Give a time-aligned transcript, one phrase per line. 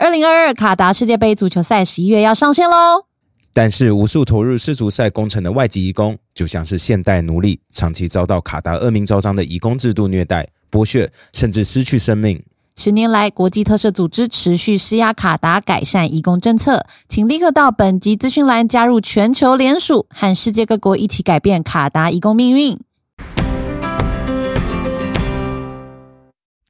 [0.00, 3.06] 二零二二卡达世界杯足球赛十一月要上线喽！
[3.52, 12.40] 但是，无数投入世足赛工程的外籍移工，就像是现代奴隶，长期遭到卡达恶名昭彰的移工制度虐待、剥削，甚至失去生命。
[12.76, 22.78] 十年来，国际特赦组织持续施压卡达改善移工政策，请立刻到本集资讯栏加入全球联署，和世界各国一起改变卡达移工命运。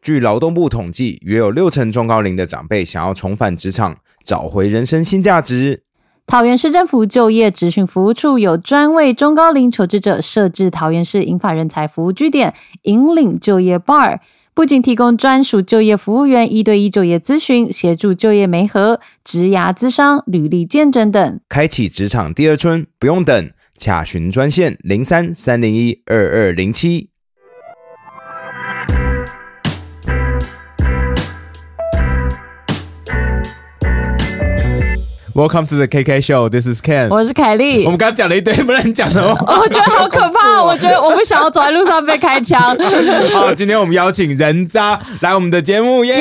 [0.01, 5.83] 据劳动部统计，约有六成中高龄的长辈想要重返职场，找回人生新价值。
[6.27, 14.19] 桃园市政府就业职训服务处有专为中高龄求职者设置桃园市银发人才服务据点，引领就业 bar，
[14.53, 27.09] 不仅提供专属就业服务员一对一就业咨询，协助就业媒合、职涯咨商、履历见证等，开启职场第二春，不用等，洽询专线零三三零一二二零七。
[35.39, 36.49] Welcome to the KK Show.
[36.49, 37.11] This is Ken.
[37.11, 37.85] 我是凯莉。
[37.85, 40.61] 我们刚刚讲了一堆不能讲的话，我觉得好可怕。
[40.67, 42.61] 我觉得我不想要走在路上被开枪。
[43.33, 46.17] 好， 今天我们邀请人渣来我们的节目，耶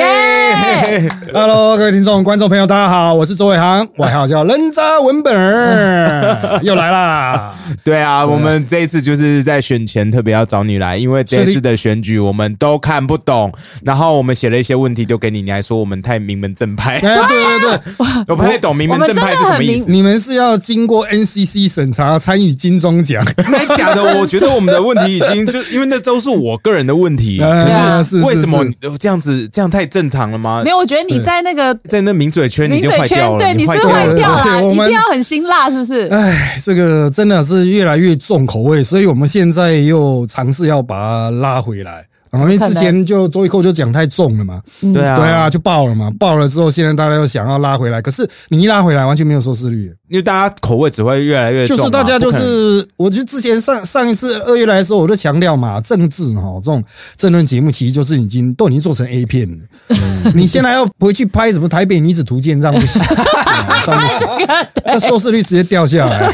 [1.33, 7.55] ！Hello，各位听众、观众朋友，大家好，我是周伟航， 外号叫人渣文本儿，又来啦。
[7.83, 13.52] 对啊，我们这一次就是在选前特别要找你来，因为这次的选举我们都看不懂，
[13.83, 16.99] 然后我们写了一些问题丢给你，你还说我们太名门正派。
[16.99, 17.95] 对对对，
[18.27, 19.06] 我不太懂名门。
[19.08, 19.89] 正派是什么意思？
[19.91, 23.23] 你们是要经过 NCC 审查参与金钟奖？
[23.38, 24.03] 真的假的？
[24.19, 27.41] 我觉得我们的问题已经就因为那都是我个人的问题。
[28.03, 28.64] 是为什么
[28.99, 29.47] 这样子？
[29.52, 30.61] 这样太正常了吗？
[30.64, 36.08] 没有，我觉得你在那个在那名嘴圈，名嘴圈对你是坏掉了，一定要很辛辣，是不是？
[36.08, 42.05] 哎，这个真的是越来越重口味，所以我们现在又尝试要把它拉回来。
[42.41, 49.93] 因为之前就周一扣就讲太重了嘛，对啊，对啊，就爆了嘛，爆了之后，现在大家又想要拉回来，可是你一拉回来，完全没有收视率。
[50.09, 56.81] 因为大家口味只会越来越重，就是大家就是，我就之前上上一次二月来的时候，我就强调嘛，政治哈这种
[57.17, 59.58] 政论节目，其实就是已经都已经做成 A 片了。
[60.33, 63.02] 你现在要回去拍什么台北女子图鉴，这样不行
[63.86, 64.48] 这样不行，
[64.86, 66.27] 那收视率直接掉下来。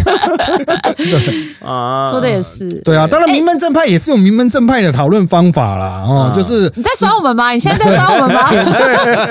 [1.60, 7.52] 啊，说的也是，对啊，当然名门正派也是有名门正派的讨论方法啦，哦，就是你在耍我们吗？
[7.52, 8.50] 你现在在耍我们吗？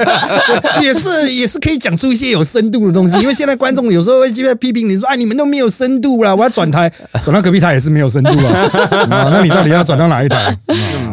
[0.83, 4.33] 也是也是可以讲出一些有深度的东西，因为现在观众有时候会。
[4.33, 6.91] 就在批评你说，哎，你们都没有深度了，我要转台，
[7.23, 9.29] 转到隔壁台也是没有深度 啊。
[9.31, 10.57] 那你到底要转到哪一台？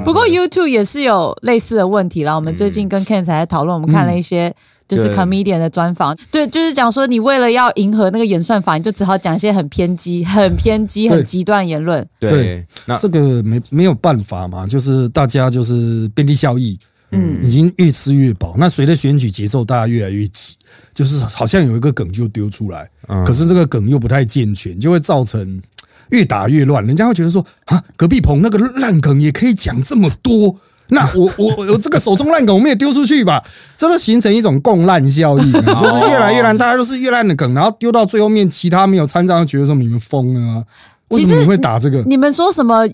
[0.06, 2.34] 不过 YouTube 也是有类似的问题啦。
[2.34, 4.54] 我们最近跟 Ken 才在讨论，我们看了一些
[4.90, 12.06] 就是 comedian 的专访，对，就是讲说你为了要迎合那个演算法，你就只好讲一些很偏激、很偏激、很极端言论。
[12.20, 16.78] 对，那这个没没有办法嘛，就是大家就是便利效益。
[17.12, 18.54] 嗯，已经越吃越饱。
[18.56, 20.56] 那随着选举节奏，大家越来越急，
[20.94, 22.88] 就是好像有一个梗就丢出来，
[23.26, 25.60] 可是这个梗又不太健全，就会造成
[26.12, 26.86] 越打越乱。
[26.86, 30.56] 人家会觉得说啊，隔壁棚那个烂梗也可以讲这么多，
[30.90, 33.44] 那我我我这个手中烂梗我们也丢出去吧，
[33.78, 40.64] 这就形成一种共烂效应， 就是越来越烂，大家都是越烂的梗，然后丢到最后面，其他没有参战，觉得说你们疯了啊？
[41.10, 42.04] 为什么你会打这个？
[42.06, 42.88] 你们说什么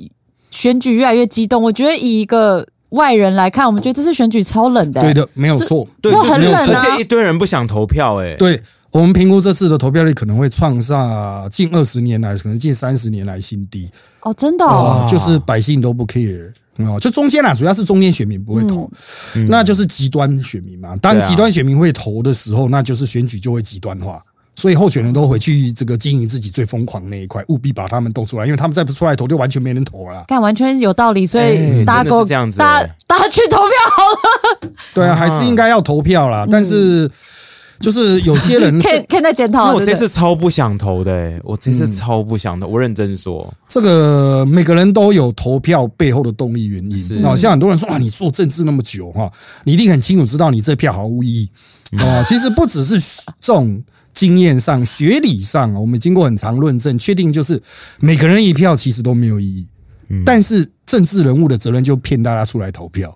[0.51, 1.61] 选举越来越激动？
[1.63, 2.67] 我觉得以一个。
[2.89, 5.01] 外人来看，我们觉得这次选举超冷的。
[5.01, 13.89] 对的，没有错，对，很冷而且一堆人不想投票，哎，对我们评估这次的投票率可能会创下近二十年来，可能近三十年来新低。
[14.21, 18.89] 哦，真的，哦，就是百姓都不 care 哦，就中间啦，主要是中间选民不会投，
[19.47, 20.95] 那就是极端选民嘛。
[20.97, 24.21] 当极端选民会投的时候，那就是选举就会极端化。
[24.57, 30.23] 所以候选人都回去这个经营自己最疯狂那一块，务必把他们动出来，因为他们再不出来投，就完全没人投了。
[30.29, 34.71] 看，完全有道理，所以大家都这样子，大家大家去投票好了。
[34.95, 36.47] 对啊，还是应该要投票啦。
[36.49, 37.09] 但是
[37.79, 39.73] 就是有些人 可以可以在检讨。
[39.73, 42.67] 我这次超不想投的，我这次超不想投。
[42.67, 47.23] 我认真说，这个每个人都有投票背后的动力原因。
[47.23, 49.31] 好，像很多人说啊，你做政治那么久哈，
[49.63, 51.49] 你一定很清楚知道你这票毫无意义
[51.99, 52.23] 哦。
[52.27, 52.99] 其实不只是
[53.39, 53.83] 这种。
[54.15, 57.61] 经验上、学理上，我们经过很长论证，确定就是
[57.99, 59.67] 每个人一票其实都没有意义。
[60.25, 63.13] 但是政治人物的责任就骗大家出来投票。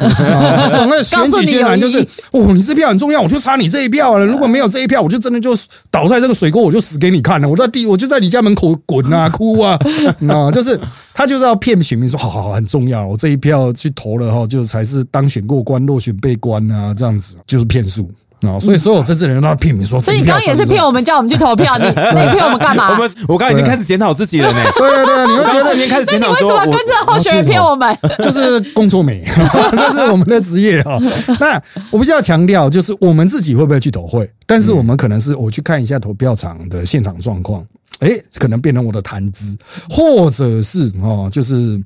[0.88, 2.00] 那选举艰难就是：
[2.32, 4.26] 哦，你这票很重要，我就差你这一票了。
[4.26, 5.56] 如果没有这一票，我就真的就
[5.90, 7.48] 倒在这个水沟，我就死给你看了。
[7.48, 9.78] 我在地，我就在你家门口滚啊、哭啊。
[10.28, 10.78] 啊，就是
[11.12, 18.10] 他就是要骗选民说：好好好，很重要，我这一票去投了哈，就才是当选过关、落选被关啊，这样子就是骗术。
[18.42, 22.90] 哦，所以所有真正的人都要骗你说，所以你刚刚也是骗我们，叫我们去投票，你那 你骗我们干嘛？
[22.92, 24.58] 我们我刚刚已经开始检讨自己了呢。
[24.78, 27.98] 对对对，你会觉得已经开始那你检讨说，为什么跟着候选人骗我们？
[28.18, 29.24] 就是工作美，
[29.72, 30.98] 这是我们的职业哈。
[31.38, 31.60] 那
[31.90, 37.62] 我比较强调，就是我们自己会不会去投会，但是我们可能是我去看一下投票场的现场状况，
[38.00, 39.54] 哎，可能变成我的谈资，
[39.90, 41.78] 或者是哦，就是。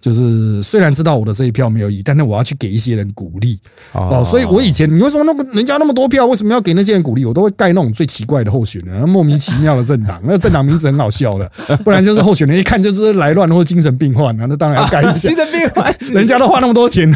[0.00, 3.58] 就是虽然知道我的这一票没有意义，但是我要去给一些人鼓励
[3.92, 4.22] 哦。
[4.24, 7.24] 所以我以前你为什么那么人家那么多票，为什么要给那些人鼓励？
[7.24, 11.50] 我都会盖那种最奇怪的候选人， 莫名其妙的政党，那政党名字很好笑的，
[11.84, 15.12] 不然就是候选人一看就是来乱或者精神病患啊，那当然要盖一下。
[15.28, 17.12] 精神病患，人家都花那么多钱，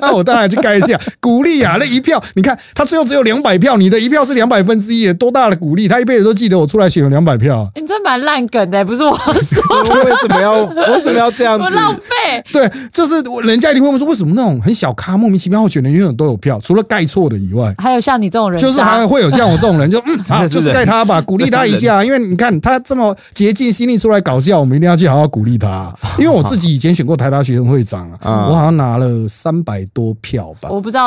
[0.00, 1.76] 那我当然去盖一下鼓励啊。
[1.78, 5.88] 那一票，你看他最后只有两百票，你的一票是两百分之一，多大的鼓励？
[5.88, 7.70] 他一辈子都记得我出来选有两百票。
[7.74, 11.64] 你这蛮烂梗的，不是我说为什么要为什么要这样子？
[11.64, 12.25] 我浪费。
[12.52, 16.58] 对，就是人家一定会问说，为什么那种很小咖、莫名其妙候选的永远都有票？
[16.60, 22.02] 除了盖错的以外，还有像你这种人，就是还会有像我这种人，就 嗯，啊，就是盖他吧，鼓励他一下。
[22.04, 25.94] 因为你看他这么竭尽心力出来搞笑，我们一定要去好好鼓励他。
[26.18, 31.06] 因为我自己以前选过台大学生会长啊，我好像拿了三百多票吧，我不知道。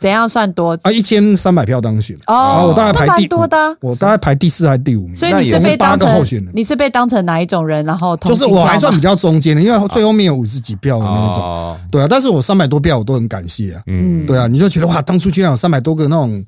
[0.00, 0.90] 怎样算多啊？
[0.90, 5.14] 一千三百票当选哦，我大概排第多的，我大概排第四还是第五名？
[5.14, 7.84] 所以你是被当成你是被当成哪一种人？
[7.84, 12.06] 然后就是我还算比较中间的，因为最后面有五十几票的那种，对啊。
[12.08, 14.46] 但是我三百多票我都很感谢啊，嗯，对啊。
[14.46, 16.42] 你就觉得哇，当初居然有三百多个那种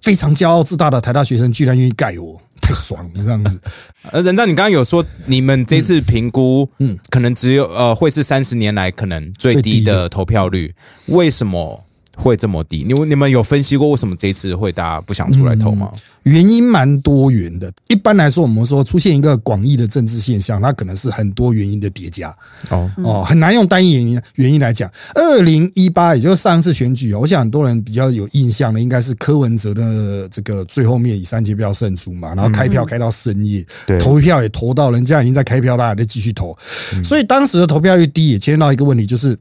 [0.00, 3.60] 非常骄傲自大的台大学生，居然愿意盖我，太爽了这样子。
[4.10, 10.74] 呃，人章，你刚刚有说你们这次评估，嗯，可能只有呃会是三十年来可能最低的投票率，
[11.08, 11.82] 为什么？
[12.16, 12.84] 会这么低？
[12.88, 15.90] 你你们有分析过为什么这次会大家不想出来投吗？
[16.22, 17.72] 原因蛮多元的。
[17.86, 22.34] 一般来说，我们说出现一个广义的政治现象，它可能是很多原因的叠加。
[22.70, 24.90] 哦哦，很难用单一原因原因来讲。
[25.14, 33.64] 二零一八，也就是上次选举，我想很多人比较有印象的，应该是柯文哲的这个最后面以三阶票胜出嘛，然后开票开到深夜，
[34.00, 36.56] 投票也投到人家已经在开票，大家在继续投，
[37.04, 39.38] 所以当时的投票率低，也牵涉到一个问题，就是。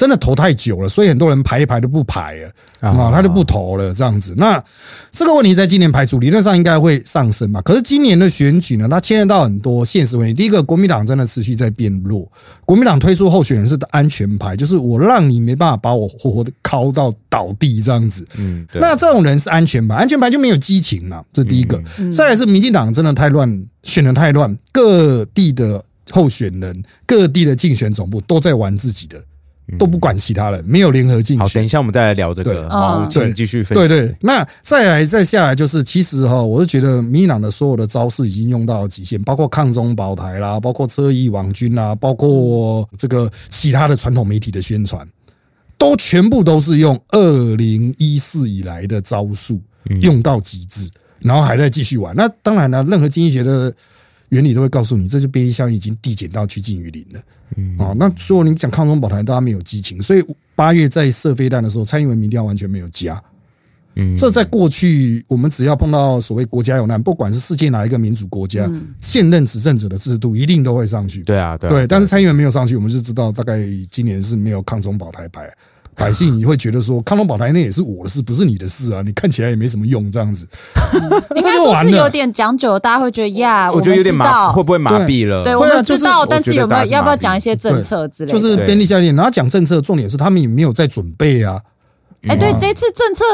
[0.00, 2.48] 真的投太久了，所以很多人排一排都不排了
[2.80, 4.32] 啊，他就不投了这样子。
[4.38, 4.58] 那
[5.10, 7.60] 这个问题在今年排除，理论上应该会上升嘛。
[7.60, 10.32] 可是今年的选举呢，它牵涉到很多现实问题。
[10.32, 12.26] 第一个，国民党真的持续在变弱，
[12.64, 18.26] 国民党推出候选人是安全牌，就是我让你没办法把我活活的敲到倒地这样子。
[18.38, 21.78] 嗯，那这种人是安全牌，安全牌就没有激情嘛，这第一个。
[22.10, 29.22] 再来是民进党真的太乱，选的太乱，各地的候选人、各地的竞选总部都在玩自己的。
[29.78, 31.42] 都不管其他人，没有联合进去。
[31.42, 32.68] 好，等一下我们再来聊这个。
[32.68, 33.74] 好，请继续分析。
[33.74, 45.06] 对对，那再来再下来就是，其实哈，我是觉得民进党的所有的招式已经用到极限，包括抗中保台啦，包括车翼网军啦，包括这个其他的传统媒体的宣传，
[45.78, 49.60] 都全部都是用二零一四以来的招数
[50.00, 50.88] 用到极致，
[51.20, 52.14] 然后还在继续玩。
[52.14, 53.72] 那当然了，任何经济学的
[54.28, 57.20] 原理都会告诉你，这就便利效应已经递减到趋近于零了。
[57.56, 60.24] 嗯，哦，那所以你讲抗中保台，大家没有激情，所以
[60.54, 63.20] 八月在射飞弹的时候，蔡英文民调完全没有加。
[63.96, 68.70] 嗯，这在过去，我们只要碰到所谓国家有难，不管是世界哪一个民主国家，
[69.00, 71.22] 现任执政者的制度一定都会上去。
[71.22, 73.58] 对啊，对，但是蔡英文没有上去，我们就知道大概
[73.90, 75.52] 今年是没有抗中保台牌。
[76.00, 79.02] 百姓你会觉得说，康龙宝台那也是我的事，不是你的事啊！
[79.04, 80.48] 你看起来也没什么用，这样子。
[81.36, 85.44] 应该说是有点讲究，大家会觉得呀，我觉得有点麻，会不会麻痹了？
[85.44, 88.32] 对，我们知道，但是有没有要不要讲一些政策之类？
[88.32, 91.60] 就是便利效应，然后讲政策，重点是他们也没有在准备啊。
[92.28, 93.24] 哎，对，这次政策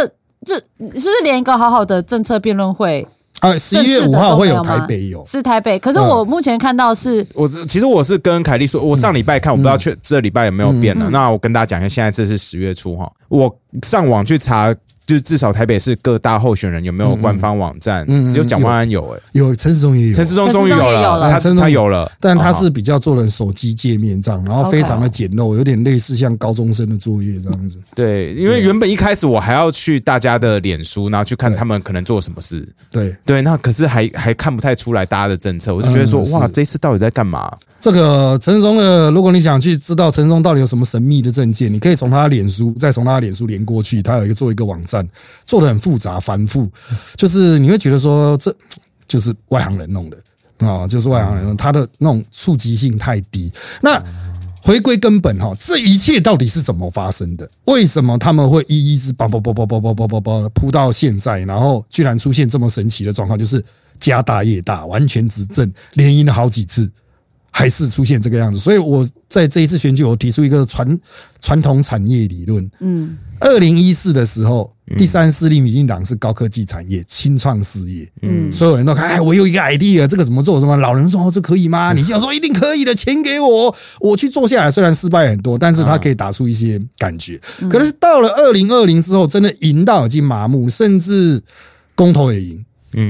[0.44, 3.06] 就是不是连一个好好的政策辩论会？
[3.50, 5.78] 啊，十一月五号会有台北有，是台北。
[5.78, 11.08] 可是我目前看到是，我其实我是跟凯莉说，我上礼拜看，我不知道确这礼拜有没有变了。
[11.10, 14.74] 那我跟大家讲一下，现在这是十月初哈，我上网去查。
[15.06, 18.04] 就至少台北市各大候选人有没有官方网站？
[18.24, 27.78] 只有蒋万安有，哎，有陈世忠也有，陈世忠终于有了，他他有了，但他是比较做了手机界面这样，然后非常的简陋，有点类似像高中生的作业这样子。
[27.94, 32.68] 对，因为原本一开始我还要去大家的脸书，然后去看他们可能做什么事。
[32.90, 33.14] 对。
[33.24, 37.52] 对，那可是还还看不太出来大家的政策，我就觉得说，哇，这次到底在干嘛？
[37.86, 45.08] 这个陈松的，如果你想去知道陈松到底有什么神秘的证件，你可以从他脸书，再从他脸书连过去，他有一个做一个网站，
[45.44, 46.68] 做的很复杂繁复，
[47.14, 48.52] 就是你会觉得说，这
[49.06, 50.16] 就是外行人弄的
[50.66, 53.52] 啊，就是外行人弄，他的那种触及性太低。
[53.80, 54.02] 那
[54.64, 57.48] 回归根本哈，这一切到底是怎么发生的？
[57.66, 63.64] 为什么他们会一一直叭叭叭叭叭叭叭叭叭扑到现在，然后居然出现这么神奇的状况，就是
[64.00, 66.90] 家大业大，完全执政，连赢了好几次。
[67.56, 68.58] 还是出现这个样子。
[68.60, 70.86] 所以我在这一次选举，我提出一个传
[71.40, 72.70] 传统产业理论。
[72.80, 78.06] 嗯，二零一四的时候，第三势力民进党是高科技产业、新创事业。
[78.20, 80.60] 嗯，所有人都看，哎，我有一个 idea，这个怎么做？
[80.60, 81.94] 什么老人说哦，这可以吗？
[81.96, 84.70] 你这样说一定可以的，钱给我，我去做下来。
[84.70, 87.40] 虽然失败很多，但是他可以打出一些感觉。
[87.70, 91.42] 可是到了二零二零之后，真的赢到已经麻木，甚至
[91.94, 92.62] 公投也赢。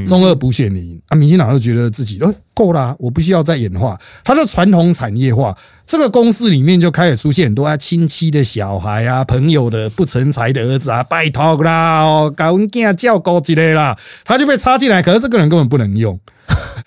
[0.06, 16.18] 中二补选赢啊，民进党就觉得自己都够啦，我不需要再演化，他的传统产业化，这个公司里面就开始出现很多啊亲戚的小孩啊，朋友的不成才的儿子啊，拜托啦哦，搞文件叫高级的啦，他就被插进来，可是这个人根本不能用。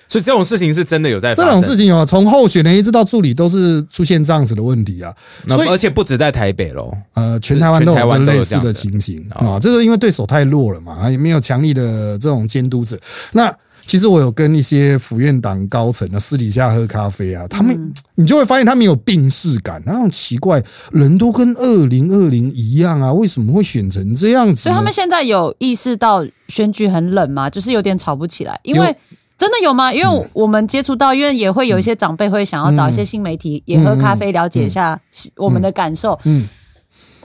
[0.09, 5.13] 所以这种事情是真的有在这种事情有，从候选人一直到助理都是出现这样子的问题啊。
[5.47, 9.59] 所以而且不止在台北喽，呃，全台湾都有类似的情形啊。
[9.59, 12.99] 这是因为对手太弱了嘛，也没有强力的这种监督者。
[13.33, 24.63] 那其实我有跟一些府院党高层啊私底下喝咖啡啊，他们你就会发现他们有病逝感，那种奇怪，人都跟二零二零一样啊，为什么会选成这样子？
[24.63, 27.47] 所以他们现在有意识到选举很冷吗？
[27.47, 28.95] 就是有点吵不起来，因为。
[29.39, 29.91] 真的有吗？
[29.93, 34.99] 因为我们接触到，因为也会有一些长辈会想要找一些新媒体，也喝咖啡了解一下
[35.37, 36.19] 我们的感受。
[36.25, 36.45] 嗯，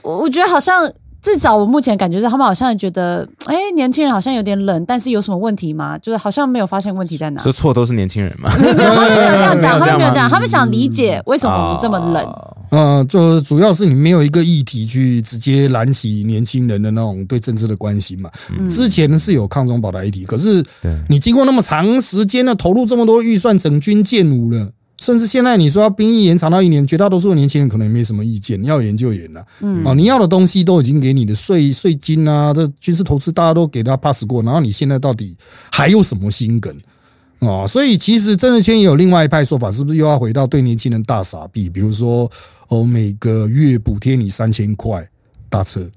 [0.01, 0.89] 我我觉得好像
[1.25, 5.97] 至少我目前感觉是他们好像觉得，哎，年轻人好像有点冷，但是有什么问题吗？
[5.97, 7.41] 就是好像没有发现问题在哪。
[7.41, 8.47] 这错都是年轻人吗？
[8.59, 12.23] 没有，他们没有这样讲， 他们没有这样，他们想理解为什么我们这么冷。
[12.69, 18.29] 嗯，就主要是你没有一个议题去直接燃起年轻人的那种对政治的关心嘛。
[18.69, 20.63] 之前是有抗中保台议题，可是
[21.09, 24.69] 你经过那么长时间的投入这么多预算整军建武了，
[25.05, 29.45] 甚至现在你说要兵役延长到一年，绝大多数的年轻人可能也没什么意见，你要研就研了。
[29.59, 35.37] 嗯，啊，你要的东西都已经给你的税税金啊，这军事投资大家都给他 pass 过，然后你现在到底
[35.71, 36.75] 还有什么心梗？
[37.37, 41.69] 哦，所以其实政治圈也有另外一派说法，是不是又要回到对年轻人大傻逼？
[41.69, 42.31] 比如说，
[42.69, 45.07] 哦，每个月补贴你三千块
[45.49, 45.87] 搭车，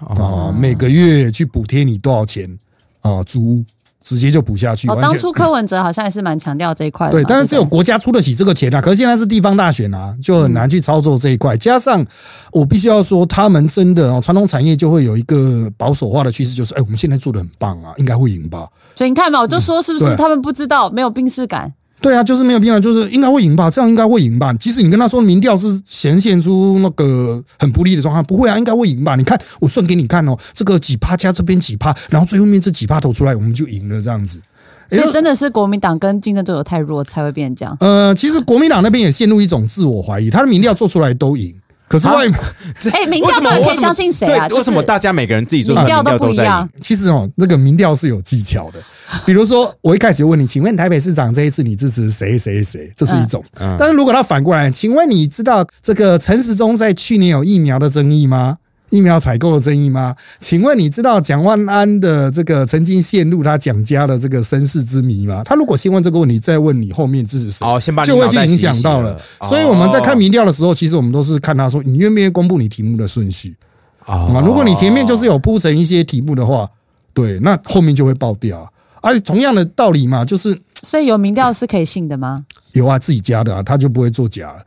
[0.00, 2.58] 啊，每个月去补贴你多少钱
[3.02, 3.22] 啊？
[3.22, 3.64] 租
[4.02, 4.88] 直接就补下去。
[4.88, 8.80] 哦，当初柯文哲好像也是蛮强调这一块的，对，但是只有国家出得起这个钱啊。
[8.80, 11.56] 可是现在是地方大选啊，就很难去操作这一块。
[11.56, 12.04] 加上
[12.52, 18.66] 我必须要说，他们真的哦，传统产业就会有一个保守化的趋势，就是哎，我们现在做的很棒啊，应该会赢吧。
[18.96, 21.72] 所以你看嘛，我就说是不是他们不知道没有病视感？
[22.00, 24.52] 对啊，就是没有必要，就是应该会赢吧，这样应该会赢吧。
[24.54, 29.16] 即使你跟他说民调是显现出那个很不利的状况，不会啊，应该会赢吧？
[29.16, 34.40] 你看我算给你看哦，这个几趴加这边几趴，然后最后面这几趴投出来，我们就赢了这样子。
[34.88, 37.76] 所以真的是国民党跟竞争对手太弱才会变成这样。
[37.78, 41.54] 呃，其实国民党那边也陷入一种自我怀疑，他的民调做出来都赢。
[41.90, 42.24] 可是外，
[42.92, 44.46] 哎，民调到底可以相信谁啊？
[44.52, 46.68] 为什么大家每个人自己做民调都不一样？
[46.80, 48.78] 其实哦，那个民调是有技巧的。
[49.26, 52.92] 比如说，我一开始问你，请问台北市长这一次你支持谁谁谁？
[52.96, 53.44] 这是一种。
[53.76, 58.58] 但是如果他反过来，请问你知道这个陈时中在去年有疫苗的争议吗？
[58.90, 60.14] 疫苗采购的争议吗？
[60.38, 65.42] 请问你知道蒋万安的这个曾经陷入他蒋家的这个身世之谜吗？
[65.44, 69.18] 他如果先问这个问题，再问你后面支持谁，哦，先把就会去影响到了。
[69.44, 73.56] 所以我们在看民调的时候，其实我们都是看他说你愿不愿意公布你题目的顺序
[74.04, 74.28] 啊？
[74.44, 76.68] 如果你前面就是有铺成一些题目的话，
[77.14, 78.70] 对，那后面就会爆掉。
[79.02, 82.44] 而且同样的道理嘛，就是所以有民调是可以信的吗？
[82.72, 84.62] 有啊，自己家的啊，他就不会作假了。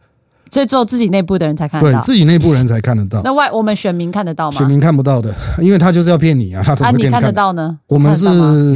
[0.54, 3.22] 所以只有自己内部的人才看得到，对自己内部人才看得到。
[3.26, 4.56] 那外我们选民看得到吗？
[4.56, 6.62] 选民看不到的，因为他就是要骗你啊！
[6.64, 7.80] 他怎么你看得到呢？
[7.88, 8.26] 我们是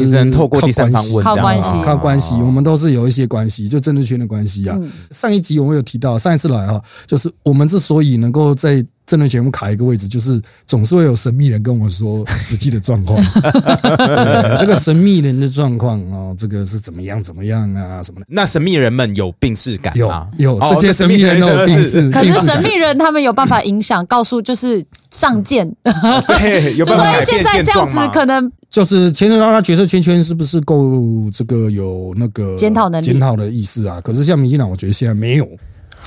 [0.08, 2.34] 只能透过第三方问，靠关系，靠关系。
[2.42, 4.76] 我们都是有一些关系，就政治圈的关系啊。
[5.12, 8.84] 上一集我们有提到，上一次来哈，就是我们之所以能够在。
[9.08, 13.18] 真的节目卡一个位置，就是总是会有神秘人跟我说实际的状况。
[14.60, 18.26] 这个神秘人的状况哦，这个是怎么样怎么样啊什么的？
[18.30, 20.28] 那神秘人们有病视感吗？
[20.38, 22.12] 有有，这些神秘人都有病视。
[22.12, 25.74] 可是神秘人他们有办法影响，告诉就是上舰。
[26.28, 34.02] 对，有办法改变现状可能就是牵扯到他角色圈圈是不是够这个有那个检讨能力、检讨的意思啊？
[34.02, 35.48] 可是像民进党，我觉得现在没有。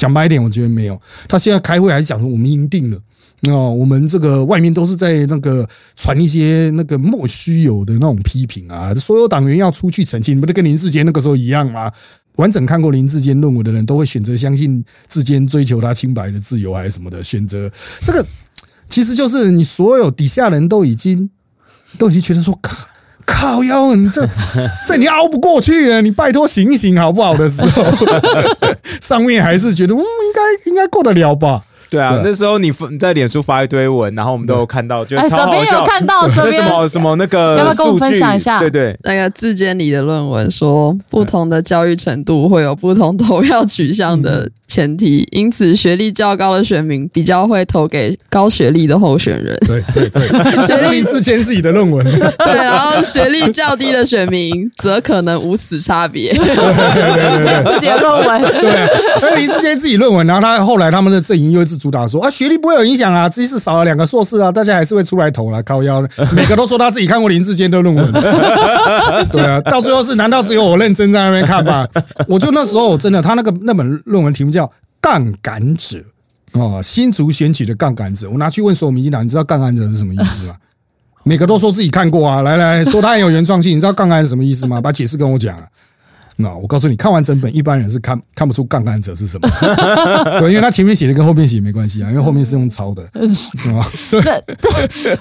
[0.00, 0.99] 讲白一点，我觉得没有。
[1.28, 2.99] 他现在开会还是讲说我们赢定了。
[3.42, 11.92] 那我们这个外面都是在那个传一些那个莫须有的那种批评啊，所有党员要出去澄清，不是跟林志坚那个时候一样吗？
[12.37, 18.25] 完整看过林志坚论文的人都会选择相信志坚追求他清白的自由还是什么的，选择这个
[18.88, 21.28] 其实就是你所有底下人都已经
[21.99, 22.59] 都已经觉得说
[23.30, 24.28] 靠腰，你这
[24.87, 27.84] 这你熬不过去啊，你拜托醒醒好不好的时候。
[29.00, 31.62] 上面还是觉得嗯，应该应该过得了吧？
[31.90, 35.80] 对啊，那时候你你在脸书发一堆文，然后我们都有看到，觉得哎，手边超好笑。
[35.80, 49.59] 有看到，手那边什么什么那个 要不要跟我数据分享一下对对，那个质监里的论文说，不同的教育程度会有不同投票取向的前提，因此学历较高的选民比较会投给高学历的候选人。
[49.66, 52.04] 对对对，这是林志坚自己的论文。
[52.04, 56.32] 对，然后学历较低的选民则可能无此差别。
[56.32, 58.87] 自己的论文，对，
[59.20, 66.06] 而林志坚自己论文，然后他后来他们的阵营又一直主打说啊，学历不会有影响啊，即使少了两个硕士啊，大家还是会出来投啦，靠腰，
[66.37, 68.12] 每个都说他自己看过林志坚的论文。
[69.32, 71.88] 对啊，到最后是难道只有我认真在那边看吗？
[72.28, 74.66] 我就那时候我真的，他那个那本论文题目叫
[75.00, 75.96] 《杠杆者》
[76.60, 80.54] 哦，新竹选举的杠杆者，我拿去问所有民进党，你知道杠杆者是什么意思吗？
[81.25, 84.80] 每个都说自己看过啊，来来说他很有原创性，你知道杠杆是什么意思吗？
[84.80, 85.64] 把解释跟我讲啊。
[86.40, 89.49] 那我告诉你，看完整本，一般人是看看不出杠杆者是什么。
[90.40, 93.02] 对，因为他前面写的跟后面写没关系啊，因为后面是用抄的，
[93.75, 94.25] 啊，所以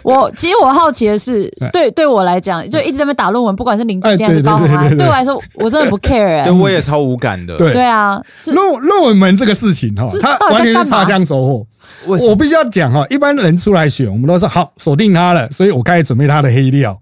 [0.03, 6.53] 我其实我好奇的是，对对我来讲，就一直在那边打论文，不管是林志坚还是高虹安，哎对我来说，我真的不 care 哎对，。
[6.53, 7.57] 我也超无感的。
[7.57, 11.65] 对对啊，论论文门这个事情哈这，它到底在完全是擦枪走火。
[12.05, 16.97] 我必须要讲哈，一般人出来选，我们都说好锁定他了，所以我开始准备他的黑料。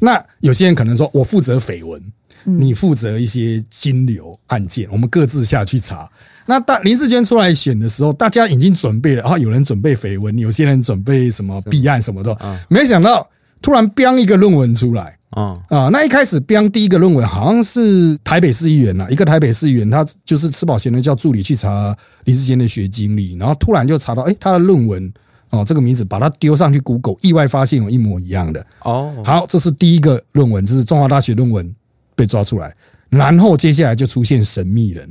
[0.00, 2.00] 那有些人可能说我负责绯闻，
[2.44, 6.08] 你负责一些金流案件，我们各自下去查。
[6.46, 12.36] 那大林志坚出来选的时候，大家已经准备了，然后有人准备绯闻，有些人准备什么弊案什么的，
[12.68, 13.28] 没想到
[13.60, 15.18] 突然编一个论文出来。
[15.36, 25.12] 嗯，啊，那一开始编第一个论文好像是台北市议员呐，一个台北市议员，他就是吃饱闲的叫助理去查林志坚的学经历，然后突然就查到，哎、他的论文
[25.50, 28.64] 哦，这个名字把它丢上去 Google，意外发现有一模一样的。
[28.84, 31.74] 哦，好，这是第一个论文，这是中华大学论文
[32.18, 32.74] 被抓出来，
[33.08, 35.08] 然后接下来就出现神秘人，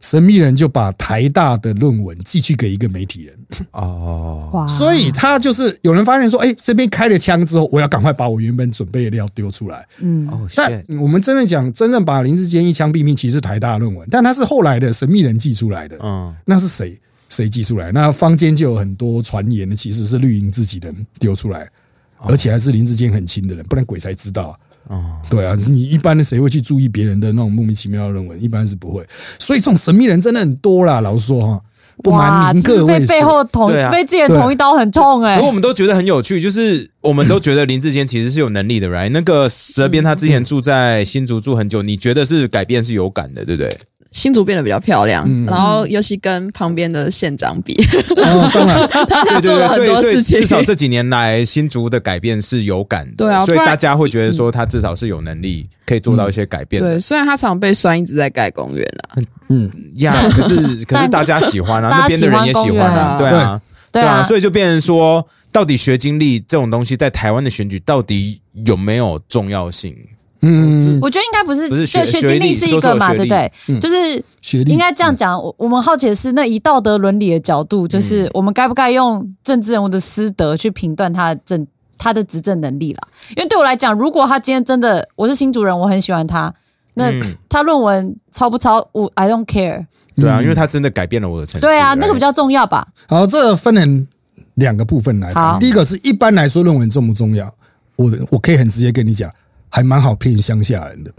[0.00, 3.38] 神秘人就把台大的论文寄去给一个媒体人，
[3.72, 9.86] 哦，哇，所以他就是有人发现说，哎、这边开了枪之后，我要赶快把我原本准备的料丢出来。
[9.98, 15.98] 嗯，哦，但我们真的讲，真正把林志坚一枪毙命，其实是台大的论文，但他是后来的神秘人寄出来的。
[16.02, 16.98] 嗯，那是谁？
[17.28, 17.92] 谁寄出来？
[17.92, 21.68] 那坊间就有很多传言呢，其实是绿营自己人丢出来，
[22.16, 24.56] 而且还是林志坚很亲的人，不然鬼才知道啊。
[24.86, 28.42] 哦，对啊，你一般的谁会去注意别人的那种莫名其妙的论文？
[28.42, 29.06] 一般是不会。
[29.38, 31.00] 所以这种神秘人真的很多啦。
[31.00, 31.60] 老实说哈，
[32.02, 35.44] 不哇，瞒您这被各位说，背后捅对啊被自己人捅一刀，很痛哎可。
[35.44, 39.10] 我们都觉得很有趣，就是我们都觉得林志坚其实是有能力的，right？
[39.10, 43.78] 那个蛇鞭他之前住在新竹住很久，你觉得是改变是有感的，对不对？
[44.10, 45.44] 新竹变得比较漂亮，嗯。
[45.46, 47.74] 然后尤其跟旁边的县长比，
[48.16, 50.40] 哦，当然， 他对对对，做了很多事情。
[50.40, 50.46] 至。
[50.46, 56.88] 少这几年来新竹的改变是有感的，对啊所以大家会觉得说他至少是有能力可以做到一些改变的。
[56.94, 57.00] 对，。
[57.00, 63.60] 虽然他常被酸，一直在盖公园啊，嗯，呀， 可是可是大家喜欢啊，那边的人也喜欢啊，对啊，
[63.92, 69.94] 对啊，所以就变成说，到底学经历这种东西在台湾的选举到底有没有重要性？
[70.40, 73.52] 嗯，我觉得应该不是，不是学就学经历是一个嘛，说说对不对？
[73.68, 75.36] 嗯就是学历应该这样讲。
[75.36, 83.08] 我我们好奇的是，那以道德伦理的角度，就是我们该不该用政治人物的私德去评断他的政他的执政能力啦？
[83.30, 86.54] 因为对我来讲，如果他今天真的我是新主人，我很喜欢他，
[86.94, 89.86] 那嗯他论文抄不抄，我 I don't care。
[90.14, 91.66] 对啊，因为他真的改变了我的成绩。
[91.66, 92.86] 对啊，那个比较重要吧？
[93.08, 94.06] 好，这分成
[94.54, 95.58] 两个部分来好。
[95.58, 97.52] 第一个是一般来说论文重不重要？
[97.96, 99.28] 我我可以很直接跟你讲，
[99.68, 101.12] 还蛮好骗乡下人的。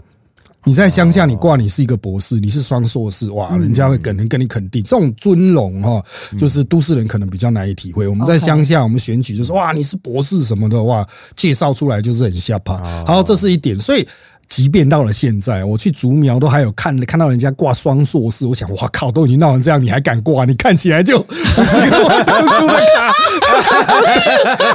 [0.64, 6.04] 你在乡下，你挂你是一个博士，你是双硕士，哇，人家会可能跟你肯定，这种尊荣哈，
[6.36, 8.06] 就是都市人可能比较难以体会。
[8.06, 13.04] 我们在乡下，我们选举就是哇，你是博士什么的，哇，介绍出来就是很下趴。
[13.06, 14.06] 好，这是一点，所以。
[14.50, 20.44] 即便到了现在，我去竹苗都还有看看到人家挂双硕士，我想，哇靠，都已经闹成这样，你还敢挂？
[20.44, 23.12] 你看起来就不是跟我当初的卡，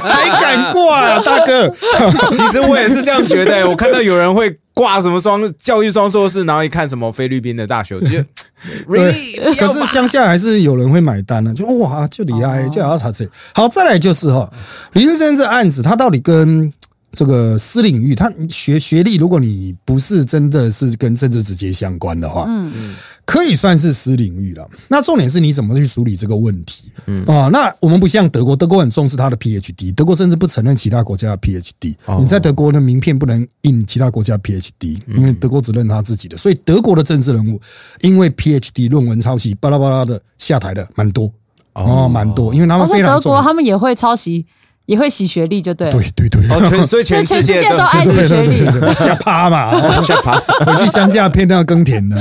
[0.00, 1.68] 还敢挂啊，大哥？
[2.32, 8.26] 其实我也是这样觉得、我看到有人会挂什么双教育双硕士，然后一看什么菲律宾的大学，我就觉得
[8.88, 13.28] really 可是乡下还是有人会买单的、就哇，就厉害，就要他这。
[13.54, 14.50] 好，再来就是哈，
[14.94, 16.72] 李志生这案子，他到底跟
[17.16, 24.68] 这个私领域，他学学历，如果你不是真的是跟政治直接相关的话，嗯嗯，可以算是私领域了。
[24.88, 26.92] 那重点是你怎么去处理这个问题？
[27.06, 31.94] 嗯啊，那我们不像德国，德国很重视他的 PhD，德国甚至不承认其他国家的 PhD。
[32.20, 37.58] 你在德国的名片不能印其他国家 PhD，因为德国只认他自己的，所以德国的政治人物
[38.02, 41.32] 因为 PhD 论文抄袭巴拉巴拉的下台的蛮多
[41.72, 43.14] 哦，蛮多，因为他们非常。
[43.14, 44.44] 德国他们也会抄袭
[44.86, 45.92] 也会洗学历，就对了。
[45.92, 52.16] 对对对，哦，全 所以全全世界都爱洗学历，瞎趴嘛，哦下爬，回去乡下偏要耕田的。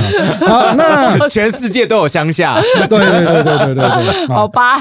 [0.47, 4.47] 好，那 全世界都有乡下，对对对对对对对， 好。
[4.55, 4.77] 吧？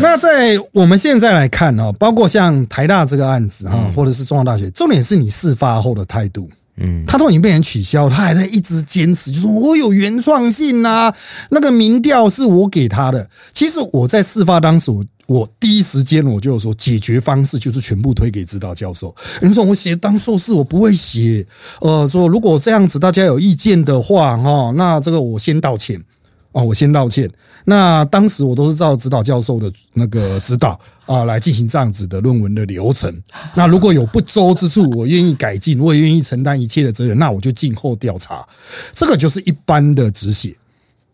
[0.00, 6.48] 那在我们现在来看哦，包括像台大这个案子哈，或者是中央大学，重点是你事发后的态度。
[6.76, 11.12] 嗯，他都已经被人取消，他还在一直坚持，就说我有原创性啊，
[11.50, 13.28] 那个民调是我给他的。
[13.52, 19.14] 其实我在事发当时，我我第一时间我就说，解决方式就是全部推给指导教授。
[19.40, 21.46] 你说我写当硕士我不会写，
[21.80, 26.02] 呃，说如果这样子大家有意见的话，哈，那这个我先道歉。
[26.50, 27.30] 哦，我先道歉。
[27.66, 33.22] 那当时我都是照指导教授的那个指导啊来进行这样子的论文的流程。
[33.54, 38.44] 那如果有不周之处，我愿意改进，我也愿意承担一切的责任，那我就静候调查。
[38.92, 40.56] 这个就是一般的止血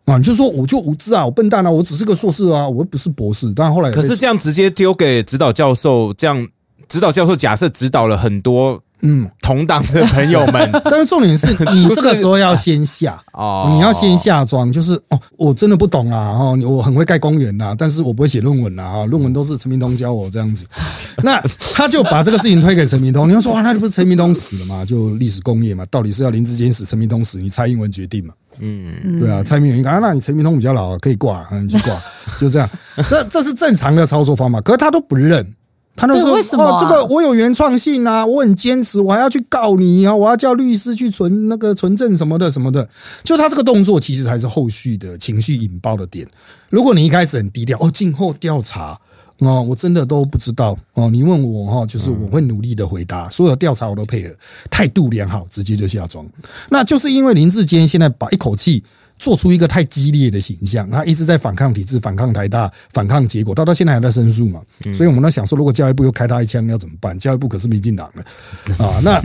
[0.07, 3.53] 啊，你就说我就无知啊，我笨蛋啊，我只是个硕士啊，我又不是博士。
[3.55, 6.47] 但后来可是这样直接丢给指导教授，这样
[6.88, 20.64] 指导教授假设指导了很多嗯，同党的朋友们 但是重点是 你这个时候要先下哦你要先下装，就是哦，我真的不懂啦，哦，我很会盖公园啦，但是我不会写论文啦，啊，论文都是陈明通教我这样子。
[21.23, 21.38] 那
[21.75, 24.85] 他就把这个事情推给陈明通，你要说哇，那不是陈明通死了嘛？
[24.85, 28.33] 就历史工业嘛，到底是要林志坚死，陈明通死，你蔡英文决定嘛？
[28.61, 32.01] 嗯，对啊，蔡明文讲啊，那你陈明通比较老，可以挂，啊你去挂，
[32.40, 32.69] 就这样。
[33.09, 35.55] 这这是正常的操作方法，可是他都不认。
[35.99, 42.87] 他都说：“对为什么啊哦，这个我有原创性啊，我很坚持，我还要去告你啊，我要叫律师去存那个存证什么的什么的。
[43.25, 46.29] 就他这个动作，其实才是后续的情绪引爆的点。
[46.69, 49.01] 如果你一开始很低调，哦，静候调查
[49.38, 51.11] 哦，我真的都不知道哦。
[51.11, 54.35] 你问我哈，就是我会努力的回答，所有调查我都配合，
[54.70, 56.27] 态度良好，直接就下庄。
[56.70, 58.85] 那就是因为林志坚现在把一口气。”
[59.18, 64.61] 做出一个太激烈的形象，他一直在反抗体制、反抗台大、反抗结果，到到现在还在申诉嘛。
[64.94, 67.18] 所以我们在想说，如果教育部又开他一枪，要怎么办？
[67.18, 69.01] 教育部可是民进党的啊。
[69.03, 69.18] 那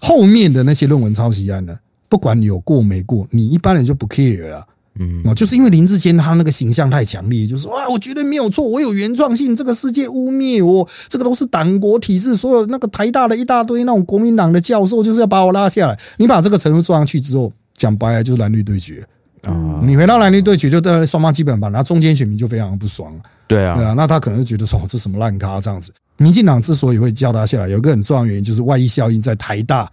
[0.00, 1.78] 后面的那些论文抄袭案呢？
[2.08, 4.66] 不管你有过没过，你一般人就不 care 啊。
[4.98, 15.98] 嗯，哦，就是因为林志坚他那个形象太强烈，就是哇，我绝对没有错，我有原创性，这个世界污蔑我，这个都是党国体制，所有那个台大的一大堆那种国民党的教授，就是要把我拉下来。
[16.16, 19.06] 你把这个程度做上去之后，讲白了就是蓝绿对决。
[19.44, 23.14] 啊，你回到蓝绿对决，就对双方基本盘，然后中间选民就非常不爽，
[23.46, 25.92] 对啊对，啊，那他可能就觉得说这什么烂咖这样子。
[26.16, 29.88] 民进党之所以会叫他下来，有一个很重要的原因，就是外溢效应在台大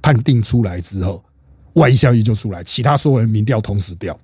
[0.00, 1.22] 判定出来之后，
[1.74, 4.18] 外溢效应就出来，其他所有人民调同时掉，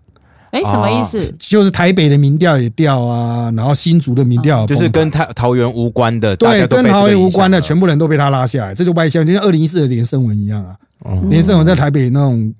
[0.54, 1.34] 哎，什么意思？
[1.38, 10.76] 就是台北的民调也掉啊，然后新竹的民调也就是跟崩盘桃桃园无关的，对跟桃园无关的，全部人都被他拉下来，这就外向，就像二零一四的连胜文一样啊。
[11.04, 12.54] 哦连胜文在台北那种，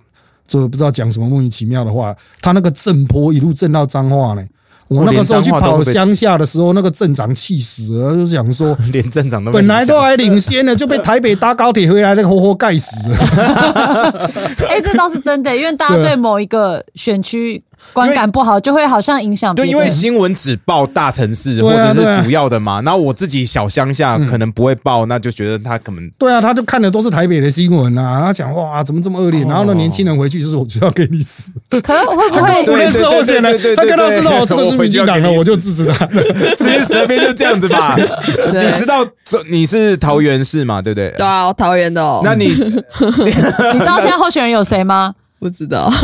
[0.49, 4.45] 就不知道讲什么莫名其妙的话，他那个震波一路震到彰化呢。
[4.87, 13.17] 我那个时候去跑乡下的时候，那个镇长气死了，就想说， 连镇长都本来都还领先呢， 就被台北搭高铁回来那个活活盖死了。
[14.69, 17.61] 哎，这倒是真的，因为大家对某一个选区
[17.93, 31.51] 观感不好，就会好像影响别对，因为新闻只报大城市或者是主要的嘛，然后我自己小乡下可能不会报，那就觉得他可能对啊，他就看的都是台北的新闻啊，他讲哇怎么这么恶劣，然后呢年轻人回去就是我就要给你死，
[31.83, 32.79] 可是会不他根本不会？
[32.79, 36.07] 认识候选人对对对，对他看到对是哦这个是民进党的，我就支持他。
[36.59, 37.97] 其实蛇边就这样子吧。
[38.53, 41.11] 你知道这你是桃园市嘛，对不对？
[41.17, 45.15] 对啊，桃园的哦，那你 你知道现在候选人有谁吗？
[45.41, 45.99] 不知道， 可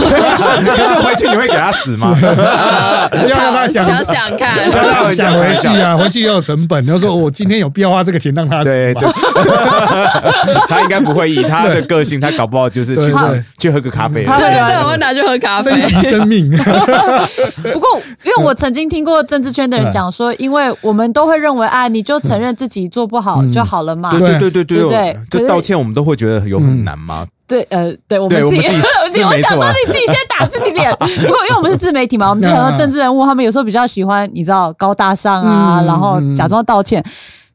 [0.77, 2.15] 是回去你会给他死吗？
[2.21, 6.85] 要让他想想想看，让他想回去啊，回去要有成本。
[6.87, 9.11] 要说我今天有必要花这个钱让他死吧对对，
[10.69, 13.13] 他应该不会以他的个性，他搞不好就是去
[13.59, 14.27] 去喝个咖啡。
[14.27, 15.81] 他对对对，我会拿去喝咖啡珍。
[15.89, 16.51] 惜生命。
[16.51, 17.89] 不过，
[18.25, 24.11] 因为我曾经听过政治圈的人讲说，因为我们都会认为啊，你就承认自己做不好就好了嘛。
[24.11, 27.27] 对对对对对对这道歉我们都会觉得有很难吗？
[27.51, 28.63] 对，呃，对我们自己，
[29.25, 30.89] 我想说你自己先打自己脸。
[30.95, 37.05] 不过，因为我们是自媒体嘛，我们就很多政治人物，他们有时候比较喜欢，你知道高大上啊，嗯然后假装道歉。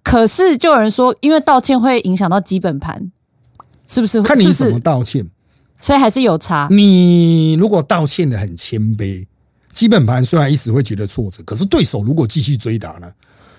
[0.04, 3.10] 可是就有人说，因为道歉会影响到基本盘，
[3.88, 4.22] 是不是？
[4.22, 4.80] 看你怎么？
[4.82, 5.26] 道歉。
[5.80, 6.68] 所以还是有差。
[6.70, 9.26] 你如果道歉的很谦卑，
[9.72, 13.08] 基本盘虽然一时会觉得挫折，可是对手如果继续追打呢，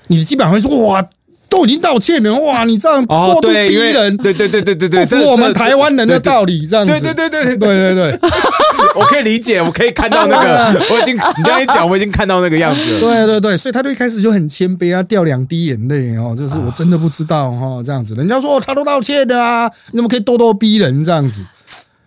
[0.06, 1.06] 你的基本盘会说哇。
[1.48, 2.64] 都已经道歉了，哇！
[2.64, 7.56] 你这样过度逼人，对对对对对对，不符我们台湾人的道理，这样子，对对对对对。
[7.56, 8.20] 对对，
[8.96, 21.44] 我可以理解，我可以看到那个， 我已经你刚才讲，我已经看到那个样子了，对对对，所以他就一开始就很谦卑啊，掉两滴眼泪哦，就是我真的不知道哈、哦，这样子，人家说、他都道歉的啊，你怎么可以咄咄逼人这样子？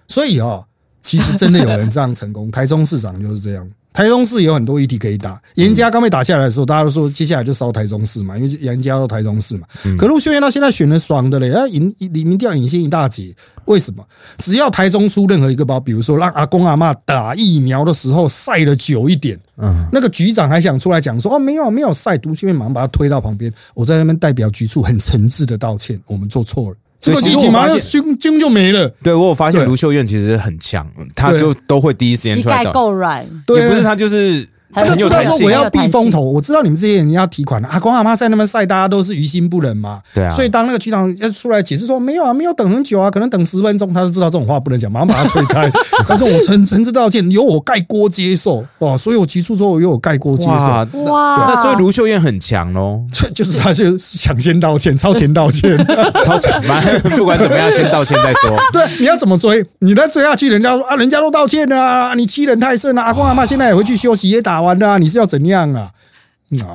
[0.07, 0.65] 所以哦，
[1.01, 5.41] 其实真的有人这样成功， 台中市长就是这样，台中市有很多议题可以打。
[5.55, 9.67] 严家刚被打下来的时候，大家都说接下来就烧台中市嘛，因为严家都台中市嘛。
[9.97, 13.35] 可陆秀燕到现在选的爽的嘞，啊，赢李明调领先一大截。
[13.65, 14.03] 为什么？
[14.37, 26.77] 只要台中出任何一个包，比如说让阿公阿妈打疫苗的时候晒的久一点，嗯，那个局长还想出来讲说哦，没有没有晒，杜秀燕马上把他推到旁边，我在那边代表局处很诚挚的道歉，我们做错了。
[26.99, 28.89] 这个事情马上筋筋就没了。
[29.01, 30.85] 对我有发现卢秀燕其实很强，
[31.15, 32.59] 她就都会第一时间出来。
[32.59, 34.47] 膝盖够软，也不是她就是。
[34.71, 37.67] 他就知道说我要避风头，我知道你们这些人要提款的。
[37.67, 39.99] 阿公阿妈在那边晒，大家都是于心不忍嘛。
[40.13, 40.29] 对啊。
[40.29, 45.69] 所以当那个局长要出来解释说没有啊，没有等很久啊，可能等十分钟，他就知道这种话不能讲，马上把他推开。
[46.07, 48.97] 他说我诚诚挚道歉，由我盖锅接受哦。
[48.97, 51.03] 所以我提出之后由我盖锅接受。
[51.03, 53.01] 哇，那所以卢秀燕很强喽。
[53.11, 55.75] 就就是他就抢先道歉，超前道歉，
[56.23, 56.81] 超前嘛，
[57.15, 58.57] 不管怎么样先道歉再说。
[58.71, 59.65] 对，你要怎么追？
[59.79, 63.01] 你再追下去，人家说啊，人家都道歉了啊，你欺人太甚了。
[63.01, 65.39] 阿公阿妈现在也回去休息，也打完了，你是要怎？
[65.39, 65.89] 怎样啊？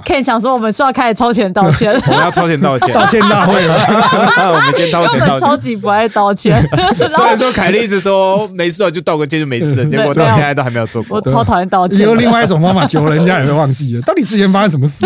[0.07, 3.75] 可以想说，我们说要开始超前道歉， 我们要超前道歉，道歉大会了。
[4.55, 5.39] 我们先道歉，道歉。
[5.41, 6.67] 超级不爱道歉。
[6.97, 11.19] 虽然说凯莉一直说没事了，就道个歉就没事了，结果到现在都还没有做过。
[11.19, 12.01] 我超讨厌道歉。
[12.01, 15.05] 有另外一种方法，求人家也会忘记了，到底之前发生什么事？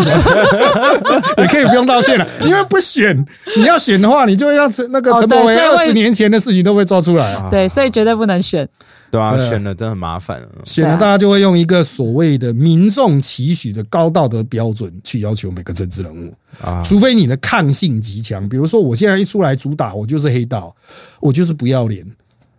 [1.38, 3.24] 也可以不用道歉了，因为不选。
[3.56, 7.36] 你要选的话，你就会让那个陈柏伟二十年前的事情都会抓出来。
[7.50, 8.68] 对，所以绝对不能选。
[9.10, 10.46] 对啊，选了真的很麻烦。
[10.64, 18.46] 选了，大家就会用一个所谓的民众期许的高道德标准去要求每个政治人物啊，除非你的抗性极强。
[18.48, 20.74] 比如说，我现在一出来主打，我就是黑道，
[21.20, 22.04] 我就是不要脸，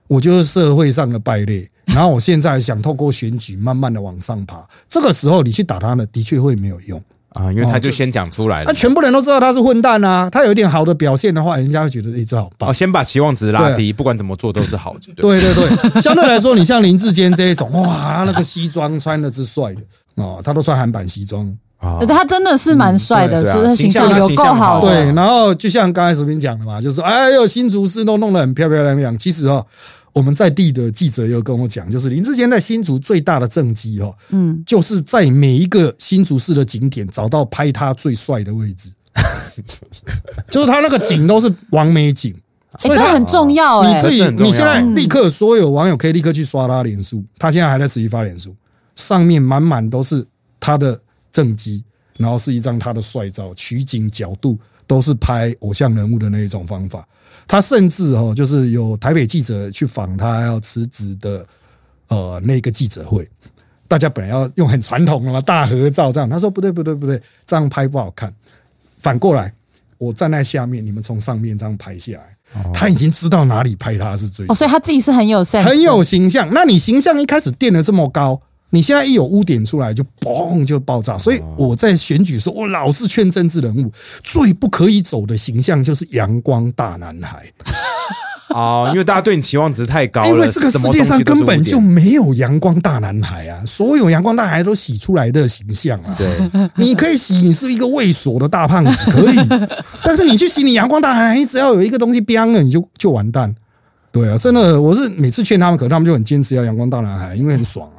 [0.08, 1.70] 我就是社会上的败类。
[1.86, 7.02] 然后我现在想透过选举慢慢的往上爬，这个时候你去打他呢，的确会没有用。
[7.34, 10.28] 啊，因为他就先讲出来了，那全部人都知道他是混蛋啊。
[10.32, 12.70] 他有一点好的表现的话，人家会觉得一直好棒。
[12.70, 15.00] 哦，先把期望值拉低，不管怎么做都是好的。
[15.16, 15.68] 对对对，
[16.02, 19.82] 相对来说，你像林志坚这一种，哇，他那个西装穿的是帅的
[20.16, 21.46] 哦，他都穿韩版西装
[21.78, 24.82] 啊，他真的是蛮帅的，所以形象有够好。
[24.82, 29.18] 对，然后就像刚才视频讲的嘛，就是哎呦，新竹市都弄得很漂漂亮亮。
[29.18, 29.66] 其实哦。
[30.14, 38.92] 我们在地的记者又跟我讲，就是林志坚在新竹最大的政绩哦，嗯，就是在每一个新竹市的景点找到拍他最帅的位置，
[40.50, 42.36] 就是他那个景都是完美景，
[42.80, 43.84] 所以这很重要。
[43.84, 48.56] 你自己你现在立刻所有网友可以立刻去刷他脸书，他现在还在持续发脸书，
[48.96, 50.26] 上面满满都是
[50.60, 51.00] 他的
[51.32, 51.84] 政绩，
[52.18, 57.08] 然后是一张他的帅照，取景角度都是拍偶像人物的那一种方法。
[57.50, 61.44] 他甚至哦，就是有台北记者去访他要辞职的
[62.10, 63.28] 呃那个记者会，
[63.88, 68.32] 大家本来要用很传统的大合照这样，他说不对不对不对，这样拍不好看。
[69.00, 69.52] 反过来，
[69.98, 76.48] 我站在下面，你们从上面这样拍下来，他已经知道哪里拍他是最哦，所以他自己是很有很有形象。
[76.54, 78.40] 那你形象一开始垫的这么高。
[78.72, 83.92] 你现在一有污点出来就嘣就爆炸，所以我在选举时候，我老是劝政治人物
[84.24, 87.52] 最不可以走的形象就是阳光大男孩
[88.50, 90.30] 啊， 因为大家对你期望值太高了。
[90.30, 96.14] 因为这个世界上根本就没有阳光大男孩啊，所有阳光大男孩都洗出来的形象啊。
[96.18, 96.38] 对，
[96.76, 99.38] 你可以洗，你是一个猥琐的大胖子可以，
[100.04, 103.54] 但是你去洗你阳光大男孩，你只要有一个东西标了，你就就完蛋。
[104.12, 107.99] 对啊，真的，我是每次劝他们，可他们就很坚持要阳光大男孩，因为很爽啊。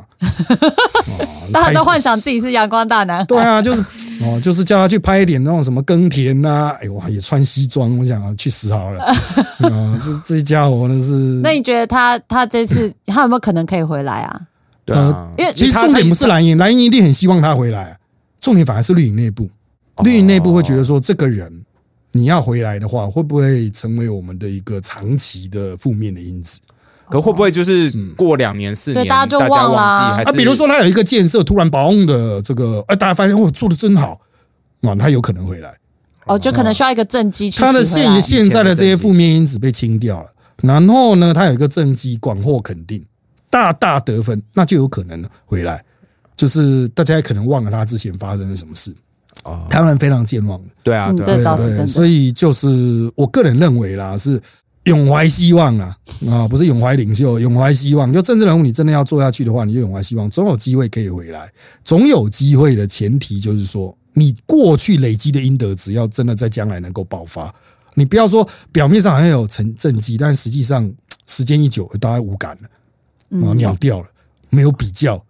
[1.52, 3.24] 大家都幻想自己是阳光大男。
[3.26, 3.85] 对啊，就是
[4.22, 9.02] 哦，就是叫他去拍一点那种什么耕田呐，哎哇，也穿西装，我想去死好了。
[9.04, 9.14] 啊，
[10.04, 11.12] 这这家伙那是。
[11.42, 14.40] 那你觉得他他这次他有没有可能可以回来啊？
[14.85, 17.98] 对啊，因为其实重点不是蓝营，蓝营一定很希望他回来，
[18.40, 19.48] 重点反而是绿营内部，
[20.04, 21.52] 绿营内部会觉得说，这个人
[22.12, 26.61] 你要回来的话，会不会成为我们的一个长期的负面的因子？
[27.10, 30.14] 可会不会就是过两年四年，大家就忘了？
[30.14, 34.20] 还是比如说他有一个建设突然嘣的这个，哎，大家发现哦，做的真好，
[34.82, 35.74] 啊，他有可能回来。
[36.26, 37.50] 哦，就可能需要一个正机。
[37.50, 40.30] 他的现现在的这些负面因子被清掉了，
[40.62, 43.04] 然后呢，他有一个正机广获肯定，
[43.50, 45.82] 大大得分，那就有可能回来。
[46.36, 48.94] 就是大家也可能忘了他之前发生了什么事。
[49.42, 54.40] 哦，台湾人非常健忘对啊，对对对，所以就是我个人认为啦，是。
[54.84, 55.96] 永怀希望啊
[56.30, 58.10] 啊，不是永怀领袖，永怀希望。
[58.12, 61.52] 就政治人物，你真的要做下去的话，你就永怀希望，总有机会可以回来。
[61.84, 67.54] 总有机会的前提就是说，你过去累积的阴德，只要真的在将来能够爆发，
[67.94, 70.90] 你不要说表面上好像有成政绩，但实际上
[71.26, 74.06] 时间一久，大家无感了啊，鸟掉了，
[74.48, 75.22] 没有比较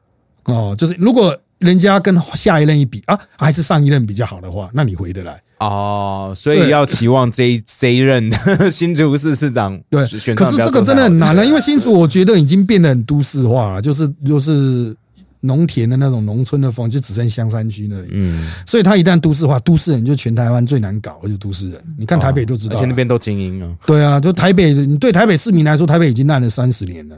[0.44, 0.74] 哦。
[0.78, 5.42] 就是如果人家跟下一任一比啊，还是上一任比较好的话，那你回得来。
[5.60, 8.30] 哦，所以要期望这 这一任
[8.70, 10.02] 新竹市市长对，
[10.34, 14.94] 可是这个真的很难了， 因为新竹我觉得已经变得很都市化了，就是就是
[15.40, 18.08] 农田的那种农村的风，就只剩香山区那里。
[18.12, 21.82] 嗯，所以他一旦都市化，都市人就全台湾最难搞，就都市人。
[21.98, 23.70] 你看台北就知道了，而且那边都精英啊。
[23.86, 27.16] 对啊，就台北，你对台北市民来说，台北已经烂了三十年了。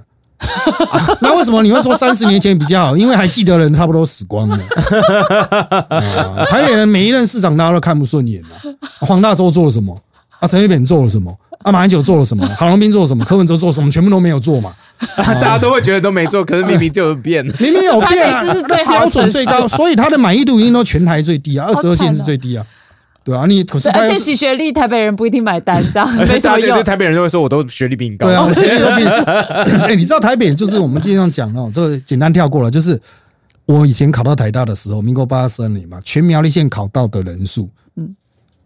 [1.20, 2.96] 那为什么你会说三十年前比较好？
[2.96, 4.58] 因为还记得的人差不多死光了。
[6.36, 8.56] 啊台北人每一任市长大家都看不顺眼啊。
[9.00, 9.96] 黄大洲做了什么？
[10.40, 11.34] 啊，陈水扁做了什么？
[11.62, 12.44] 啊，马英九做了什么？
[12.58, 13.24] 郝龙斌做了什么？
[13.24, 13.90] 柯文哲做了什么？
[13.90, 14.72] 全部都没有做嘛。
[15.16, 17.44] 大家都会觉得都没做，可是明明就有变。
[17.58, 18.42] 明明有变啊，
[18.88, 22.64] 标准最高，所以他的满意度一定都全台最低啊，二十二县是最低啊。
[23.24, 26.82] 对啊，你可是而且洗学历台北人不一定买单，这样 没什么用。
[26.82, 28.26] 台北人就会说，我都学历比你高。
[28.26, 29.08] 对啊，我学历都比你
[29.82, 33.00] 哎，你知道台北就是我们经常讲哦，这个简单跳过了，就是
[33.66, 38.14] 我以前考到台大的时候，民国八十三年嘛，全苗栗县考到的人数，嗯，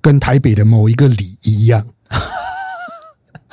[0.01, 1.85] 跟台北的某一个里一样。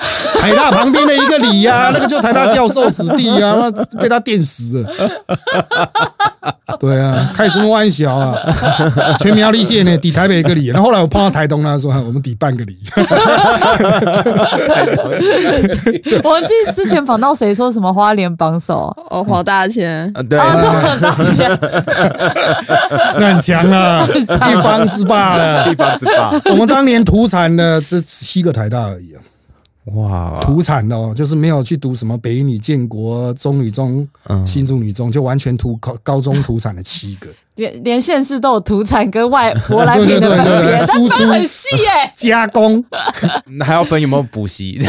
[0.39, 4.89] 台大旁边的一个里呀、 那个就台大教授子弟啊，那被他电死了。
[6.79, 8.35] 对啊，开什么玩笑啊！
[9.19, 12.77] 全苗立县呢抵台北一个里，然后后来我碰到台东，他说我们抵半个里。
[16.23, 21.59] 我记得之前访到谁说什么花莲榜首，哦，黄大千，啊，对啊，是啊，很大钱，
[23.19, 25.63] 那很强了，地方之霸了。
[25.65, 26.31] 地方之霸。
[26.45, 29.21] 我们当年土产的只七个台大而已啊，
[29.85, 34.07] 哇，土产哦，就是没有去读什么北一女、建国、中女中、
[34.45, 42.13] 新竹女中，就完全土高高中土产的七个， 连连县市都有土产跟外舶来品的 分别，输出但分很细耶。
[42.15, 42.83] 加工，
[43.57, 44.79] 那 还要分有没有补习？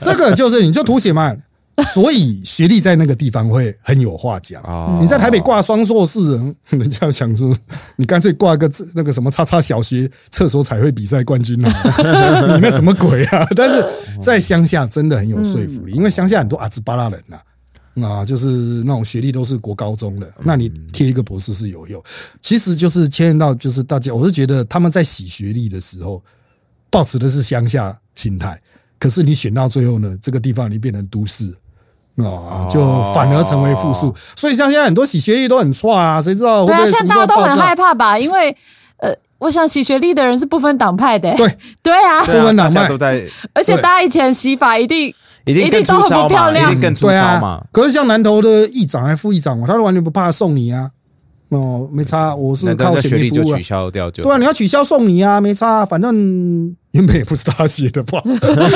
[0.00, 1.34] 这个就是你就图写嘛。
[1.94, 4.62] 所以学历在那个地方会很有话讲。
[4.62, 6.36] 啊你在台北挂双硕士，
[6.70, 7.56] 人家想说
[7.96, 11.70] 你干脆挂个那个什么叉叉小学厕所彩绘比赛冠军啊，
[12.54, 13.46] 你那什么鬼啊？
[13.54, 13.86] 但是
[14.20, 18.48] 在乡下真的很有说服力，因为乡下很多阿兹巴拉人呐、啊，就是
[18.84, 22.02] 那种学历都是国高中的，那你贴一个博士是有用。
[22.40, 26.22] 其实就是牵连到就是大家，我是觉得他们在洗学历的时候，
[26.90, 28.60] 保持的是乡下心态，
[28.98, 31.54] 可是你选到最后呢，这个地方你变成都市。
[32.24, 32.80] 哦，就
[33.12, 38.18] 反而成为负数，所以像现在很多洗学历都很差啊，谁知道会对啊，不会什现在大家都很害怕吧？
[38.18, 38.50] 因为
[38.98, 41.32] 呃，我想洗学历的人是不分党派的。
[41.36, 41.56] 对。
[41.82, 42.88] 对啊，不分党派。
[42.88, 46.70] 都在，而且大家以前洗法一定一定更一定都很粗糙嘛，不漂亮。
[46.70, 47.34] 一定更粗对啊。
[47.34, 50.90] 糙嘛。，可是像南投的议长还副议长，他都完全不怕送你啊，
[51.50, 53.62] 哦，没差，我是靠学历就取。
[53.62, 56.14] 消掉就对啊，你要取消送你啊，没差，反正
[56.90, 58.22] 原本也不是他写的吧，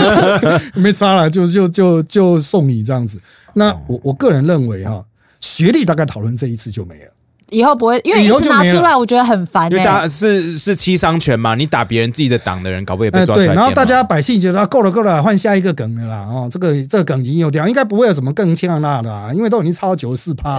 [0.74, 3.20] 没差了，就就就就送你这样子。
[3.54, 5.04] 那我我个人认为哈，
[5.40, 7.12] 学历大概讨论这一次就没了。
[7.50, 10.02] 以后不会，因为以后就拿出来，我觉得很烦因为大哎。
[10.02, 13.52] 家是是七伤拳嘛，你打别人自己的党的人，搞不好也被抓出来。
[13.52, 16.26] 然后大家，百姓觉得啊够了够了，换下一个梗了啦。
[16.26, 20.58] 哦，这个这个梗已经有掉，应该不会有什么更呛辣的啦，因为都已经超九十四趴，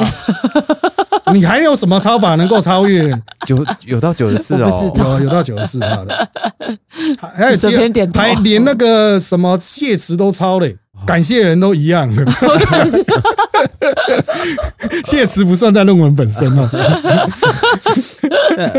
[1.33, 3.11] 你还有什么超法能够超越？
[3.45, 6.29] 九有到九十四哦有有到九十四趴的，
[7.19, 10.77] 还还有这边点还连那个什么谢词都超嘞。
[11.05, 12.07] 感谢人都一样，
[15.03, 16.63] 谢词不算在论文本身哦，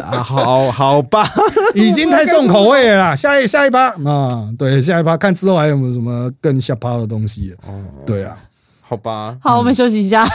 [0.02, 1.28] 啊，好好吧，
[1.74, 3.14] 已经太重口味了啦。
[3.16, 7.54] 下一下一趴啊，对，下一趴看之后还有没有什么更下趴的东西。
[7.66, 7.74] 哦
[8.06, 8.34] 对啊，
[8.80, 10.26] 好吧，好，我们休息一下。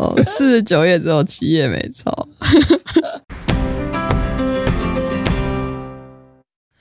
[0.00, 2.10] 哦，四十九页只有七页没抄。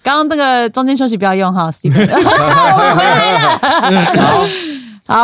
[0.02, 2.00] 刚刚这个中间休息不要用哈，Steven。
[2.10, 3.60] 我回来了。
[4.16, 4.40] 好，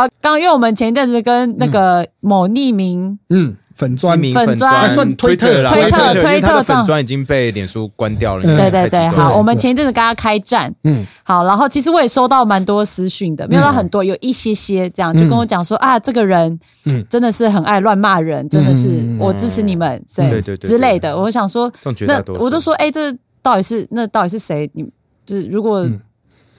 [0.00, 5.14] 好，刚刚因为我们前一阵子跟那个某匿名嗯，粉砖名粉砖。
[5.16, 8.42] 推特啦，推特推特粉上砖已经被脸书关掉了。
[8.42, 11.06] 对对对，好，我们前一阵子跟他开战，嗯。
[11.22, 17.04] 好，然后其实我也收到蛮多私讯的，没有到很多，有一些些这样，就跟我讲说啊，这个人嗯。
[17.08, 21.16] 真的是很爱乱骂人，真的是嗯我支持你们，对对对对之类的。
[21.16, 21.72] 我想说
[22.06, 23.12] 那我都说，哎，这
[23.42, 24.68] 到底是那到底是谁？
[24.74, 24.84] 你
[25.24, 26.00] 就是如果嗯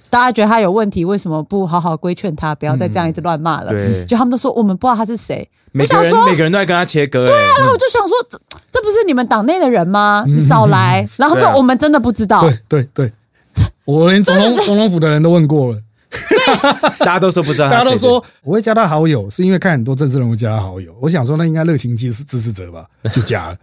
[0.10, 3.72] 大家觉得他有问题，为什么不好好规劝他，不要再这样一直乱骂了？
[3.72, 7.26] 对就他们都说我们不知道他是谁，每个人我想说每个人都在跟他切割。
[7.26, 8.40] 对啊，然后我就想说，这
[8.72, 10.24] 这不是你们党内的人吗？
[10.28, 11.08] 你少来。
[11.18, 13.12] 然后我们真的不知道，对对对，
[13.86, 15.80] 我连总统总统府的人都问过了，
[17.00, 20.96] 大家都说不知道，大家都说我会加他好友，是因为看很多政治人物加他好友。
[21.02, 23.58] 我想说，那应该热情支持支持者吧， 就加了。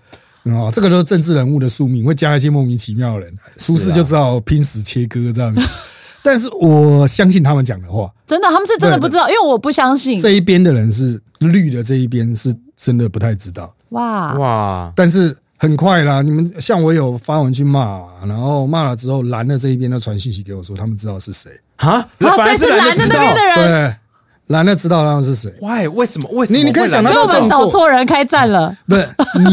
[0.44, 5.62] 哦，这个就是政治人物的宿命，会加一些莫名其妙的人，出事就知道拼死切割这样子。
[6.24, 10.18] 但是我相信他们讲的话，真的他们是真的不知道，因为我不相信。
[10.22, 13.74] 这一边的人是绿的，这一边是真的不太知道。
[13.90, 21.52] 哇，哇，但是很快啦，你们像我有发文去骂，然后骂了之后，蓝的这一边都传信息给我说，他们知道是谁。
[21.76, 23.96] 啊，啊，反所以是蓝的那边的人对，
[24.46, 25.52] 蓝的知道他们是谁。
[25.60, 25.86] Why？
[25.88, 26.30] 为什么？
[26.32, 28.74] 为什么你你可以想到所以我们找错人开战了。
[28.88, 29.06] 不是，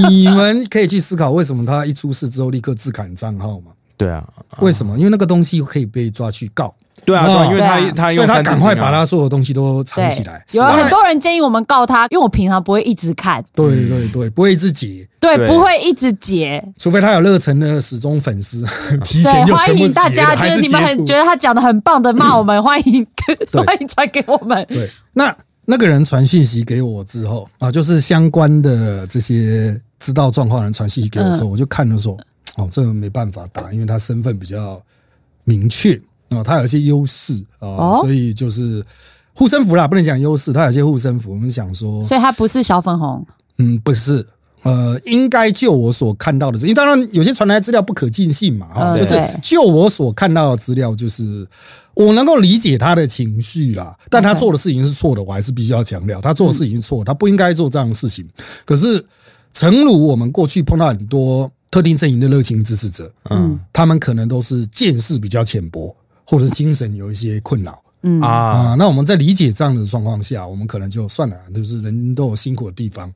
[0.08, 3.72] 你们可以去思考为什么他一出事之后立刻自砍账号嘛？
[4.02, 4.24] 对啊，
[4.60, 4.98] 为什么？
[4.98, 6.74] 因为那个东西可以被抓去告，
[7.06, 10.44] 对啊，对因为他他所以他赶快把他所有东西都藏起来。
[10.54, 16.64] 有很多人建议我们告他，因为我平常不会一直看，对对对，不会一直解，对，不会一直截。
[16.80, 18.66] 除非他有热忱的始终粉丝，
[19.06, 23.06] 提前欢迎大家，就是你们很觉得他讲的很棒的，骂我们，欢迎
[23.52, 23.62] 对。
[23.64, 24.66] 欢迎传给我们。
[24.68, 25.36] 对，那
[25.66, 32.18] 那个人传信息给我之后啊，就是相关的这些知道状况的人传信息给我之后，我就看了说，
[32.58, 34.82] 哦，这个没办法打，因为他身份比较
[35.44, 35.96] 明确
[36.30, 38.86] 啊，他有一些优势啊，哦所以就是
[39.36, 43.26] 护身符啦，不能讲优势，他有些护身符，我们想说，所以他不是小粉红，
[43.58, 44.28] 嗯，不是。
[44.64, 51.48] 呃，应该就我所看到的是，因为当然有些传来的资料不可尽信嘛，哈、就是就我所看到的资料，就是
[51.96, 58.24] 我能够理解他的情绪啦，但他做的事情是错的，我还是必须要强调，他做的事情是错的，他不应该做这样的事情。
[58.64, 59.04] 可是，
[59.52, 63.60] 诚如我们过去碰到很多特定阵营的热情支持者，嗯。
[63.74, 65.96] 他们可能都是见识比较浅薄，
[66.26, 67.82] 或者是精神有一些困扰。
[68.04, 68.20] 嗯。
[68.22, 73.12] 啊，啊，那我们在理解这样的状况下，我们可能就算了，就是人都有辛苦的地方，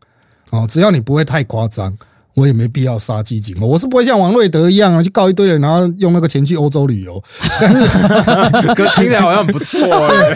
[0.52, 1.96] 哦，只要你不会太夸张，
[2.36, 3.66] 我也没必要杀鸡儆猴。
[3.66, 7.22] 我是不会像王瑞德一样啊，去告一堆人，然后用那个钱去欧洲旅游。
[8.76, 10.36] 哥听起来好像不错欸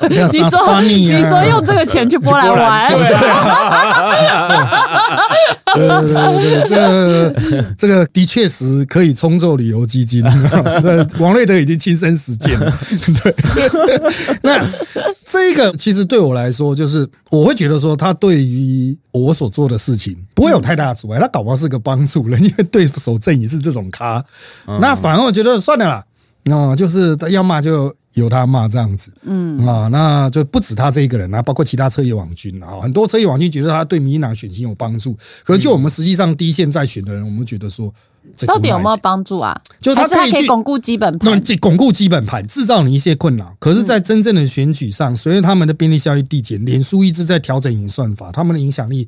[0.08, 3.14] 你说你说用这个钱去波兰玩，对
[4.26, 4.50] 啊，
[5.74, 10.24] 对对对对，这个这个的确实可以充作旅游基金。
[11.18, 12.78] 王瑞德已经亲身实践了。
[13.22, 13.34] 对，
[14.42, 14.58] 那
[15.24, 24.24] 这个其实对我来说，就是我会觉得说，他对于我所做的事情不会有太大的阻碍，他搞不好是个帮助了，因为对手阵也是这种咖。
[24.80, 26.04] 那反而我觉得算了啦，
[26.46, 27.94] 哦，就是他要骂就。
[28.14, 37.94] 由他骂这样子，嗯啊，那就不止他这一个人啊，包括其他车业网军啊，很多车业网军觉得他对民进党选情有帮助，可是就我们实际上第一线在选的人，我们觉得说，
[38.48, 38.96] 到底有没有有？
[38.96, 39.56] 帮助啊？
[39.80, 41.40] 就是他是他可以巩固基本盘？
[41.44, 43.54] 这巩固基本盘，制造你一些困扰。
[43.60, 49.06] 可是，在真正的选举上，随着他们的便利效益递减，脸书一直在调整演算法，他们的影响力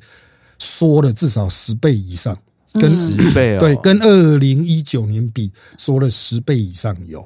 [0.83, 2.37] 缩了至少十倍以上，
[2.73, 7.25] 跟十倍哦，对，跟二零一九年比，缩了十倍以上有。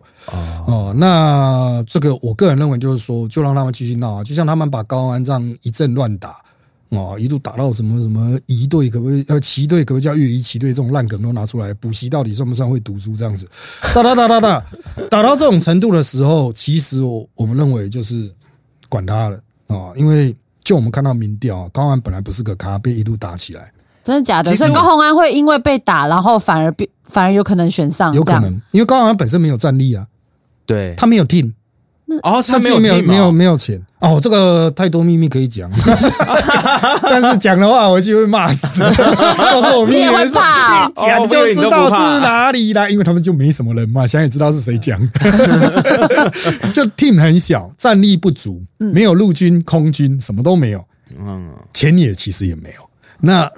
[0.67, 6.35] 哦，那这个我个人认为就是说，就让他们继续闹啊，就像他们把高安这样一阵乱打。
[6.89, 10.69] 哦，一度打到什么什么一队，可不可以呃旗队，可不可以叫越一旗队？
[10.69, 13.13] 这种烂梗都拿出来，补习到底算不算会读书？
[13.17, 13.49] 这样子，
[13.95, 14.65] 打打打打打，
[15.09, 18.31] 打到这种程度的时候，其实我我们认为就是
[18.87, 19.37] 管他了
[19.67, 20.33] 哦，因为
[20.67, 23.71] 就我们看到民调啊，高安本来不是个咖，被一路打起来，
[24.03, 24.51] 真的假的？
[24.51, 30.05] 其实所以高鸿安会因为被打，然后反而变，反而有可能选上，有可能，因为高安本身没有战力啊，
[30.65, 31.53] 对，他没有 team，
[32.23, 33.81] 哦，他没有没有没有没有钱。
[33.99, 35.69] 哦，这个太多秘密可以讲，
[37.01, 40.85] 但是讲的话我就会骂死， 到时候我秘密你也会人说怕。
[40.85, 44.99] 哦一讲就知道是哪里啦，因为他们就没什么人嘛，想也知道是谁讲，
[46.73, 50.83] 就 team 很小，战力不足，没有陆军、空军，什么都没有，
[51.19, 52.89] 嗯，钱也其实也没有，
[53.19, 53.51] 那。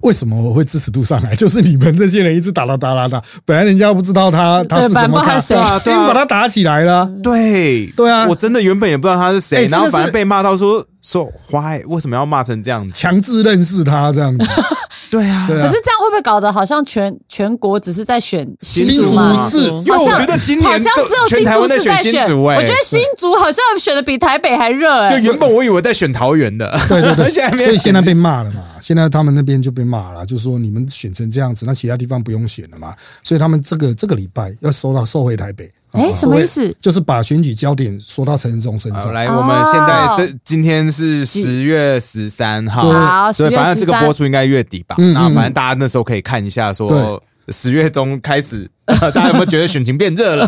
[0.00, 1.34] 为什么我会支持度上来？
[1.36, 7.10] 就是你们这些人一直打打打打打，本来人家不知道他他是怎么看，本来不知道他谁硬把他打起来了。
[7.22, 12.92] 对对啊我真的原本也不知道他是谁，然后反而被骂到说说 why 为什么要骂成这样子？
[12.92, 14.44] 强制认识他这样子，
[15.10, 15.68] 对啊，对啊。
[15.68, 19.08] 可是，这样会不会搞得好像全全国只是在选新新竹？
[19.50, 36.74] 是因为我觉得今年好像只有新竹台湾在选是在选，新竹哎，我觉得新竹好像选的比台北还热哎、对原本我以为在选桃园的，对对对， 现在没所以现在被骂了嘛，现在他们那边就被骂了，就说你们选成这样子，那其他地方不用选了嘛，所以他们这个这个礼拜要收到收回台北，哎啊什么意思？
[36.80, 39.12] 就是把选举焦点说到陈时中身上。
[39.12, 44.96] 来，我们现在哦这今天是十月十三号，好10月所以反正这个播出应该月底吧。
[44.98, 47.20] 那反正大家那时候可以看一下，说对
[47.50, 50.46] 十月中开始， 大家有没有觉得选情变热了？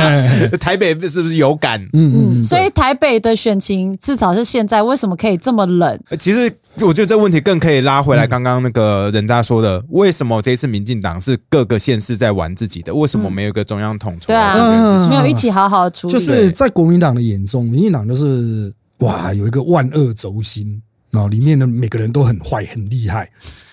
[0.60, 1.80] 台北是不是有感？
[1.92, 5.98] 嗯嗯，所以台北的选情至少是现在为什么可以这么冷？
[6.18, 12.94] 其实我觉得这个问题更可以拉回来，刚刚那个人渣说的，为什么这一次民进党是各个县市在玩自己的？
[12.94, 14.28] 为什么没有一个中央统筹？
[14.28, 20.80] 对啊没有一起好好处理，就是在国民党的眼中，民进党就是哇有一个万恶轴心，
[21.16, 23.30] 啊里面的每个人都很坏很厉害，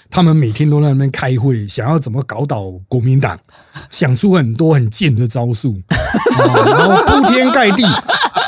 [0.09, 3.39] 他们每天都在那边开会，想要怎么搞倒国民党，
[3.89, 5.81] 想出很多很贱的招数，
[6.65, 7.83] 然后铺天盖地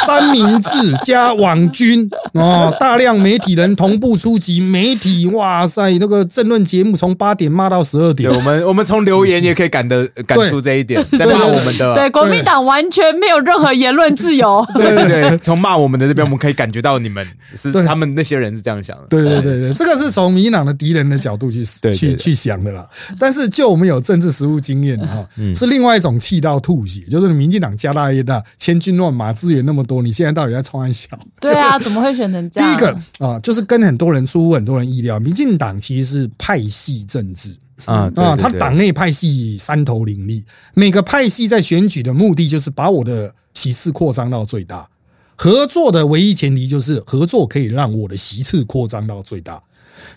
[0.05, 8.31] 三明治加网军哦，大量媒体人同步出击，媒体哇塞，那个政论节目从八点骂到十二点，。
[8.31, 14.65] 我们我们从留言也可以感得感出这一点，在骂我们的，对，国民党完全没有任何言论自由。
[14.73, 17.25] 对对对，从骂我们的这边，我们可以感觉到你们
[17.55, 19.03] 是他们那些人是这样想的。
[19.09, 22.87] 对对对对，这个是从民进党的敌人的角度去去去想的啦。
[23.19, 31.07] 但是就我们有政治实务经验哈，嗯是另外一种气到吐血，就是民进党家大业大，千军万马，资源那么多，你现在到底在冲安小？
[31.39, 32.69] 对啊，怎么会选成这样？
[32.69, 37.55] 第一个啊，就是跟很多人出乎很多人意料，民进党其实是派系政治。
[37.85, 44.87] 啊对啊，他党内派系三头林立，每个派系在选举的目的就是把我的席次扩张到最大。
[45.35, 49.61] 合作的唯一前提就是合作可以让我的席次扩张到最大。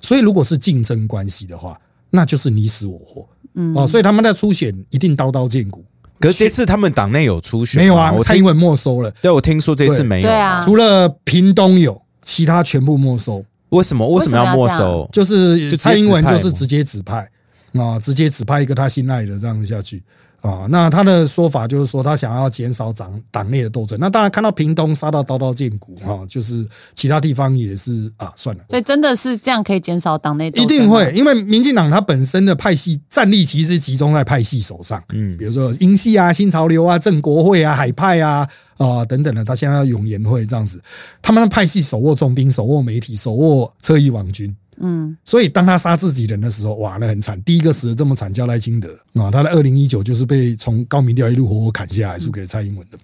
[0.01, 3.27] 所以如果是竞争关系的话，那就是你死我活。
[3.55, 5.85] 嗯，哦，所以他们在初选一定刀刀见骨。
[6.20, 10.34] 可是这次他们党内有初选没有啊我，蔡英文没收了，对我听说这次没有，对。
[10.34, 10.64] 啊。
[10.64, 13.44] 除了屏东有，其他全部没收。
[13.70, 14.08] 为什么？
[14.08, 15.08] 为什么要没收？
[15.12, 17.28] 就是蔡英文就是直接指派
[17.74, 20.02] 啊，直接指派一个他信赖的这样子下去
[20.41, 20.66] 啊。
[20.68, 23.99] 那他的说法就是说，他想要减少党党内的斗争。
[24.01, 28.64] 那当然看到屏东杀到刀刀见骨哦，就是其他地方也是啊，算了。
[28.68, 40.82] 所以真的是这样可以减少党内斗争一定会，因为民进党它本身的派系战力其实集中在派系手上，嗯，比如说英系啊、新潮流啊、正国会啊、海派啊啊、等等的，他现在要永延会这样子，
[41.22, 47.41] 他们的派系手握重兵、手握媒体、手握侧翼网军，嗯，所以当他杀自己人的时候，哇，那很惨。
[47.43, 52.99] 第一个死的这么惨叫赖清德啊，他在二零一九就是被从高民调一路活活砍下来，输给蔡英文的。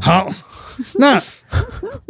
[0.00, 0.28] 好，
[0.98, 1.20] 那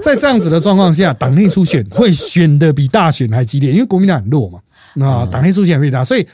[0.03, 4.61] 在这样子的状况下，党内初选会选的比大选还激烈，因为国民党很弱嘛，
[5.07, 6.27] 啊党内初选会大，所以。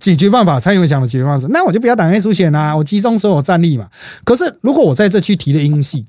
[0.00, 3.88] 解决办法，蔡英文想的解决方式，那我就不要党内初选啦、我集中所有战力嘛。
[4.24, 6.04] 可是如果我在这区提了英系，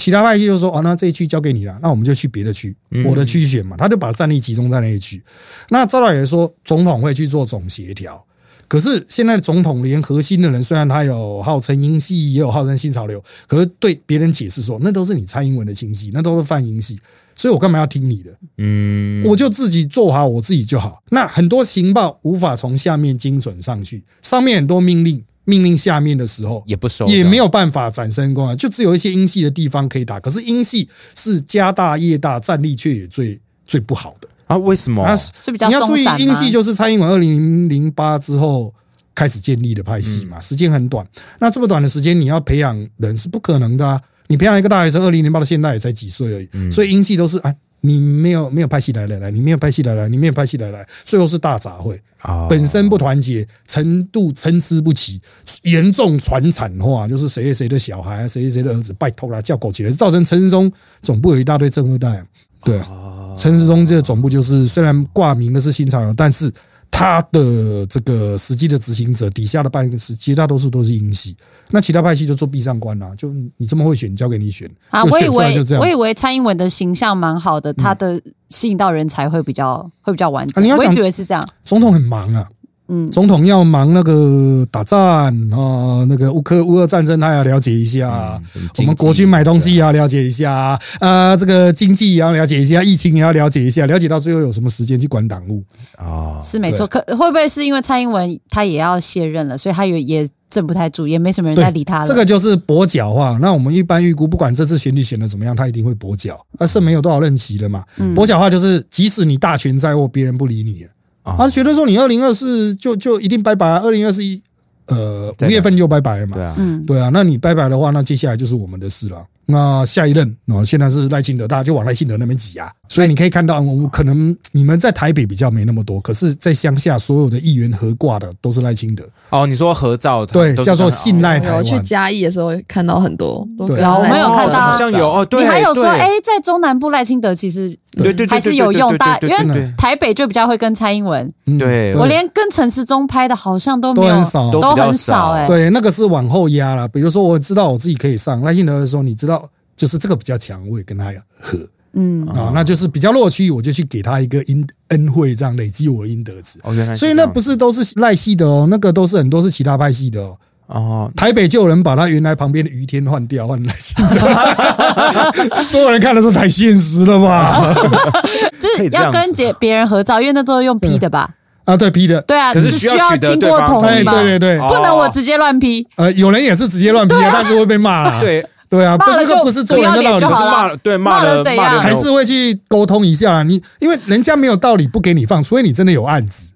[0.00, 2.74] 其他派系就说哦，那这一区交给你了，那我们就去别的区，
[3.04, 5.22] 我的区选嘛，他就把战力集中在那一区。
[5.68, 8.24] 那赵老爷说，总统会去做总协调。
[8.66, 16.98] 可是现在总统连核心的人，虽然他有号称英系，也有号称新潮流，可是对别人解释说，那都是你蔡英文的亲戚，那都是泛英系，
[17.34, 18.30] 所以我干嘛要听你的？
[18.58, 21.02] 嗯，我就自己做好我自己就好。
[21.10, 25.20] 那很多情报无法从下面精准上去，上面很多命令，
[25.50, 30.20] 命令下面的时候也不收，也没有办法产生功啊，就只有一些英系的地方可以打。
[30.20, 34.28] 可是英系是家大业大，战力却也最最不好的。
[34.46, 34.56] 啊？
[34.56, 35.04] 为什么？
[35.04, 38.72] 它是比较你要注意英系就是蔡英文二零零八之后
[39.14, 41.04] 开始建立的派系嘛，时间很短。
[41.40, 44.00] 那这么短的时间，你要培养人是不可能的啊！
[44.28, 47.56] 你培养一个大学生，二零零八到现在也才几岁而已，所以英系都是哎。
[47.82, 55.20] 你没有没有拍戏来来来，你没有拍戏来来，你没有拍戏来来，最后是大杂烩，哦本身不团结，程度参差不齐，
[55.62, 60.70] 严重传产化，就是谁谁谁的小孩，谁谁谁的儿子，拜托啦，叫狗起来，造成陈世忠
[61.02, 62.24] 总部有一大堆正二代，
[62.62, 66.52] 对啊，陈世忠这个总部就是虽然挂名的是新潮流，但是
[67.00, 71.34] 他的这个实际的执行者底下的办公室绝大多数都是英系，
[71.70, 78.20] 那其他派系就做壁上观啦，就你这么会选，交给你选啊，我以为我以为蔡英文的形象蛮好的，他的
[78.50, 80.62] 吸引到人才会比较会比较完整。
[80.62, 82.46] 我一啊你要想直以为是这样，总统很忙啊，
[82.90, 95.62] 嗯总统要忙那个打仗啊，那个乌克乌俄战争他要了解一下，嗯我们国军买东西也要了解一下啊，这个经济也要了解一下，疫情也要了解一下，了解到最后有什么时间去管党务？
[95.96, 96.86] 啊，是没错。
[96.86, 102.08] 可会不会是因为蔡英文他也要卸任了，所以他也也镇不太住，也没什么人对在理他了？
[102.08, 103.38] 这个就是跛脚化。
[103.40, 106.44] 那我们一般预估，不管这次选举选的怎么样，他一定会跛脚。
[106.58, 110.84] 而是没有多少任期了嘛，嗯跛脚化就是即使你大权在握，别人不理你
[111.24, 114.40] 他觉得说你二零二四就就一定拜拜啊，二零二四一
[114.86, 116.44] 呃五月份就拜拜了嘛对。
[116.44, 119.24] 啊，嗯，对啊，那你拜拜的话，那接下来就是我们的事了。
[119.50, 122.70] 那下一任哦，现在是赖清德，大家就往赖清德那边挤啊。
[122.88, 131.58] 所以你可以看到，我们可能你们在台北比较没那么多，可是，在乡下所有的议员合挂的都是赖清德，哦，你说合照，对，叫做信赖台湾。
[131.58, 133.80] 我去嘉义的时候会看到很多，都对。
[133.80, 134.60] 然后我们有看到。
[134.60, 141.94] 好像有哦，对，你还有说，哎，在中南部赖清德其实对对对，还是有用大，因为台北就比较会跟蔡英文，嗯对。
[141.94, 144.50] 我连跟陈时中拍的好像都没有，都很少。
[144.50, 145.12] 都很少。
[145.12, 145.46] 少哎。
[145.46, 146.88] 对，那个是往后压了。
[146.88, 149.39] 比如说，我知道我自己可以上赖清德的时候，你知道，
[149.80, 151.06] 就是这个比较强，我也跟他
[151.40, 151.58] 合
[151.94, 156.58] 嗯，啊，那就是比较弱区，我就去给他一个恩恩惠，这样累积我的应得值。
[156.64, 160.36] 哦，原来所以那不是都是赖系的哦，那个都是很多是其他派系的哦。
[160.66, 167.72] 哦，台北就有人把他原来旁边的于天换掉，换赖系的， 所有人看的时候太现实了吧？
[168.60, 171.30] 就是要跟别别人合照，因为那都是用 P 的吧？
[171.64, 174.12] 啊，对，P 的，对啊，可是是需要经过同意吧？
[174.12, 175.86] 对对对，哦不能我直接乱 P。
[175.96, 178.18] 呃，有人也是直接乱 P 啊，但是会被骂。
[178.20, 183.42] 对，对啊，骂了就这个不是做人的道理就，好了骂了对骂骂了骂了还是会去沟通一下啦。
[183.42, 186.52] 你因为人家没有道理不给你放，除非你真的有案子，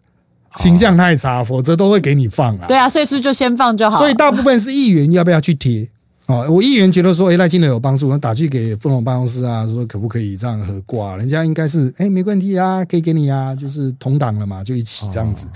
[0.55, 2.67] 形象太差，否则都会给你放啊。
[2.69, 3.99] 对啊，所以是就先放就好。
[3.99, 5.89] 所以大部分是议员要不要去贴
[6.27, 6.47] 哦？
[6.49, 11.17] 我议员觉得说，哎，赖清德有帮助，我打去给副总办公室啊，说可不可以这样合挂？
[11.17, 15.49] 人家应该是哎，没问题啊，可以给你啊，就是同党了嘛，就一起这样子，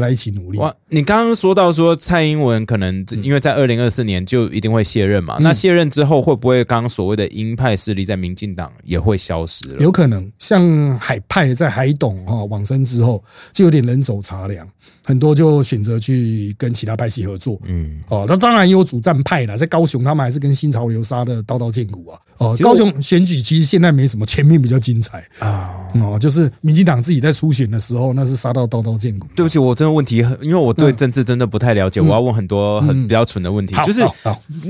[0.00, 0.58] 大家一起努力。
[0.58, 9.80] 哇，你刚刚说到说蔡英文可能嗯因为在二零二四年就一定会卸任嘛，那卸任之后会不会刚刚所谓的鹰派势力在民进党也会消失了？
[9.80, 13.22] 有可能像海派在海董哈往生之后，
[13.52, 14.66] 就有点人走茶凉，
[15.04, 17.60] 很多就选择去跟其他派系合作。
[17.64, 22.18] 嗯，哦，那当然也有主战派啦，在高雄他们还是跟新潮流杀的刀刀见骨啊。
[22.38, 25.70] 哦，高雄选举其实现在没什么，前面比较精彩啊。
[25.94, 29.28] 哦，就是民进党自己在初选的时候，那是杀到刀刀见骨。
[29.36, 33.08] 对不起，我真的问题很，因为我对政治真的不太了解，我要问很多很嗯。
[33.08, 34.00] 比较蠢的问题，好就是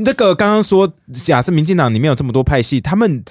[0.05, 3.25] 那个刚刚说，假设民进党里面有这么多派系，他们。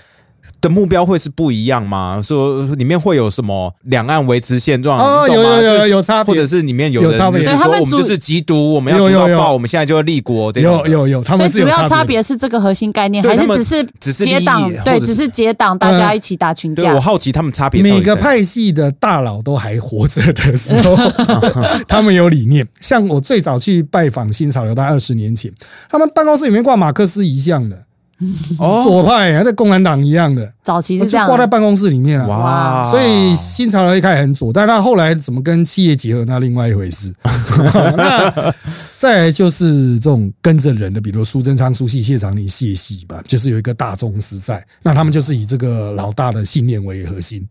[0.64, 2.22] 的目标会是不一样吗？
[2.24, 4.97] 说里面会有什么两岸维持现状？
[4.97, 10.78] 哦，有吗有有有有差别，或者是里面有人就是说我们就是缉毒，我们要有有有读到爆，我们现在就要立国这种。
[10.86, 14.72] 有有有，他所以们是主要差差别是这个核心概念，还是只是只是结党？
[14.86, 16.99] 对，只是结党，大家一起打群架我。
[16.99, 20.95] 好奇他们差别每个派系的大佬都还活着的时候，
[21.89, 22.66] 他们有理念。
[22.80, 25.51] 像我最早去拜访新潮流，大概二十年前，
[25.89, 27.84] 他们办公室里面挂马克思遗像的，
[28.59, 32.28] 哦 左派还在共产党一样的，早期就是这样挂在办公室里面啊。
[32.28, 37.13] 哇，所以新潮流一开始很左，但他后来怎么跟企业结合，那另外一回事。
[37.97, 38.53] 那
[38.97, 47.45] 再来就是这种跟着人的，比如苏贞昌、苏系、谢长廷、谢系吧，就是有一个大宗师在，那他们就是以这个老大的信念为核心。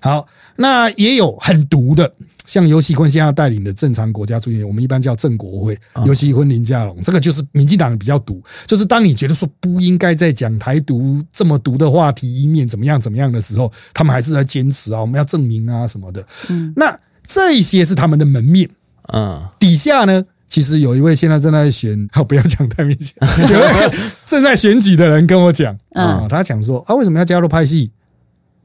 [0.00, 0.26] 好，
[0.56, 2.12] 那也有很毒的，
[2.48, 16.26] 像尤熙坤现在带领的正常国家主义，我们一般叫正国会，尤熙坤、林佳龙，这个就是民进党比较毒，就是当你觉得说不应该再讲台独这么毒的话题，以免怎么样怎么样的时候，他们还是在坚持啊，我们要证明啊什么的。
[16.48, 18.66] 嗯，那这一些是他们的门面，
[19.02, 23.14] 啊，底下呢，其实有一位现在正在选，好不要讲太明显，
[23.50, 27.92] 有一位正在选举的人跟我讲，啊、他讲说啊，为什么要加入派系？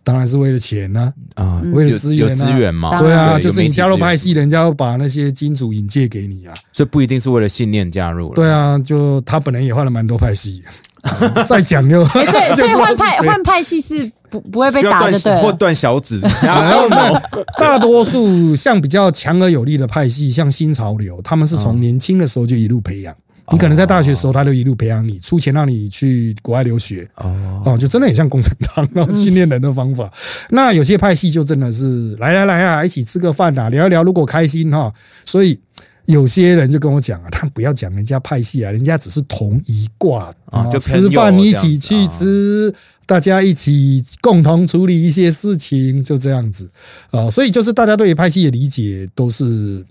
[0.04, 2.99] 当然是为了钱呢、啊，为了资源啊有资源嘛？
[2.99, 6.54] 对啊，就是你加入派，系，人家要把那些金主引荐给你啊。
[6.54, 8.36] 源所以不一定是为了信念加入了。
[8.36, 10.62] 对啊，就他本人也换了蛮多派系，
[11.01, 15.54] 啊 再讲就 哎，所以 所以换派换派系是不不会被打的，对或。
[15.54, 17.22] 断小指，然然后后呢，
[17.58, 23.16] 大多数像比较强而有力的派系，像新潮流，他们是从年轻的时候就一路培养。
[23.54, 30.12] 你可能在大学的时候，他就一路培养你，出钱让你去国外留学，哦，就真的很像共产党然后训练人的方法。
[30.49, 34.91] 那有些派系就真的是来来来啊，一起吃个饭啊，聊一聊，如果开心哈。
[35.24, 35.60] 所以
[36.06, 42.74] 有些人就跟我讲啊，他不要讲人家派系啊，人家只是同一挂啊就吃饭一起去吃，
[43.06, 46.72] 大家一起共同处理一些事情，就这样子
[47.12, 49.86] 啊、所以就是大家对于派系的理解都是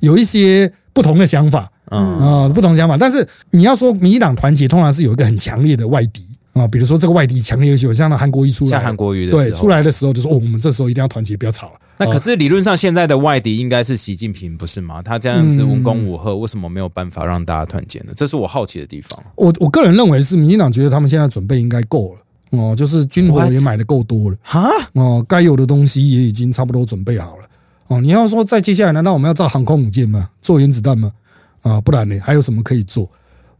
[0.00, 1.72] 有一些不同的想法。
[1.90, 2.96] 嗯啊、不同想法。
[2.96, 6.22] 但是你要说民进党团结，通常是有一个很强烈的外敌
[6.54, 11.74] 啊、比如说这个外敌强烈有像那韩国瑜出来，像韩国瑜的时候对出来的时候就说哦，我们这时候一定要团结，不要吵了。
[11.98, 15.00] 那可哦是理论上现在的外敌应该是习近平，不是吗？
[15.00, 18.12] 他这样子嗯文攻武赫，为什么没有办法让大家团结呢？
[18.16, 19.22] 这是我好奇的地方。
[19.36, 22.20] 我我个人认为是民进党觉得他们现在准备应该够了。
[22.50, 27.44] 哦，就是军火也买的够多了，哈，哦，该有的东西也已经差不多准备好了。
[27.86, 30.30] 哦，你要说再接下来，难道我们要造航空母舰吗？
[30.40, 31.12] 做原子弹吗？
[31.62, 32.18] 啊，不然呢？
[32.22, 33.08] 还有什么可以做？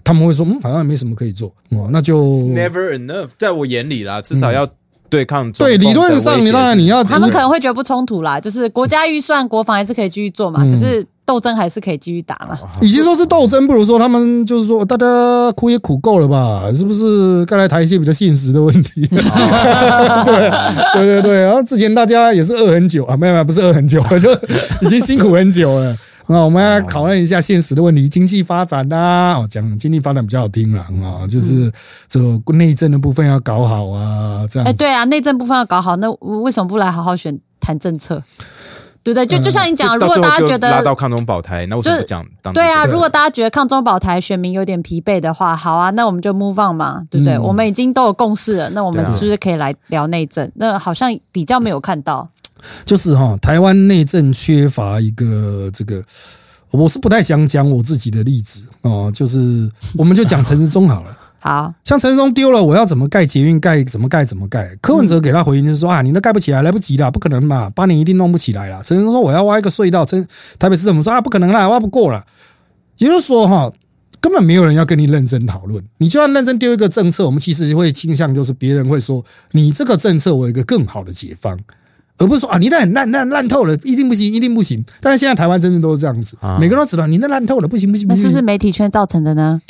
[0.04, 1.48] 他们会说，嗯，好像也没什么可以做。
[1.70, 2.18] 哦，那就
[2.54, 4.66] Never enough，在我眼里啦，至少要
[5.10, 12.58] 对抗对理论上，你当然你要他们可能会觉得不冲突啦，就是国家预算、国防还是可以继续做嘛，可是斗争还是可以继续打嘛。
[12.80, 16.72] 与其说是斗争，不如说他们就是说，大家苦也苦够了吧？
[16.74, 19.06] 是不是该来谈一些比较现实的问题？
[19.08, 19.20] 对
[20.94, 24.32] 对对对，然后之前大家也是饿很久啊，没有没有，不是饿很久，就
[24.80, 25.94] 已经辛苦很久了。
[26.28, 31.72] 那我们要讨论一下现实的问题，经济发展呐、哦，讲经济发展比较好听啦啊，就是
[32.06, 34.78] 这个内政的部分要搞好啊，这哎，样子。
[34.78, 38.22] 对啊，内政部分要搞好，那为什么不来好好选谈政策？
[39.04, 39.24] 对不对？
[39.24, 47.36] 就就像你讲，如果大家觉得拉到抗中保台，那为什么就不讲当对啊，如果大家觉得抗中保台选民有点疲惫的话，好啊，那我们就 move on 嘛，对不对？
[47.36, 50.50] 嗯我们已经都有共识了，那我们是不是可以来聊内政？
[50.56, 52.28] 那好像比较没有看到，
[52.84, 56.02] 就是哈，台湾内政缺乏一个这个，
[56.70, 61.16] 我是不太想讲我自己的例子哦，就是我们就讲陈时中好了。
[61.40, 63.60] 好，像陈时中丢了，我要怎么盖捷运？
[63.60, 64.24] 盖怎么盖？
[64.24, 64.74] 怎么盖？
[64.82, 68.82] 柯文哲给他回应就是说啊，你那盖不起来，来不及了，不可能嘛，八年一定弄不起来了。
[68.84, 70.26] 陈时中说我要挖一个隧道，陈
[70.58, 72.26] 台北市政府说啊，不可能啦，挖不过了。
[72.96, 73.72] 也就是说哈，
[74.20, 75.80] 根本没有人要跟你认真讨论。
[75.98, 81.56] 你就算认真丢一个政策，我们其实会倾向就是别人会说你这个政策我有一个更好的解方，
[82.18, 84.84] 而不是说啊你那很烂烂烂透了，一定不行，一定不行。
[85.00, 88.22] 但是现在台湾真的都是这样子，每个人都知道你那烂透了，不行不行不行。
[88.22, 89.60] 那是不是媒体圈造成的呢？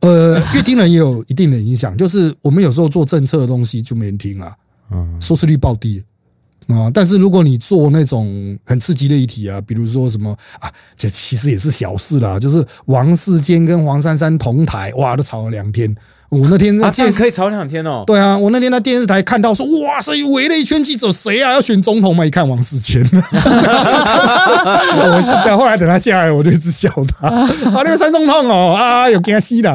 [0.00, 4.54] 呃，乐听人也有一定的影响，就是我们有时候做政策的东西就没人听啊，
[4.90, 6.02] 嗯，收视率暴跌。
[6.68, 6.90] 啊！
[6.92, 12.40] 但是如果你做那种很刺激的议题啊，比如说什么啊，这其实也是小事啦。
[12.40, 15.94] 就是王世坚跟黄珊珊同台，哇，都吵了两天。
[16.28, 18.02] 我那天啊，这样可以吵两天哦。
[18.06, 21.52] 对啊，我那天在电视台看到说，哇塞，围了一圈记者，谁啊？
[21.52, 22.26] 要选总统嘛？
[22.26, 23.02] 一看王世坚。
[23.12, 23.20] 我
[25.22, 27.28] 是等后来等他下来，我就一直笑他。
[27.28, 29.72] 啊，那个三总统哦，啊，有给他吸了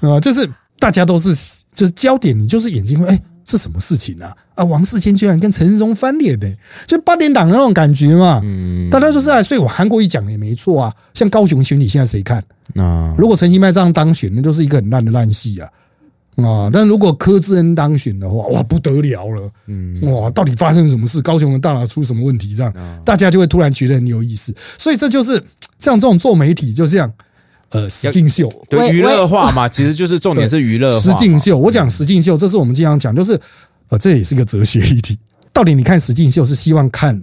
[0.00, 0.48] 啊，就是
[0.78, 1.34] 大家都是
[1.74, 3.20] 就是焦点，你就是眼睛会哎。
[3.44, 4.30] 是什么事情呢？
[4.54, 6.46] 啊，王世坚居然跟陈世忠翻脸呢？
[6.86, 8.40] 就八点档那种感觉嘛。
[8.44, 10.94] 嗯，大家说是啊，所以我韩国一讲也没错啊。
[11.14, 12.42] 像高雄选举现在谁看？
[12.76, 15.68] 啊，如果陈其迈这样当选，那就是一个很烂的烂戏啊。
[16.36, 19.50] 啊，但如果柯志恩当选的话，哇，不得了了。
[19.66, 21.20] 嗯，哇，到底发生什么事？
[21.20, 22.54] 高雄的大脑出什么问题？
[22.54, 22.72] 这样
[23.04, 24.54] 大家就会突然觉得很有意思。
[24.78, 25.42] 所以这就是
[25.78, 27.12] 像这种做媒体，就这样。
[27.72, 31.00] 呃，实境秀对娱乐化嘛，其实就是重点是娱乐。
[31.00, 33.40] 实境秀，我讲实境秀，这是我们经常讲，就是
[33.88, 35.18] 呃，这也是个哲学议题。
[35.52, 37.22] 到底你看实境秀是希望看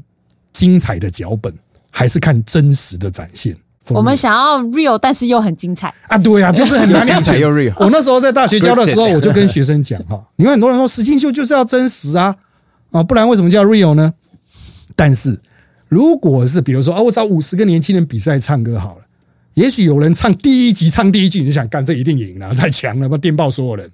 [0.52, 1.54] 精彩的脚本，
[1.92, 3.56] 还是看真实的展现？
[3.90, 6.18] 我们想要 real，但是又很精彩啊！
[6.18, 7.74] 对呀，就是很难 精彩又 real。
[7.84, 12.36] 我那时候在大学教的时候，我就跟学生讲哈， 你看很多人说实境秀就是要真实啊
[12.92, 14.14] 啊，不然为什么叫 real 呢？
[14.96, 15.40] 但是
[15.88, 19.02] 如果是比如说啊，我找五十个年轻人比赛唱歌好了。
[19.56, 23.90] 也许有人唱第一集唱第一句，你就想干这一定赢了，太强了，把电报所有人。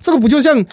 [0.00, 0.64] 这个不就像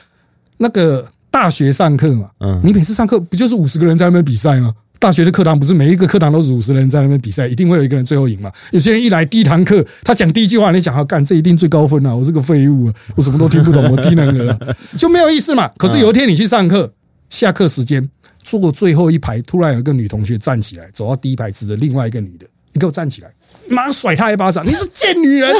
[0.58, 2.30] 那个大学上课嘛？
[2.40, 4.74] 嗯，你每次上课不就是五十个人在那边比赛吗？
[5.00, 8.52] 大学的课堂不是每一个课堂都是五十人在那边比赛，一定会有一个人最后赢嘛？
[8.72, 12.16] 有些人一来第一堂课，他讲第一句话，你想要干这一定最高分啊！
[12.16, 14.58] 我是个废物啊，我什么都听不懂，我低能儿，
[15.00, 15.68] 就没有意思嘛。
[15.78, 16.94] 可是有一天你去上课，
[17.32, 18.08] 下课时间
[18.44, 23.32] 坐最后一排，突然有一个女同学站起来，走到第一排指着另外一个女的，你给我站起来。
[23.70, 24.66] 马上甩他一巴掌！
[24.66, 25.56] 你是贱女人，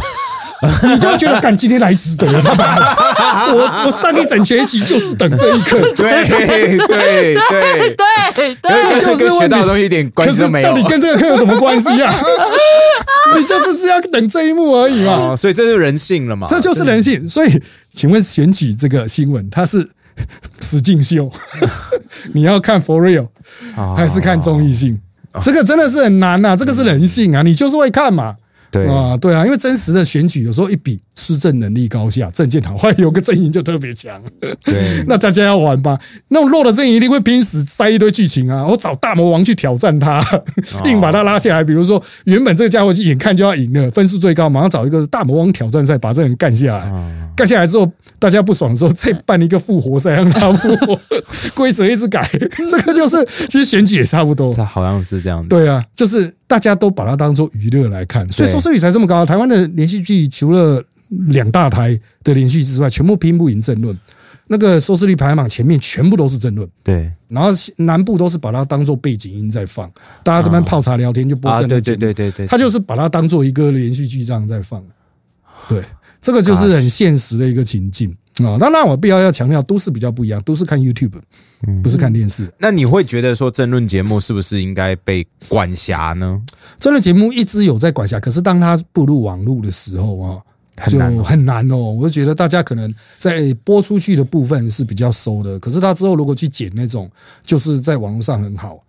[0.84, 2.28] 你就觉得干今天来值得？
[2.28, 5.80] 我我上一整学期就是等这一刻。
[5.96, 7.96] 对对对对
[8.62, 10.70] 对，就是学到东西一点关系都没有。
[10.70, 12.14] 到底跟这个课有什么关系啊？
[13.36, 15.36] 你就是这样等这一幕而已嘛。
[15.36, 16.48] 所以这是人性了嘛？
[16.50, 17.28] 这就是人性。
[17.30, 17.62] 所以，
[17.94, 19.90] 请问选举这个新闻，它是
[20.60, 21.32] 实境秀？
[22.34, 23.28] 你要看 for real，
[23.96, 25.00] 还是看综艺性？
[25.42, 28.36] 这个真的是很难呐，这个是人性啊，你就是会看嘛，
[28.70, 31.02] 对啊，对啊，因为真实的选举有时候一比。
[31.22, 34.20] 施政能力高下，政见好坏， 有个阵营就特别强。
[34.64, 36.00] 对， 那大家要玩吧？
[36.30, 38.66] 那种弱的阵营一定会拼死塞一堆剧情啊！
[38.66, 40.24] 我找大魔王去挑战他，
[40.86, 41.64] 硬把他拉下来。
[41.64, 46.92] 比如说，原本这个家伙眼看就要赢了，分数最高，马上找一个大魔王挑战赛，把这人干下来。
[47.36, 51.00] 干下来之后，大家不爽的时候，再办一个复活赛让他复活。
[51.56, 52.30] 规则一直改，
[52.70, 54.54] 这个就是其实选举也差不多。
[54.66, 55.46] 好像是这样。
[55.48, 59.26] 对啊，就是大家都把它当做娱乐来看，所以收视率才这么高。
[59.26, 60.84] 台湾的连续剧除了
[61.28, 63.98] 两大台的连续之外，全部拼不赢政论。
[64.48, 66.70] 那个收视率排行榜前面全部都是争论。
[66.84, 69.90] 对，然后南部都是把它当做背景音在放，
[70.26, 71.82] 大家这边泡茶聊天就播争论。
[71.82, 74.84] 对对对对对，他就是把它当做一个连续剧这样在放。
[75.70, 75.82] 对，
[76.20, 78.10] 这个就是很现实的一个情境
[78.40, 78.58] 啊。
[78.60, 81.22] 那那，我必要要强调，都市比较不一样，都是看 YouTube，
[81.82, 82.52] 不是看电视。
[82.60, 86.42] 那你会觉得说争论节目是不是应该被管辖呢？
[86.78, 90.42] 争论节目一直有在管辖，可是当它步入网络的时候啊。
[90.88, 97.10] 就很难哦，我就觉得大家可能在播出去的部分是比较收的，可是他之后如果去剪那种，
[97.44, 98.80] 就是在网络上很好、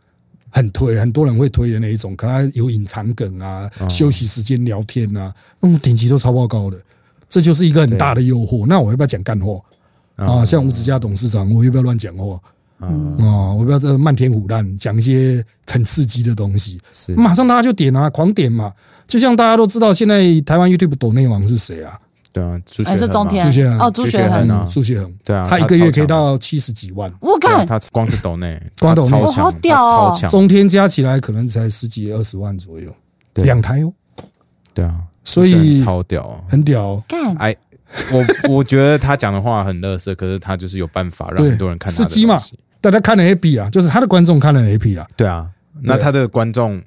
[0.49, 6.78] 很推，很多人会推的那一种，可能有隐藏梗啊，休息时间聊天啊，那么点击都超爆高的，
[7.28, 8.64] 这就是一个很大的诱惑。
[8.66, 9.62] 那我要不要讲干货
[10.16, 10.45] 啊？
[10.45, 12.41] 像吴子嘉董事长，我要不要乱讲话
[12.78, 12.89] 啊？
[13.55, 18.72] 我不要这漫天虎烂，讲一些很刺激的东西，是马上大家就点啊，狂点嘛。
[19.12, 22.00] 就像大家都知道，现在台湾 YouTube 抖内王是谁啊？
[22.32, 23.44] 对啊，朱还是中天？
[23.44, 27.12] 朱学恒哦，朱学恒啊，朱学恒，对啊，他一个月可以到七十几万。
[27.20, 30.30] 我看他光是抖内， 光抖内好屌强。
[30.30, 32.90] 中天加起来可能才十几二十万左右，
[33.34, 33.92] 两台哦。
[34.72, 34.94] 对啊，
[35.24, 36.96] 所以超屌，很屌。
[37.06, 37.54] 干哎，
[38.10, 38.24] 我
[38.56, 41.92] 我觉得他讲的话很乐色，可是他就是有办法让很多人看。
[41.92, 42.38] 司机嘛，
[42.80, 45.06] 大家看了 A P 啊，就是他的观众看了 A P 啊。
[45.18, 45.50] 对啊，
[45.82, 46.82] 那他的观众。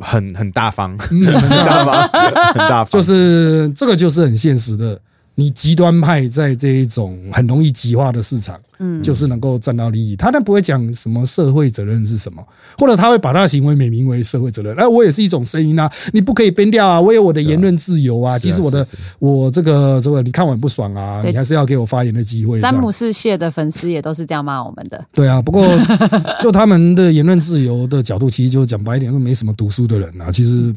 [0.00, 1.20] 很很大方，很
[1.50, 2.08] 大方，
[2.54, 4.98] 很大方，就是这个就是很现实的
[5.38, 10.16] 你极端派在这一种很容易极化的市场，嗯，就是能够占到利益。
[10.16, 12.42] 他那不会讲什么社会责任是什么，
[12.78, 14.74] 或者他会把他的行为美名为社会责任。
[14.76, 18.38] 哎，我也是一种声音啊，你不可以编掉啊，我有我的言论自由啊。
[18.38, 18.86] 其实我的
[19.18, 22.58] 我这个这个，你看我很不爽啊，你还是要给我发言的机会。
[22.58, 25.04] 詹姆斯谢的粉丝也都是这样骂我们的。
[25.12, 25.68] 对啊，不过
[26.40, 30.32] 就他们的言论自由的角度，其实就讲白一点，都没什么读书的人啊。
[30.32, 30.74] 其实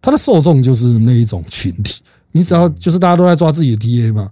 [0.00, 2.00] 他的受众就是那一种群体。
[2.32, 4.30] 你只要就是大家都在抓自己的 TA 嘛，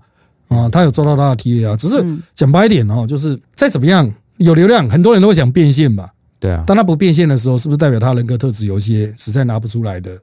[0.48, 6.62] 啊，他有抓到他的 TA 啊，只是讲白一点哦，就是再怎么样有流量，很多人都会想变现嘛，对啊。
[6.66, 10.16] 当他不变现的时候，是不是代表他人格特质有一些实在拿不出来的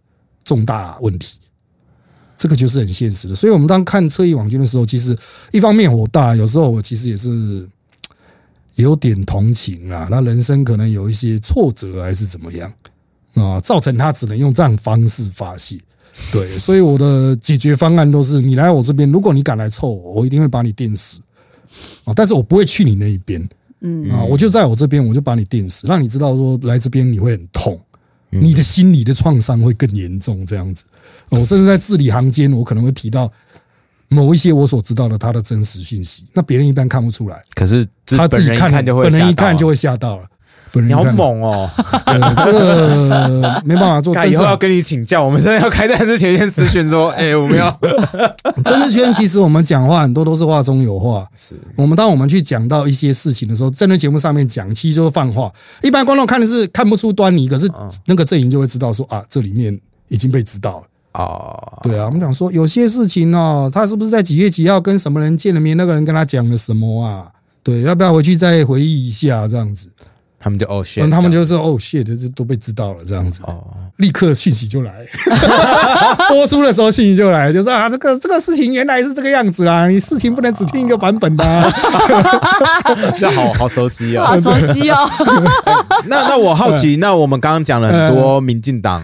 [0.44, 1.38] 重大问题？
[2.38, 3.36] 这个就是很现实的。
[3.36, 5.18] 所以我们当看侧翼网军的时候，其实
[5.52, 7.68] 一方面火大，有时候我其实也是
[8.76, 12.72] 有点同情啊，那人生可能有一些挫折还是怎么样
[13.36, 15.80] 啊，造成他只能用这样方式发泄。
[16.32, 21.22] 对，所以我的解决方案都是：你来我这边，如果你敢来凑我，我一定会把你电死
[22.06, 22.14] 啊！
[22.16, 23.46] 但是我不会去你那一边，
[23.82, 27.80] 嗯啊，我就在我这边，我就把你电死，让你知道说来这边你会很痛，
[28.30, 30.46] 你的心理的创伤会更严重。
[30.46, 30.86] 这样子，
[31.30, 33.32] 我甚至在字里行间，我可能会提到
[34.08, 40.26] 某一些我所知道的他的真实信息，那别人一般看不出来，可是他自己看就会，本人一看就会吓到了。
[40.82, 41.70] 你好猛哦！
[42.46, 44.14] 这个没办法做。
[44.26, 47.70] 以后要跟你请教，我们现在要开战之前先咨询说：“哎，我们要
[48.64, 51.28] 政治圈，其实我们讲话很多都是话中有话。
[51.36, 55.52] 是我们当我们去讲到一些事情的时候，政治节目上面讲，其实就是放话。
[55.84, 57.70] 一般观众看的是看不出端倪，可是
[58.06, 61.80] 那个阵营就会知道说啊，这里面已经被知道了啊。
[61.84, 65.78] 对啊，我们讲说有些事情哦，他是不是在几月几号跟什么人见了面？
[65.78, 67.28] 那个人跟他讲了什么啊？
[67.64, 69.48] 对，要不要回去再回忆一下？
[69.48, 69.90] 这样子。
[70.46, 73.66] 他们就哦谢，他们就是哦谢，这这都被知道了，这样子，哦，
[73.98, 74.92] 立刻信息就来，
[76.30, 81.44] 播出的时候信息就来，就是啊，这个这个事情原来是这个样子啦，你事情不能只听一个版本的，
[83.20, 84.98] 这好好熟悉哦，好熟悉哦。
[86.08, 89.02] 那那我好奇，那我们刚刚讲了很多民进党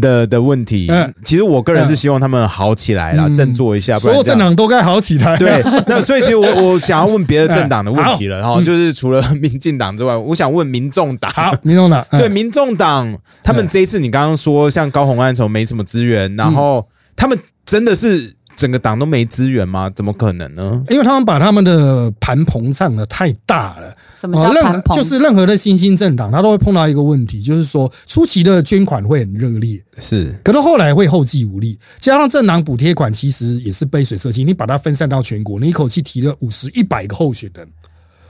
[0.00, 0.90] 的的问题，
[1.24, 5.36] 其实我个人是希望他们好起来了，振作一下，所有政党都该好起来。
[5.36, 10.62] 对，那所以其实我我想要问别的政党的问题了，然后就是除了民进党之外，我想问。
[10.72, 11.30] 民众党。
[11.32, 19.90] 好，民众党对民众党，他们这一次你刚刚说像高红安什么没什么资源，然后他们真的是整个党都没资源吗？
[19.90, 20.82] 怎么可能呢？
[20.88, 23.96] 因为他们把他们的盘膨胀的太大了。
[24.20, 24.94] 什么叫盘膨？
[24.94, 37.66] 就是任何的新兴政党，他都会碰到一个问题，就是说初期的捐款会很热烈，是，可能后来会后继无力，加上政党补贴款其实也是杯水车薪，你把它分散到全国，你一口气提了五十一百个候选人。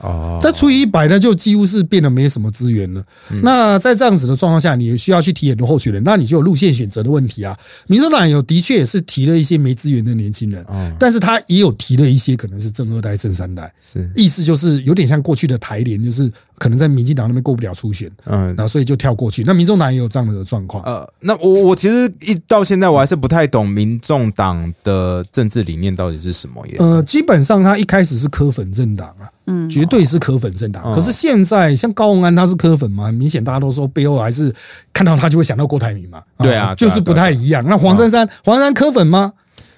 [0.03, 3.03] 哦，但除以一百呢，就几乎是变得没什么资源了。
[3.41, 7.57] 那在这样子的状况下，你需要去提很多候选人，那你就有路线选择的问题啊。
[7.87, 10.65] 民主党有的确也是提了一些没资源的年轻人，
[10.99, 19.43] 但是他也有提了一些可能是正二代、正三代，是意思就是有点像过去的台联，就是可能在民进党那边过不了初选，嗯，然后所以就跳过去。
[19.43, 20.83] 那民众党也有这样的状况。
[20.83, 26.75] 呃，那我我其实一到现在我还是不太懂民众党的政治理念到底是什么耶？
[26.79, 29.29] 呃，基本上他一开始是科粉政党啊。
[29.45, 30.93] 嗯，绝对是科粉政党。
[30.93, 33.11] 可是现在像高鸿安他是科粉吗？
[33.11, 34.53] 明显大家都说背后还是
[34.93, 36.23] 看到他就会想到郭台铭嘛。
[36.37, 37.61] 对啊，就是不太一样。
[37.67, 39.33] 那黄珊珊，黄珊珊科粉吗？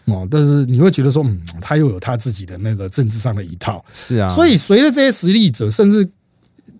[0.06, 3.84] 哦，但是你会觉得说，嗯，他又有他自己的那个政治上的一套。
[3.92, 6.08] 是啊，所以随着这些实力者，甚至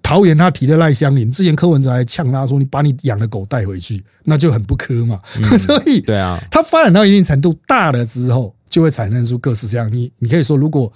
[0.02, 5.20] 桃园他提的赖香林，之前柯文哲还呛他说：“你把你养的狗带回去，那就很不科嘛。”
[5.58, 9.92] 所以，对啊，他发展到一定程度大了之后，就会产生出各式各样。
[9.92, 10.92] 你你可以说，如果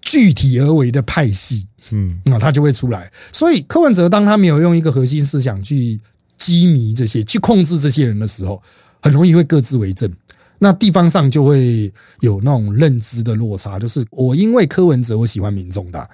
[0.00, 3.12] 具体而为的派系，嗯，那他就会出来。
[3.32, 6.00] 所以柯文哲当他没有用一个核心思想去
[6.36, 8.62] 激迷这些、去控制这些人的时候，
[9.02, 10.10] 很容易会各自为政。
[10.58, 16.06] 那地方上就会有那种认知的落差，就是我因为柯文哲我喜欢民众党，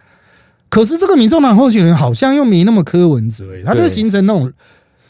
[0.68, 4.52] 可是这个民众党候选人好像又没那么柯文哲，哎，他就形成那种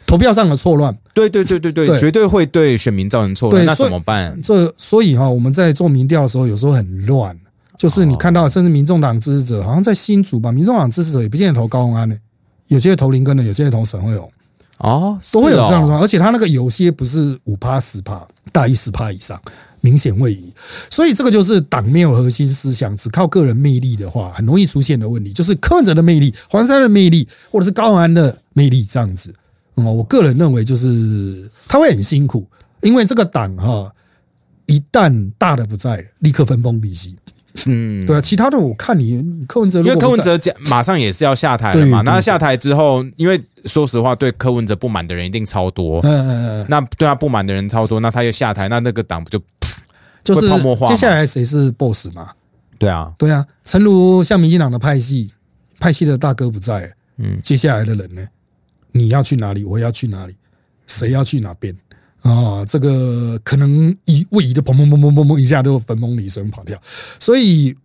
[0.06, 0.96] 投票上的错乱。
[1.14, 3.64] 对对对对对，绝对会对选民造成错乱。
[3.64, 4.40] 那怎么办？
[4.42, 7.36] 这所以哈，我们在做民调的时候，有时候很乱。
[7.78, 12.16] 就是你看到，甚至民众党支持者好像在新竹吧，民众党支持者也不见得投高鸿安呢，
[12.68, 14.30] 有些投林根的，有些投沈惠荣，
[14.78, 16.00] 哦，都会有这样的状况。
[16.00, 19.38] 而且他那个有些不是五趴十趴，大于十趴以上，
[19.86, 20.52] 明显位移。
[20.90, 29.32] 所以这个就是党没有核心思想，只靠个人魅力的话，很容易出现的问题，就是柯文哲的魅力、黄山的魅力，或者是高鸿安的魅力这样子。
[29.76, 32.44] 嗯，我个人认为就是他会很辛苦，
[32.82, 33.92] 因为这个党哈，
[34.66, 37.14] 一旦大的不在，立刻分崩离析。
[37.66, 42.02] 嗯，对啊，其他的我看你柯文哲，因为柯文哲讲马上也是要下台了嘛。
[42.02, 46.00] 那下台之后，因为说实话，对柯文哲不满的人一定超多。
[46.02, 46.66] 嗯嗯嗯。
[46.68, 49.40] 那对他不满的人超多，那他又下台，那那个党不就？
[50.34, 52.32] 就是泡沫化接下来谁是 boss 嘛？
[52.78, 55.30] 对啊，对啊，诚如像民进党的派系，
[55.78, 58.26] 派系的大哥不在，嗯，接下来的人呢？
[58.92, 59.64] 你要去哪里？
[59.64, 60.36] 我要去哪里？
[60.86, 61.74] 谁要去哪边？
[62.22, 66.80] 啊，这个可能一位移的砰砰砰砰砰砰一下就分崩离析跑掉，
[67.20, 67.76] 所以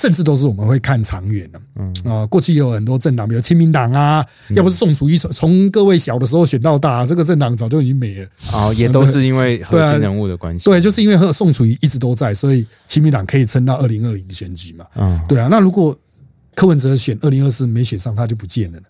[0.00, 1.60] 政治都是我们会看长远的。
[1.76, 4.24] 嗯啊，过去有很多政党，比如亲民党啊，
[4.54, 8.28] 要不是宋楚瑜从从各位小的时候选到大，这个政党早就已经没了。
[8.54, 10.64] 哦，也都是因为核心人物的关系。
[10.64, 14.86] 对，就是因为和宋楚瑜一直都在，所以亲民党可以撑到二零二零的选举嘛。
[14.96, 15.94] 嗯，对啊，那如果
[16.54, 18.86] 柯文哲选二零二四没选上，他就不见了呢。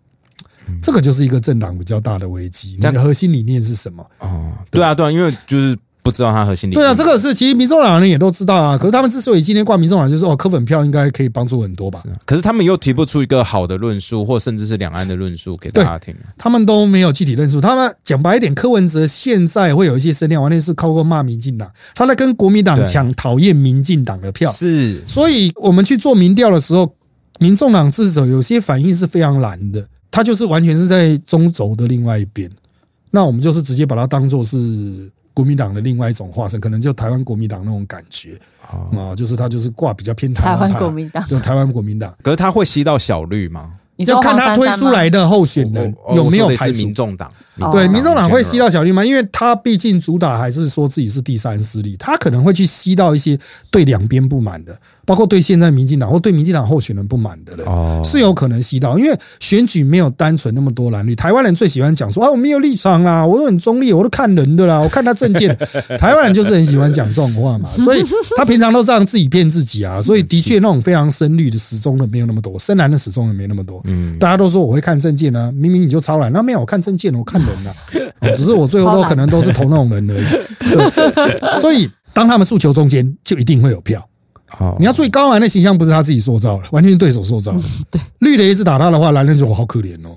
[0.80, 2.74] 这个就是一个政党比较大的危机。
[2.74, 4.06] 你的核心理念是什么？
[4.20, 5.76] 哦，对啊，对啊，因为就是
[6.10, 6.82] 不知道他核心理念。
[6.82, 8.76] 对啊，这个是其实民众党人也都知道啊。
[8.76, 12.02] 可是他们之所以今天挂民众党，就是哦，柯粉票应该可以帮助很多吧？
[12.26, 16.14] 可是他们又提不出一个好的论述，或甚至是两岸的论述给大家听。
[16.36, 17.60] 他们都没有具体论述。
[17.60, 24.50] 他们讲白一点，柯文哲现在会有一些声量，完全是靠过骂民进党，他在跟国民党抢讨厌民进党的票。
[24.50, 26.94] 是，所以我们去做民调的时候，
[27.38, 29.86] 民众党支持者有些反应是非常难的。
[30.12, 32.50] 他就是完全是在中轴的另外一边，
[33.12, 42.14] 那我们就是直接把它当做是国民党的另外一种化身，可能就台湾国民党那种感觉啊，就是他就是挂比较偏台湾国民党，就台湾国民党。
[42.22, 43.72] 可是他会吸到小绿吗？
[43.96, 47.30] 要看他推出来的候选人有没有排除民众党。
[47.70, 49.04] 对，民众党会吸到小绿吗？
[49.04, 53.38] 因为他毕竟主打还是说自己是第三势力，他可能会去吸到一些
[53.70, 54.74] 对两边不满的。
[55.10, 61.16] 包括对现在民进党或对民进党候选人不满的人，是有可能吸到，因为选举没有单纯那么多蓝绿。
[61.16, 65.52] 台湾人最喜欢讲说啊，我没有立场啦，我都很中立，我都看人的啦，我看他证件。
[65.98, 68.04] 台湾人就是很喜欢讲这种话嘛，所以
[68.36, 70.00] 他平常都这样自己骗自己啊。
[70.00, 73.80] 所以的确那种非常深绿的始终的没有那么多，深蓝的始终也没那么多。
[73.86, 80.24] 嗯，大家都说我会看证件呢，明明你就超蓝，那没有我看证件，我看 人啊，只是我最后都可能都是投那种人而已。
[81.60, 84.06] 所以当他们诉求中间，就一定会有票。
[84.78, 87.60] 你要注意，高蓝的形象不是他自己塑造的， 完全是对手塑造的。
[87.90, 90.16] 对，绿的一直打他的话，蓝的就好可怜哦。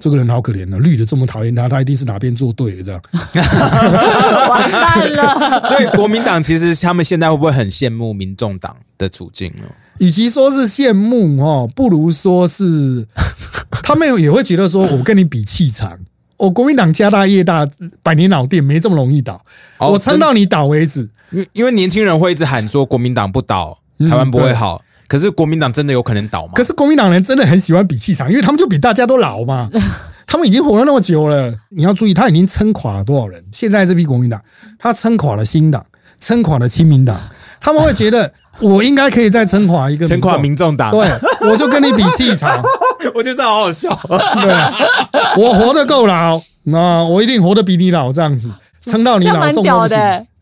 [0.00, 3.02] 这个人好可怜哦，绿的这么讨厌他，他一定是哪边做对了这样。
[4.48, 5.66] 完蛋了。
[5.68, 9.64] 所以国民党其实他们现在会不会很羡慕民众党的处境呢？
[9.98, 13.08] 与其说是羡慕哦，不如说是
[13.82, 15.98] 他们也会觉得说，我跟你比气场，
[16.36, 17.68] 我国民党家大业大，
[18.04, 19.42] 百年老店没这么容易倒，
[19.78, 21.10] 我撑到你倒为止。
[21.32, 24.80] 因因为年轻人会一直喊说国民党不倒，台湾不会好。
[25.06, 26.52] 可是国民党真的有可能倒吗？
[26.54, 29.68] 可是国民党人真的很喜欢比气场，因为他们就比大家都老嘛。
[30.26, 33.42] 他们已经活了那么久了，你要注意，他已经撑垮了多少人？
[33.50, 34.38] 现在这批国民党，
[34.78, 35.86] 他撑垮了新党，
[36.20, 37.18] 撑垮了亲民党，
[37.58, 40.90] 他们会觉得 我应该可以再撑垮一个，撑垮民众党。
[40.90, 41.08] 对，
[41.48, 42.62] 我就跟你比气场，
[43.14, 43.98] 我觉得这好好笑。
[44.04, 48.52] 对，我活得够老，那我一定活得比你老，这样子
[48.82, 49.94] 撑到你老送东西。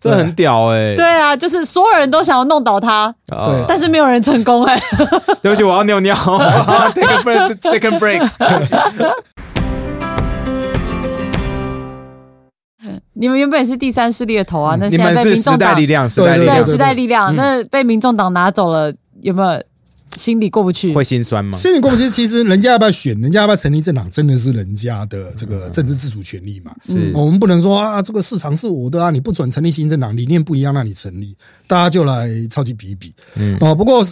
[0.07, 0.95] 这很屌哎！
[0.95, 4.81] 对啊，就是所有人都想要弄倒他，对，但是没有人成功哎。
[5.43, 6.15] 对不起，我要尿尿。
[6.95, 8.29] Take a break, second break。
[13.19, 18.93] 你们原本是第三势力的头啊，那现在被民众党力量，时代力量，时代力量，那被民众党拿走了，
[19.23, 19.63] 有没有？
[20.17, 21.57] 心里过不去，会心酸吗？
[21.57, 26.75] 心里过不去，其实人家要不要选，人家要不要成立政党，真的是人家的这个政治自主权利嘛。
[26.83, 31.37] 是我们不能说啊，这个市场是我的啊，你不准成立新政党，理念不一样，那你成立，
[31.67, 33.14] 大家就来超级比一比。
[33.35, 34.05] 嗯哦，不过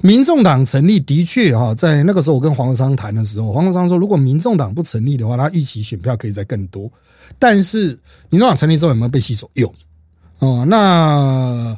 [0.00, 6.90] 民众党成立的确哈，在那个时候我跟黄国昌谈的时候，黄国昌说，如果民众党不成立的话，他预期选票可以再更多。
[7.38, 7.98] 但是
[8.30, 9.50] 民众党成立之后有没有被吸走？
[9.54, 9.72] 有
[10.38, 11.76] 哦，那。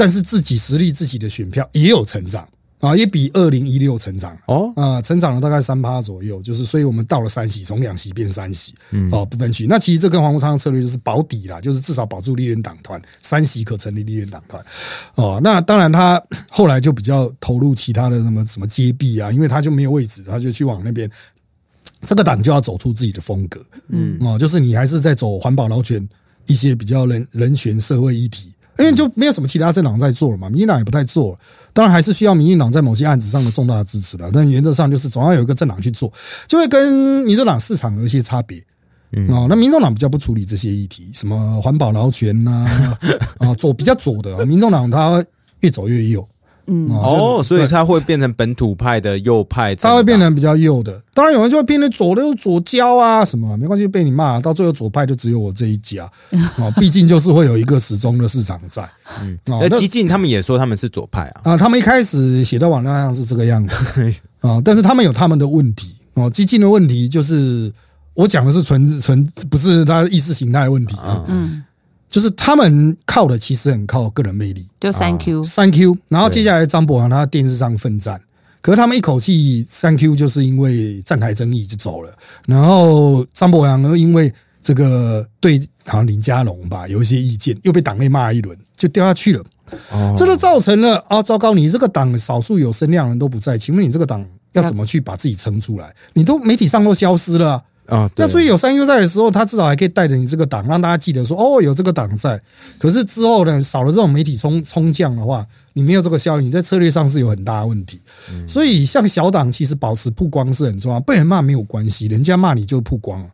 [0.00, 2.48] 但是自己实力、自己的选票也有成长
[2.78, 8.72] 啊，也比二零一六成长哦啊，成长了大概三趴左右，就是所以我们到了三席，从两席变三席，
[9.12, 9.66] 哦不分区。
[9.66, 14.64] 那其实这跟黄国昌的策略就是保底啦，就是至少保住立院党团三席可成立立院党团
[15.16, 15.38] 哦。
[15.44, 21.10] 那当然他后来就比较投入其他的什么什么接壁啊，因为他就没有位置，他就去往那边。
[22.06, 26.08] 这个党就要走出自己的风格，嗯哦，就是你还是在走环保劳权
[26.46, 28.54] 一些比较人人权社会议题。
[28.80, 31.38] 因为就没有什么其他政党在做了嘛，民进党也不太做，
[31.72, 34.30] 当然还是需要民进党在某些案子上的重大的支持了。
[34.32, 36.12] 但原则上就是总要有一个政党去做，
[36.48, 38.58] 就会跟民众党市场有一些差别。
[39.28, 42.64] 哦，那民众党比较不处理这些议题，什么环保劳权呐，
[43.38, 45.24] 啊，左比较左的，民众党他
[45.60, 46.26] 越走越右。
[46.70, 51.02] 嗯哦，所以他会变成本土派的右派，他会变成比较右的。
[51.12, 56.08] 当然有人就会变成左的，有左交啊什么，没关系，被你骂，到最后左派就只有我这一家
[56.56, 56.70] 啊。
[56.78, 58.88] 毕竟就是会有一个始终的市场在。
[59.20, 61.40] 嗯，那激进他们也说他们是左派啊。
[61.44, 63.76] 啊，他们一开始写到网络上是这个样子
[64.40, 66.30] 啊， 但是他们有他们的问题哦。
[66.30, 67.72] 激进的问题就是
[68.14, 71.24] 我讲的是纯纯不是他意识形态问题啊。
[71.26, 71.62] 嗯，
[72.10, 78.20] 就是他们靠的其实很靠个人魅力，就 Thank you，三 Q，然后接下来张博洋他电视上奋战，
[78.60, 82.12] 可是他们一口气三 Q 就是因为站台争议就走了，
[82.46, 84.30] 然后张博洋呢因为
[84.62, 89.44] 这个对好像林佳龙吧有一些意见，又被党内骂一轮，就掉下去了。
[89.90, 90.14] 哦。
[90.16, 91.54] 这就造成了啊，糟糕！
[91.54, 95.94] 你这个党少数有声量的人都不在，请问你这个党要怎么去把自己撑出来？
[96.12, 102.40] 你都媒体上都消失了啊、啊，对那所以有三 U 在的时候，他至少还可以带着你这个党，让大家记得说哦，有这个党在。
[102.78, 108.00] 可是之后呢，少了这种媒体冲冲降的话，你没有这个效应，你在策略上是有很大的问题。
[108.46, 113.28] 所以像小党，其实保持曝光是很重要，被人骂没有关系，人家骂你就曝光。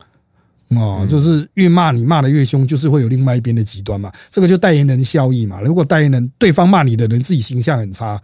[0.71, 4.11] 哦，就是越骂你骂的越凶，就是会有另外一边的极端嘛。
[4.33, 5.61] 这个就代言人效益嘛。
[5.61, 8.21] 如果代言人对方骂你的人自己形象很差，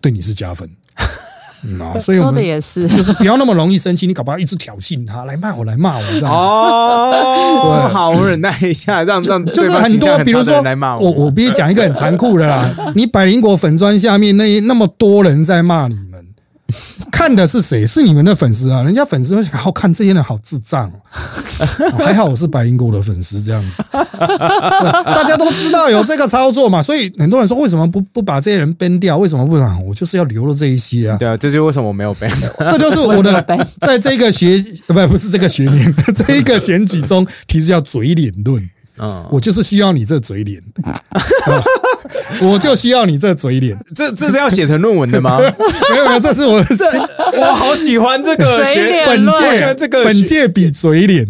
[0.00, 0.70] 对你是加分。
[1.64, 6.26] 嗯啊， 所以我说的们也是， 就是不要那么容易生气，你搞不好一直挑衅他，来骂我，来骂我这样子。
[6.26, 12.68] 哦， 好，我忍耐一下，让让就是对方很多，比如说来骂我，我必须讲一个很残酷的啦。
[12.94, 16.24] 你百灵果粉砖下面那那么多人在骂你们，
[17.10, 17.86] 看的是谁？
[17.86, 18.82] 是你们的粉丝啊！
[18.82, 20.94] 人家粉丝会想，好看这些人好智障哦。
[21.98, 23.98] 还好我是白灵果的粉丝，这样子，对
[25.14, 29.18] 大家都知道有这个操作嘛，所以很多人说为什么不不把这些人 ban 掉？
[29.18, 29.78] 为什么不啊？
[29.86, 31.16] 我就是要留了这一些啊。
[31.18, 32.28] 对啊，这就是为什么我没有被。
[32.70, 33.44] 这就是我的
[33.80, 38.68] 在这个学呃不不是这个学年，这一个选举中提出叫嘴脸论。
[38.98, 41.00] 嗯，我就是需要你这嘴脸，啊
[42.42, 43.78] 我就需要你这嘴脸。
[43.94, 45.38] 这这是要写成论文的吗？
[45.90, 46.66] 没有没有，这是我的
[47.40, 51.26] 我好喜欢这个嘴学本届这个本届比嘴脸。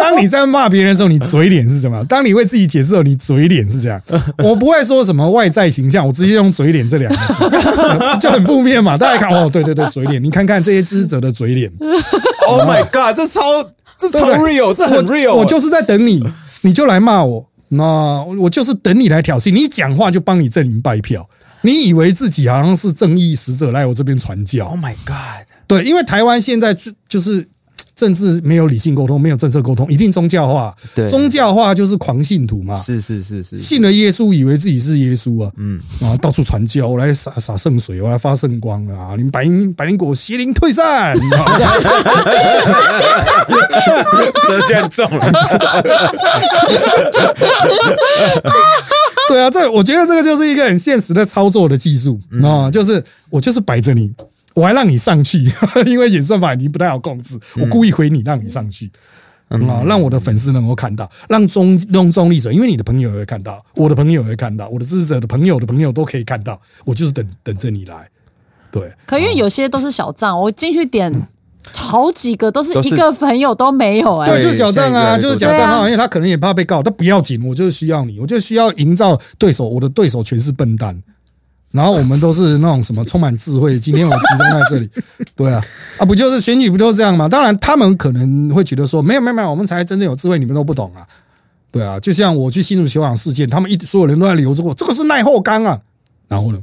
[0.00, 2.04] 当你在骂别人的时候，你嘴脸是什么？
[2.04, 4.00] 当你为自己解释的时候，你嘴脸是这样。
[4.38, 7.48] 我不会说什么外在形象，我直接用嘴脸这两个字，
[8.20, 8.96] 就很负面嘛。
[8.96, 11.70] 大家看哦，对对对，嘴脸，你看看这些支持者的嘴脸
[12.46, 13.40] ，Oh my god，这超
[13.98, 15.34] 这超 real，这很 real。
[15.34, 16.22] 我就是在等你，
[16.62, 21.28] 你就来骂我，那我就是等你来挑衅，你讲话就帮你阵营拜票。
[21.62, 27.48] 你以为自己好像是正义使者来我这边传教 Oh，my god，对，因为台湾现在就就是
[27.96, 30.76] 政治没有理性沟通，没有政策沟通，一定宗教化。
[30.94, 31.08] 对。
[31.08, 41.58] 宗教化就是狂信徒嘛，是是是是，信了耶稣，以为自己是耶稣啊，嗯，啊，到处传教，我来洒洒圣水，我来发圣光啊，你们百灵百灵果邪灵退散，啊
[44.46, 45.32] 舌卷中了。
[49.28, 52.20] 对啊，这我觉得这个就是一个很现实的操作的技术。
[52.42, 54.12] 啊、就是我就是摆着你，
[54.56, 55.48] 我还让你上去，
[55.86, 58.90] 因为演算法已经不太好控制，我故意回你，让你上去。
[59.48, 68.08] 啊，让我的粉丝能够看到，让中用中立者，因为你的朋友也会看到，我的朋友也会看到，我的支持者的朋友的朋友都可以看到，我就是等等着你来。
[68.72, 71.28] 对，可因为有些都是小账，我进去点
[71.76, 81.00] 好几个都是一个朋友都没有哎、对，就是小账啊，就是小账号，啊因为他可能也怕被告，但不要紧，我就是需要你，我就需要营造对手，我的对手全是笨蛋，
[81.76, 84.90] 然后我们都是那种什么充满智慧，今天我集中在这里，
[85.36, 85.62] 对啊，
[85.98, 87.28] 啊，不就是选举不就是这样吗？
[87.28, 91.06] 当然，他们可能会觉得说，没有没有没有，我们才真正有智慧，你们都不懂啊，
[91.70, 95.78] 对啊，就像我去新竹球场事件，他们一所有人都在留着我，这个是耐候钢啊，
[96.26, 96.58] 然后呢？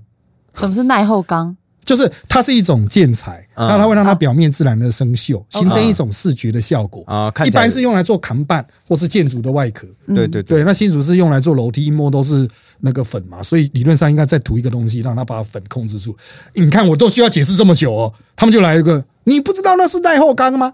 [0.56, 1.56] 什么是耐候钢？
[1.86, 3.68] 就是它是一种建材，嗯。
[3.68, 7.04] 那它会让它表面自然的生锈，形成一种视觉的效果。
[7.06, 9.86] 啊一般是用来做扛板或是建筑的外壳。
[10.08, 12.48] 对对对，对，那新竹是用来做楼梯，一摸都是
[12.86, 16.16] 那个粉嘛，所以理论上应该再涂一个东西，让它把粉控制住。
[16.54, 20.74] 你看我都需要解释这么久哦，他们就来一个，你不知道那是耐候钢吗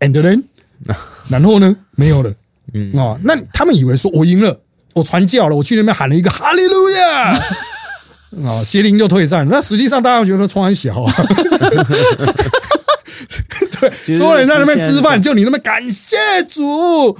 [0.00, 0.42] ？And then，
[1.30, 1.76] 然后呢？
[1.92, 2.34] 没有了。
[2.74, 4.60] 嗯哦，那他们以为说我赢了，
[4.94, 7.40] 我传教了，我去那边喊了一个哈利路亚。
[8.44, 9.48] 啊，邪灵就退散。
[9.48, 11.12] 那实际上大家觉得穿很小啊，
[13.80, 16.16] 对，所有人在那边吃饭，就你那边感谢
[16.48, 17.16] 主。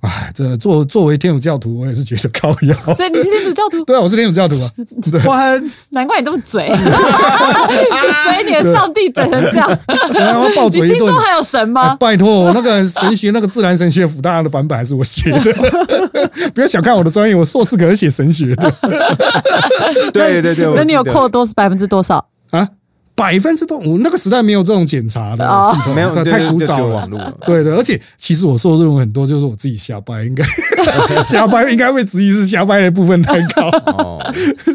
[0.00, 2.94] 哎，真的，作作为天主教徒，我也是觉得高腰。
[2.94, 4.70] 所以你是天主教徒，对啊，我是天主教徒啊。
[5.28, 5.42] 哇，
[5.90, 6.76] 难怪你这么嘴，你
[8.24, 9.78] 嘴你的上帝嘴成这样。
[10.14, 11.18] 然后嘴一顿心中。
[11.20, 11.96] 还有神哎吗？
[11.96, 15.52] 拜托，那个神学，那个自然神学辅大的版本还是我写的，
[16.54, 18.74] 不要小看我的专业，我硕士可是写神学的
[20.12, 22.24] 对对对，那你有扣多是百分之多少？
[22.50, 22.66] 啊，
[23.20, 27.38] 百分之多，我那个时代没有这种检查的哦系统，没有太古早对对就了网络了。
[27.44, 30.42] 对的，而且其实我说的论文很多，就是我自己瞎掰，应该
[31.22, 33.68] 瞎掰，应该会质疑是瞎掰的部分太高。
[33.92, 34.18] 哦，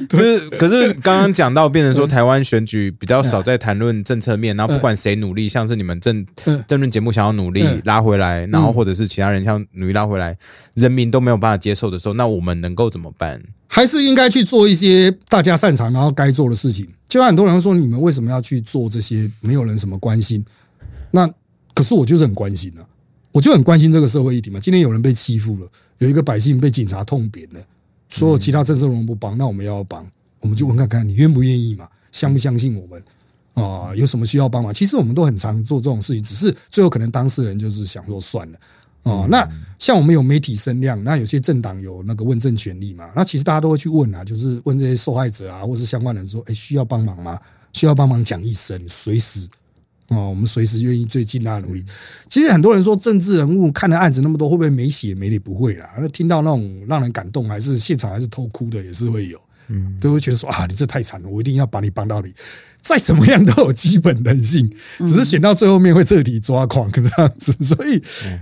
[0.07, 10.37] 可是可是刚刚讲到，变成说台湾选举比较少在谈论政策面，然后不管谁努力，像是你们政嗯政论节目想要努力嗯拉回来，然后或者是其他人想努力拉回来，
[10.75, 13.41] 人民都没有办法接受的时候，那我们能够怎么办？
[13.67, 16.87] 还是应该去做一些大家擅长然后该做的事情。
[17.15, 20.43] 就像很多人说，你们为什么要去做这些没有人什么关心？
[21.11, 21.25] 那
[21.73, 22.85] 可是我就是很关心啊。
[23.31, 24.59] 我就很关心这个社会议题嘛。
[24.59, 25.67] 今天有人被欺负了，
[25.99, 27.65] 有一个百姓被警察痛扁了，
[28.09, 30.05] 所有其他政治人物不帮，那我们要帮，
[30.41, 33.01] 我们就问看看你愿不愿意嘛，相不相信我们
[33.53, 33.95] 啊？
[33.95, 34.73] 有什么需要帮忙？
[34.73, 38.59] 其实我们都很常做这种事情，只是最后可能当事人就是想说算了。
[39.05, 39.47] 哦，那
[39.79, 43.09] 像我们有媒体声量，那有些政党有那个问政权利嘛？
[43.15, 47.39] 那其实大家都会去问啊，就是问这些受害者啊，或是相关人说，哎，需要帮忙吗？
[47.71, 49.47] 需要帮忙讲一声，随时
[50.07, 51.85] 哦，我们随时愿意最尽大努力。
[52.29, 55.37] 其实很多人说政治人物看的案子那么多，会不会没血没泪？
[55.37, 62.33] 不会啦，那听到那种让人感动，还是现场还是偷哭的，也是会有，嗯，都会觉得说啊，你这太惨了，我一定要把你帮到你。
[62.81, 67.99] 再怎么样都有基本人性，只是选到最后面会彻底抓狂这样子， 所以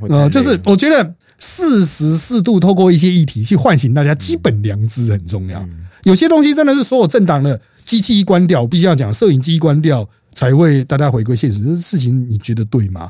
[0.10, 5.66] 呃，就是我觉得适时适度透过一些议题去唤醒大家基本良知很重要。
[6.04, 11.62] 有些东西真的是所有政党的机器一关掉，必须要讲摄影机关掉才会大家回归现实。
[11.64, 13.10] 这事情你觉得对吗？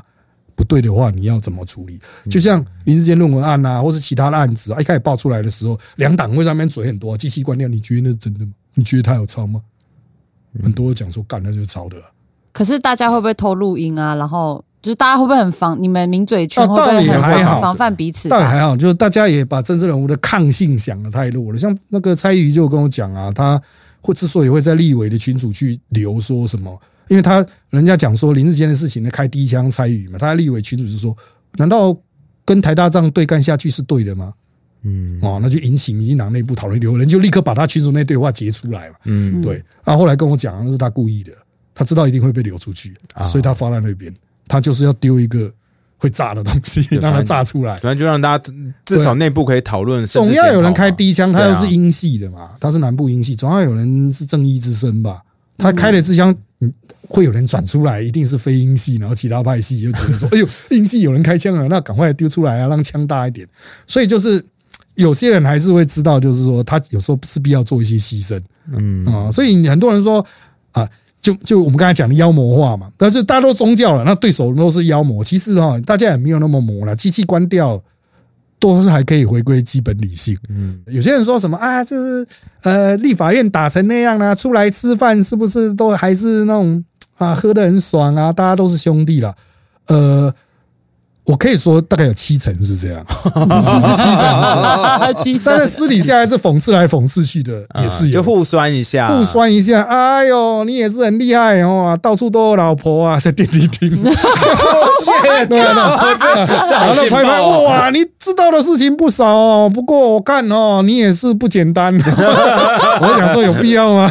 [0.54, 2.00] 不对的话，你要怎么处理？
[2.30, 8.52] 就像林志坚论文案啊，或是其他的案子啊，一开始爆出来的时候，两党会上面嘴很多，机器关掉，你觉得那是真的吗？
[8.74, 9.60] 你觉得他有抄吗？
[10.62, 11.96] 很多讲说干那就是抄的，
[12.52, 14.14] 可是大家会不会偷录音啊？
[14.14, 18.28] 然后就是大家会不会很防你们名嘴圈会不会很防防范彼此？
[18.28, 21.58] 倒也还好，就是大家也把政治人物的抗性想的太弱了。
[21.58, 23.60] 像那个蔡瑜就跟我讲啊，他
[24.00, 31.16] 会之所以会在立委的群组去留说什么，因为他人家讲说林志坚的事情呢，开第一枪参与嘛，他在立委群主就说，
[31.56, 31.96] 难道
[32.44, 34.32] 跟台大这样对干下去是对的吗？
[34.82, 38.96] 嗯，哦，那就引起民进党内部讨论，有人就立刻把他群主那对话截出来嘛。
[39.04, 39.54] 嗯，对。
[39.82, 41.32] 然后后来跟我讲，那是他故意的，
[41.74, 44.14] 他知道一定会被流出去，所以他发在那边，
[44.46, 45.50] 他就是要丢一个
[45.96, 48.52] 会炸的东西，让他炸出来，反正就让大家
[48.84, 50.04] 至少内部可以讨论。
[50.04, 55.22] 总要有人开第一枪，他又是英系的嘛，他是南部英系，总要有人是正义之声吧？
[55.56, 56.34] 他开了这枪，
[57.08, 63.46] 会有人转出来，一定是非英系，然后其他派系就觉得说，哎呦，英系有人开枪了，那赶快丢出来啊，让枪大一点。
[63.86, 64.44] 所以就是。
[64.96, 68.40] 有些人还是会知道，就是说他有时候是必要做一些牺牲，
[68.76, 70.24] 嗯啊，所以很多人说
[70.70, 70.88] 啊，
[71.20, 77.82] 就就我们刚才讲的妖魔化嘛，但是大家都宗教了，那对手都是妖魔，其实哈，大家也没有那么魔了，机器关掉
[78.60, 80.38] 都是还可以回归基本理性。
[80.48, 82.24] 嗯，有些人说什么啊，这是
[82.62, 86.84] 呃立法院打成那样啊，出来吃饭是不是都还是那种
[87.18, 89.34] 啊喝的很爽啊，大家都是兄弟了，
[89.88, 90.32] 呃。
[91.26, 93.02] 我可以说大概有七成是这样，
[95.22, 99.80] 七成， 但是私底下还是讽刺来讽刺去的，也是有，就互酸一下，互酸一下。
[99.84, 103.90] 哎呦，你也是很厉害哦，到处都有老婆啊，在电梯听。
[105.00, 109.70] 谢对了， 好了，拍拍哇，你知道的事情不少哦。
[109.72, 111.94] 不过我看哦，你也是不简单。
[113.00, 114.10] 我想说有必要吗？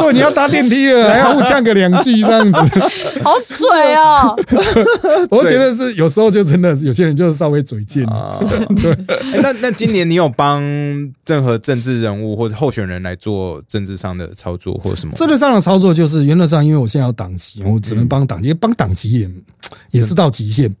[0.00, 2.58] 对，你要搭电梯了，还要互呛个两句这样子，
[3.22, 4.36] 好嘴哦。
[5.30, 6.04] 我觉得是有。
[6.04, 8.38] 有时候就真的有些人就是稍微嘴贱啊。
[8.82, 8.94] 对，
[9.40, 10.60] 那那今年你有帮
[11.26, 15.14] 任何政治人物或者候选人来做政治上的操作或者什么？
[15.16, 19.30] 政治上的操作就是原则上，因为我现在有党籍，我只能帮党籍，帮党籍也
[19.90, 20.74] 也是到极限。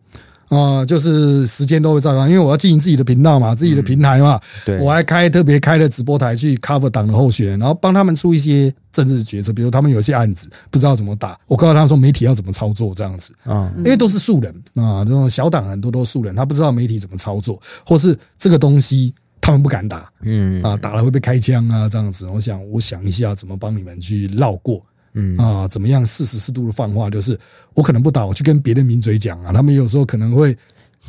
[0.50, 4.38] 啊，就是时间都会照样，因为我要经营自己的频道嘛，自己的平台嘛。
[4.64, 13.32] 对，我还开特别开了直播台去 cover 党的候选人，然后帮他们出一些政治决策，比如他们有些案子不知道怎么打，我告诉他们说媒体要怎么操作这样子。
[13.44, 20.08] 啊，因为都是素人啊，这种小党很多都是素人，他不知道媒体怎么操作，或是这个东西他们不敢打。
[20.22, 22.26] 嗯啊，打了会被开枪啊这样子。
[22.26, 24.84] 我想，我想一下怎么帮你们去绕过。
[25.14, 26.04] 嗯啊，怎么样？
[26.04, 27.38] 四十四度的放话，就是
[27.74, 29.52] 我可能不打，我去跟别人抿嘴讲啊。
[29.52, 30.56] 他们有时候可能会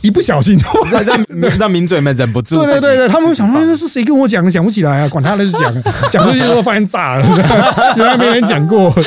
[0.01, 2.57] 一不小心，就让让名嘴们忍不住。
[2.57, 4.51] 对对对对，他们会想，那是谁跟我讲的？
[4.51, 7.25] 想不起来啊，管他的， 就讲讲出去之后发现炸了，
[7.97, 8.93] 原来没人讲过。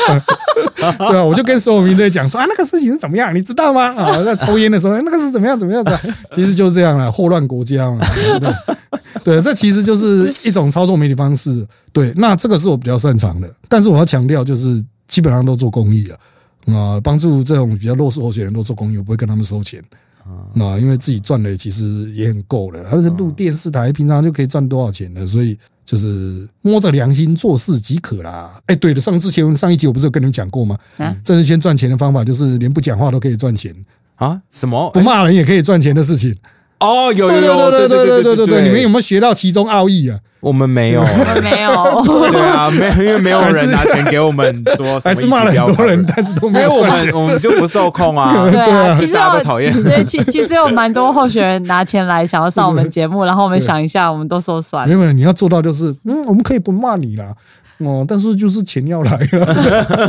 [0.78, 3.94] 对啊，我就跟所有名嘴讲说啊，那个事情是怎么样，你知道吗？
[3.94, 6.01] 啊，在抽烟的时候，那个是怎么样怎么样的？
[6.32, 8.01] 其实就是这样了，祸乱国家嘛。
[9.24, 11.66] 对，这其实就是一种操作媒体方式。
[11.93, 16.16] 对，那这个是我比较擅长的，但是我要强调，就是基本上都做公益啊，
[16.74, 19.94] 啊，帮助这种比较弱势候选人都做公益，我不会跟他们收钱啊，
[20.55, 28.60] 那因为自己赚的其实也很够了，他是录电视台平常就可以赚多少钱了，所以就是摸着良心做事即可啦。
[28.66, 30.78] 哎，对了，上之前上一集我不是有跟你们讲过吗？
[30.96, 33.74] 啊，郑志轩赚钱的方法就是连不讲话都可以赚钱
[34.16, 34.40] 啊？
[34.50, 34.90] 什么？
[34.92, 36.34] 不骂人也可以赚钱的事情。
[36.80, 40.18] 哦，有有有，对对对对对对对，你们有没有学到其中奥义啊？
[40.40, 41.02] 我们没有，
[41.42, 41.72] 没有，
[42.30, 48.32] 对啊，没，因为没有人拿钱给我们说，还是骂了很多人，但是都没有我们，我们就不受控啊。
[48.48, 49.72] 对啊，其实大家都讨厌。
[49.82, 54.96] 对，其其实有蛮多候选人拿钱来想要上我们节目，然后我们想一下，我们都说算了。
[54.96, 57.34] 没有，你要做到就是，嗯，我们可以不骂你了。
[57.78, 59.55] 哦，但是就是钱要来了，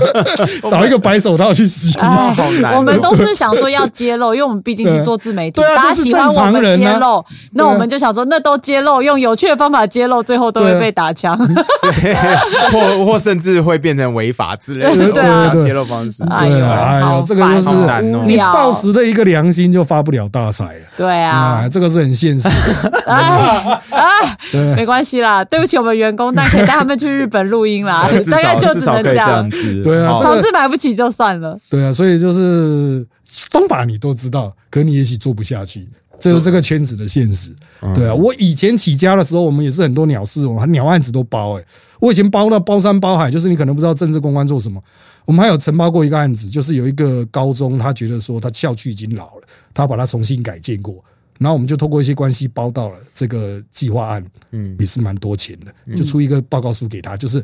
[0.70, 1.98] 找一个白手套去洗。
[2.00, 7.24] 哎 好难哦我们都是想说要揭露，因为我们毕竟是做自媒体，大家喜欢我们揭露，
[7.54, 11.38] 那我们就想说，那都揭露，用有趣的方法揭露，最后都会被打枪。
[12.72, 16.24] 或或甚至会变成违法之类的对啊揭露方式。
[16.30, 17.70] 哎呦哎好呦，这个就是
[18.02, 20.82] 你无聊抱持的一个良心就发不了大财了。
[20.98, 23.04] 对啊啊，，这个是很现实的。
[23.08, 24.38] 哎哎，
[24.76, 29.50] 没关系啦，对不起我们员工，但可以带他们去日本录音啦， 至大概就只能这样样。
[29.50, 29.84] 子。
[29.84, 33.06] 对啊房子买不起就算了，对啊，所以就是
[33.50, 35.88] 方法你都知道，可你也许做不下去，
[36.20, 37.56] 这是这个圈子的现实。
[37.96, 41.64] 对啊，我以前起家的时候，我们也是很多鸟事，我们鸟案子都包哎、
[42.00, 44.82] 我以前包那包山包海，就是你可能不知道政治公关做什么。
[45.26, 49.42] 我们还有承包过一个案子，就是有一个高中，他觉得说他校区已经老了，
[49.74, 51.04] 他把它重新改建过，
[51.40, 57.44] 然后我们就透过一些关系包到了这个计划案，嗯，也是蛮多钱的，就出一个报告书给他，就是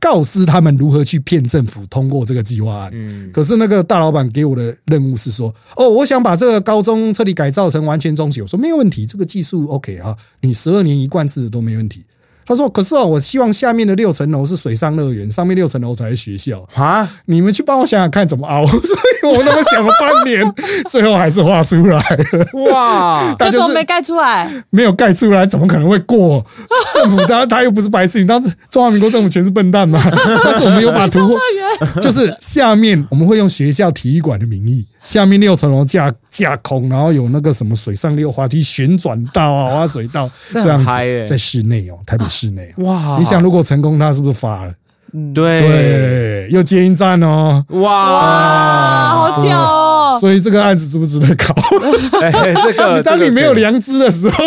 [0.00, 2.90] 告知他们如何去骗政府通过这个计划案。
[2.94, 8.42] 嗯，可是那个大老板给我的任务是说，哦，我想把这个高中彻底改造成完全中学。
[8.42, 12.04] 我说没有问题，这个技术 OK 啊，你十二年一贯制的都没问题。
[12.48, 16.66] 他说：“可是哦，我希望下面的六层楼是水上乐园，上面六层楼才是学校。
[16.74, 18.64] 啊，你们去帮我想想看怎么凹。
[18.66, 20.54] ”所以我那么想了半年，
[20.88, 22.72] 最后还是画出来了。
[22.72, 24.50] 哇， 但就是这怎么没盖出来？
[24.70, 26.42] 没有盖出来，怎么可能会过？
[26.94, 30.00] 政府他他又不是白痴，你当时中华民国政府全是笨蛋嘛？
[30.42, 31.36] 但是我们有把图，
[32.00, 40.86] 就是下面我们会用学校体育馆的名义，下面六层楼架架空，然后有那个什么水上溜滑梯、旋转道啊、滑水道 这这样子
[41.26, 42.84] 在室内哦， 台北市内哦。
[42.84, 44.72] 哇你想如果成功，他是不是发了？
[45.34, 47.64] 对对，又接应站哦。
[47.68, 50.18] 哇，啊，好屌哦！
[50.20, 51.54] 所以这个案子值不值得搞？
[52.20, 54.44] 哎这个当你没有良知的时候，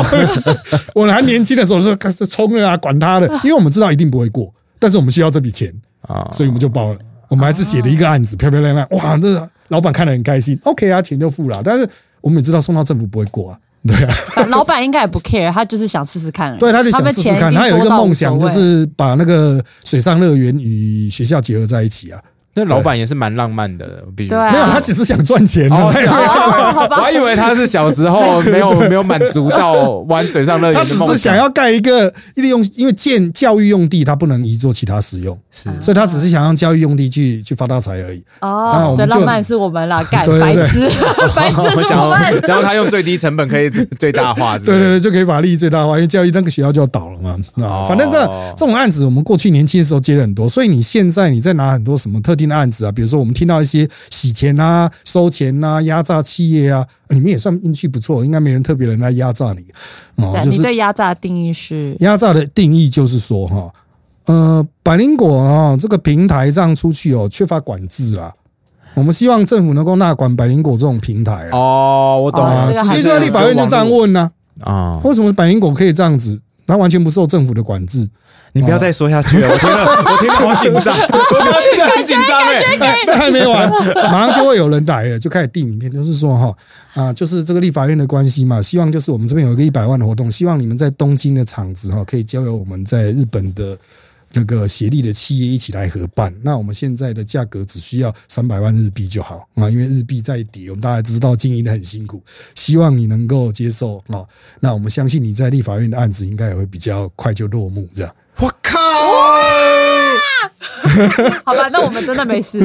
[0.94, 7.00] 我还年轻的时候说开始冲了啊，管他的，因为我们知道一定不会过，但是我们需要这笔钱，啊，所以我们就包了。
[7.28, 11.62] 我们还是写了一个案子，漂漂亮亮，哇，那老板看得很开心，OK 啊，钱就付了。
[11.64, 11.88] 但是
[12.20, 13.58] 我们也知道送到政府不会过啊，
[13.88, 16.58] 对啊，老板应该也不 care，他就是想试试看。
[16.58, 22.22] 对，他就想试试看，他有一个梦想，就是把那个水上乐园与学校结合在一起啊。
[22.54, 25.88] 那老板也是蛮浪漫的，必须没有，他只是想赚钱哦，
[26.92, 35.70] 我还以为他是小时候没有没有满足到玩水上乐 他只园的梦想，是想要盖一个利用，因为建教育用地，他不能移做其他使用，是。
[35.80, 38.22] 所以他只是想用教育用地去去发大财而已。
[38.42, 40.62] 哦，所以浪漫是我们啦， 干对对对。
[40.62, 40.90] 白痴，
[41.36, 42.42] 白痴我想要是我们。
[42.48, 47.36] 然后他用最低成本可以最大化，对对对，就可以把利益最大化，因为教育那个学校就要倒了嘛。
[47.56, 47.66] 哦。
[47.66, 48.20] 啊，反正这
[48.58, 59.66] 这种案子，我们过去年轻的时候接了很多，所以你现在你在拿很多什么特定的案子啊，比如说我们听到一些洗钱啊、收钱啊、压榨企业啊，你们也算运气不错，应该没人特别人来压榨你
[60.24, 61.96] 哦，对就是你对压榨的定义是？
[62.00, 63.72] 压榨的定义就是说哈，
[64.26, 68.34] 呃，百灵果啊这个平台这样出去哦，缺乏管制啦。
[68.94, 71.58] 我们希望政府能够纳管百灵果这种平台啊。
[71.58, 76.42] 哦，我懂了，哦这个还是直接就在立法院就这样问呢、啊，为什么百灵果可以这样子？
[76.72, 78.08] 它完全不受政府的管制，
[78.54, 83.70] 你不要再说下去了，我听到我听到好紧张， 我听到很紧张哎，这还没完，
[84.12, 86.56] 马上就会有人来了，就开始递名片，就是说哈
[86.94, 93.78] 啊，就是这个立法院的关系嘛，希望就是我们这边有一个一百万的活动，希望你们在东京的场子哈，可以交由我们在日本的。
[94.34, 102.22] 那个协力的企业一起来合办，那我们现在的价格只需要三百万日币就好啊，因为日币在跌，我们大家知道经营的很辛苦，
[102.56, 104.26] 希望你能够接受啊。
[104.60, 108.16] 那我们相信你在立法院的案子应该也会比较快就落幕，这样。
[108.38, 108.80] 我靠，
[111.44, 112.60] 好吧，那我们真的没事。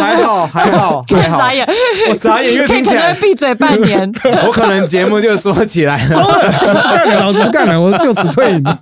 [0.00, 1.38] 还好还好 还好。
[1.38, 1.66] 傻，眼，
[2.08, 4.10] 我傻眼，因为听起来闭嘴半年。
[4.46, 8.66] 我可能节目就说起来了，不干了，老子不干了，我就此退隐。
[8.66, 8.76] 哎，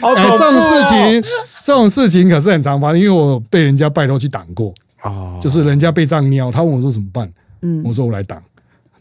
[0.00, 1.24] 好恐怖这种事情，
[1.64, 4.72] 这种事情可是很常发生，因为我被人家拜托去挡过，
[5.02, 7.28] 哦，就是人家被这样瞄，他问我说怎么办，
[7.62, 8.40] 嗯，我说我来挡，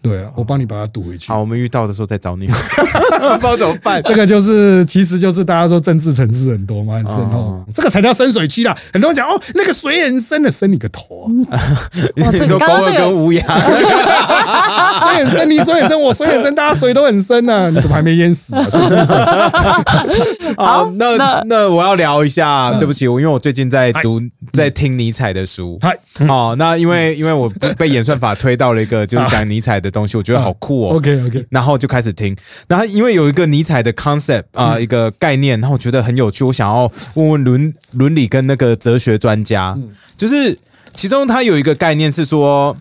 [0.05, 1.39] 对啊，我帮你把它堵回去好，。
[1.39, 3.99] 我们遇到的时候再找你， 不知道怎么办。
[4.03, 8.77] 这个就是，其实就是大家说政治层次很多嘛，很深哦，这个才叫深水区啦。
[8.93, 11.59] 很多人讲哦，那个水很深的，深你个头啊！
[12.15, 18.63] 你说狗耳跟乌鸦，水很深，你水很深，我水很深，大家水都很深啊，你怎么还没淹死啊？
[18.69, 20.53] 是不是？
[20.57, 24.21] 好，那那那我要聊一下，对不起，我因为我最近在读
[24.53, 30.97] 在听尼采的书，嗨，哦，那因为因为我被演算法推到了一个就是讲尼采的东西，我觉得好酷哦。
[30.97, 32.35] OK OK，然后就开始听，
[32.67, 39.75] 然后因为有一个尼采的 concept 啊、一个概念，然后我觉得很有趣，我想要问问伦伦理跟那个哲学专家，
[40.17, 40.57] 就是
[40.93, 42.75] 其中他有一个概念是说，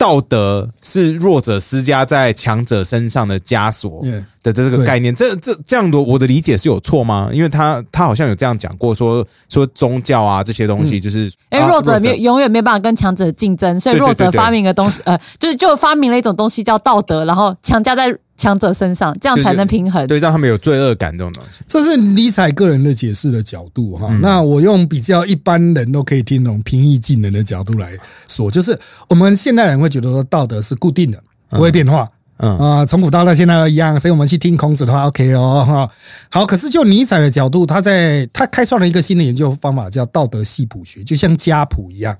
[0.00, 4.02] 道德是弱者施加在强者身上的枷锁
[4.42, 7.28] 的这个概念，这这这样的我的理解是有错吗？
[7.30, 18.16] 因为他他好像有这样讲过，说说宗教啊这些东西就是，哎，弱者没永远没办法跟强者竞争，所以弱者发明的东西，呃，就是就发明了一种东西叫道德，然后强加在。
[18.40, 20.06] 强者身上，这样才能平衡。
[20.06, 21.62] 对，让他们有罪恶感这种东西。
[21.66, 24.08] 这是尼采个人的解释的角度哈。
[24.22, 27.92] 那我用比较一般人都可以听懂、平易近人的角度来
[28.26, 28.78] 说，就是
[29.10, 32.08] 我们现代人会觉得说道德是固定的，不会变化。
[32.38, 34.00] 嗯啊，从古到到现在都一样。
[34.00, 35.90] 所以我们去听孔子的话，OK 哦哈。
[36.30, 42.16] 好，可是就尼采的角度，他在他开创了一个新的研究方法，叫道德系谱学，就像家谱一样，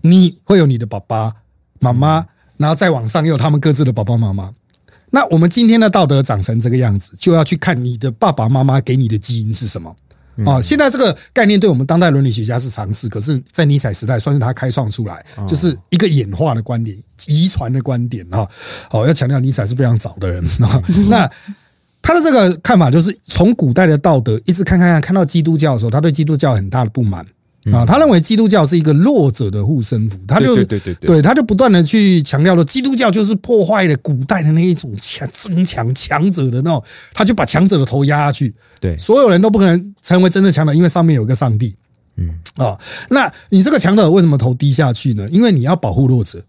[0.00, 1.34] 你会有你的爸爸
[1.78, 2.24] 妈妈，
[2.56, 4.50] 然后再往上又有他们各自的爸爸妈妈。
[5.10, 9.94] 那我们今天的道德长成这个样子，就要去看你的爸爸妈妈给你的基因是什么
[10.44, 10.60] 啊？
[10.60, 18.46] 现在这个概念对我们当代伦理学家是常识，可是，在尼采时代算是他开创出来，就是一个演化的观点、遗传的观点啊。
[18.90, 20.82] 哦，要强调尼采是非常早的人啊。
[21.10, 21.30] 那
[22.00, 27.26] 他的这个看法就是，从古代的道德一直看看看，看到基督教的时候，他对基督教很大的不满。
[27.72, 36.82] 啊，他认为基督教是一个弱者的护身符，他就对对对对，他就不断的去强调说，基督教就是破坏了古代的那一种强增强强者的那种，
[37.12, 41.76] 他就把强者的头压下去，对，所有人都不可能成为真的强者，因为上面有一个上帝，
[42.16, 42.30] 嗯。
[42.56, 42.76] 啊，
[43.10, 45.26] 那你这个强者为什么头低下去呢？
[45.30, 46.42] 因为你要保护弱者。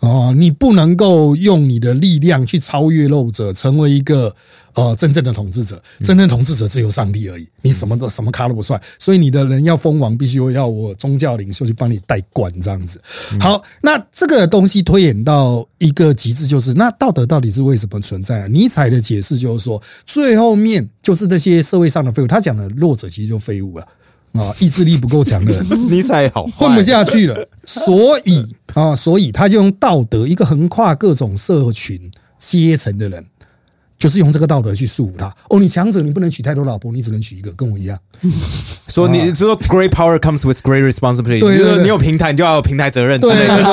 [0.00, 4.34] 哦，你不能够用你的力量去超越弱者，成为一个
[4.74, 5.82] 呃真正的统治者。
[6.02, 8.80] 真正统治者只有上帝而已，你什么都什么咖都不算。
[8.98, 12.98] 所以你的人要封王，必须要我宗教领袖去帮你代管这样子。
[13.40, 18.40] 好，那这个东西推演到一个极致，就是那道德到底是为什么存在？
[18.40, 22.26] 啊尼采的解释就是说，最后面就是这些社会上的废物。
[22.26, 23.84] 他讲的弱者其实就废物了。
[23.84, 23.88] 啊，
[24.58, 33.26] 意志力不够强的人， 尼采好混不下去了，所以啊，所以他就用道德，一个横跨各种社群阶层的人，
[33.98, 35.34] 就是用这个道德去束缚他。
[35.48, 37.98] 哦，你强者，你不能娶太多老婆，你只能娶一个，跟我一样。
[38.88, 43.20] 说你说，great power comes with great responsibility，就是你有平台，你就要有平台责任。
[43.20, 43.56] 对对对，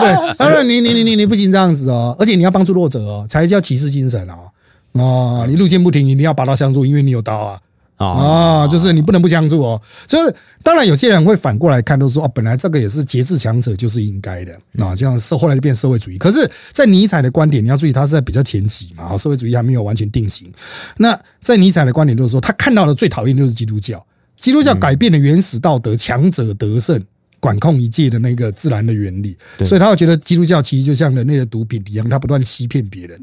[0.00, 4.50] 对，当然你你你你你不行这样子哦，而且你要帮助弱者哦，才叫骑士精神哦。
[4.92, 7.58] 哦，你路见不平，一定要拔刀相助，因为你有刀啊。
[7.98, 9.80] 啊，就是你不能不相助哦。
[10.06, 14.94] 就是当然，有些人会反过来看，都说哦，本来这个也是节制强者就是应该的啊。
[14.94, 16.16] 这样社后来就变社会主义。
[16.16, 20.48] 可是，在尼采的观点，你要注意，他是在比较前期嘛，社会主义还没有完全定型。
[20.96, 24.04] 那在尼采的观点，就是说他看到的最讨厌就是基督教。
[24.40, 27.04] 基督教改变了原始道德，强者得胜，
[27.40, 29.36] 管控一切的那个自然的原理。
[29.64, 33.20] 所以他会觉得基督教其实就像人类的毒品一样，他不断欺骗别人。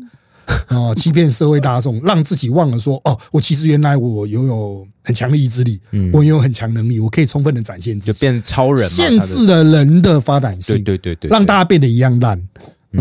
[0.68, 0.94] 啊！
[0.98, 5.80] 欺骗社会大众，让自己忘了说哦，我其实原来我拥有很强的意志力，
[6.12, 12.42] 我拥有很强能力，我可以充分的展现自己，就变超人，限制了人的发展性，对对对，让大家变得一样烂。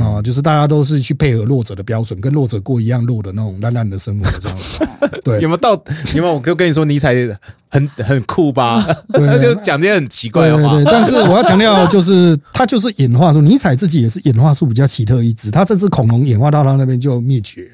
[0.01, 4.87] 啊，就是大家都是去配合弱者的标准，跟弱者过一样弱的那种烂烂的生活，这样子。
[5.25, 5.73] 对，有没有到？
[6.15, 6.35] 有没有？
[6.35, 7.15] 我就跟你说，尼采
[7.69, 8.87] 很很酷吧？
[9.13, 10.75] 他就讲这些很奇怪的话。
[10.75, 17.69] 对， 但是我要强调，就是他就是演化出尼采自己也是演化出比较奇特一只，他这只恐龙演化到他那边就灭绝。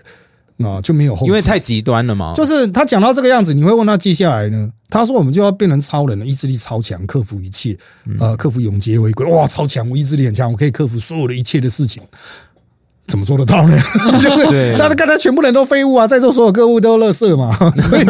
[0.65, 2.32] 啊，就没有后，因为太极端了嘛。
[2.35, 4.70] 就是他讲到这个样子，你会问他接下来呢？
[4.89, 7.77] 他说我们就要变成超人了，意志力超强，克服一切，
[8.19, 9.24] 呃，克服永劫为归。
[9.27, 9.89] 哇，超强！
[9.89, 12.03] 我意志力很强，我可以克服所有的一切的事情。
[13.07, 13.77] 怎么做得到呢？
[14.23, 17.53] 就是大家看他全部人都废物啊，在座所有各物都垃圾嘛。
[17.81, 18.05] 所以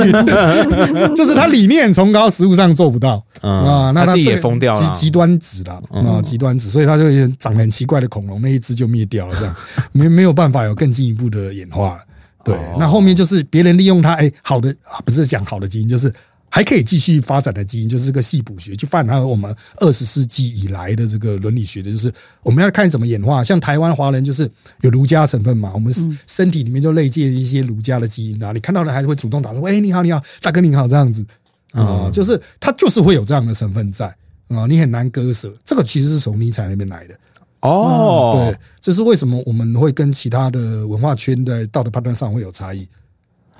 [1.16, 3.90] 就是他理念崇高，实物上做不到啊。
[3.94, 7.04] 那他自己也疯掉了，极端子了啊，极端子，所以他就
[7.38, 9.54] 长得很奇怪的恐龙，那一只就灭掉了，这样
[9.92, 11.98] 没没有办法有更进一步的演化。
[12.42, 16.12] 对，那后面就是别人利用它，哎，好的，不是讲好的基因，就是
[16.48, 22.12] 还可以继续发展的基因，就是这个系谱学，就泛含我们二十世纪以来的这个伦理学的，就是
[22.42, 23.44] 我们要看怎么演化。
[23.44, 24.50] 像台湾华人就是
[24.80, 25.94] 有儒家成分嘛，我们
[26.26, 31.24] 身体里面就内借一些儒家的基因啊，你看到的还是会主动打说，喂，你好，你好，大哥你好，这样子
[31.72, 34.06] 啊，就是他就是会有这样的成分在
[34.48, 35.54] 啊，你很难割舍。
[35.64, 37.14] 这个其实是从尼采那边来的。
[37.60, 42.88] 哦，对，这是为什么我们会跟其他的文化圈的道德判断上会有差异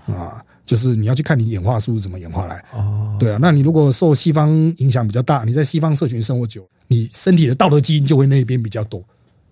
[0.07, 0.43] 啊？
[0.65, 2.65] 就是你要去看你演化树是怎么演化来。
[2.73, 9.03] 哦，对啊，那你如果受西方影响比较大，你在西方社群生活久，你身体的道德基因就会那边比较多。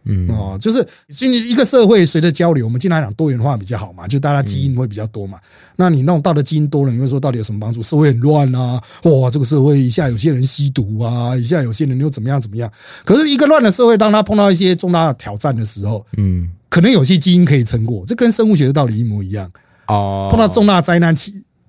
[0.08, 5.38] 嗯哦，就是就一个社会随着交流，我们经常讲多元化比较好嘛，就大家基因会比较多嘛。
[5.76, 7.82] 那你那种道德基因多了，你会说到底有什么帮助？
[7.82, 12.68] 社会很乱啊，哇，这个社会一下有些人吸毒啊，一下有些人又怎么样怎么样。
[13.04, 19.50] 可是一个乱的社会，当他碰到一些重大的挑战的时候，嗯，可能有些基因可以撑过，这跟生物学的道理一模一样。
[19.88, 21.14] 哦，碰到重大灾难，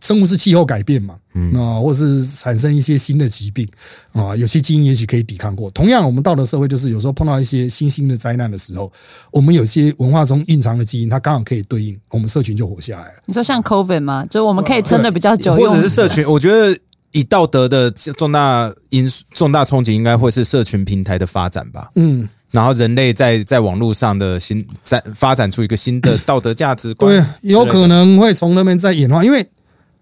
[0.01, 3.67] 生物是气候改变嘛，嗯啊，或是产生一些新的疾病
[4.13, 5.69] 啊，有些基因也许可以抵抗过。
[5.71, 8.91] 同样，我们道德社会就是有时候碰到一些新兴的灾难的时候，
[9.31, 13.13] 我们有些文化中蕴藏的基因，它刚好可以对应，我们社群就活下来了。
[13.25, 14.25] 你说像 COVID 吗？
[14.29, 16.25] 就我们可以撑的比较久，或者是社群？
[16.25, 16.77] 我觉得
[17.11, 21.89] 以道德的重大因素、重大冲击，应该会是社群平台的发展吧。
[21.95, 22.27] 嗯。
[22.51, 29.23] 然后人类在在网络上的新在发展出一个新的 道德价值观，对，有可能会从那边再演化。
[29.23, 29.47] 因为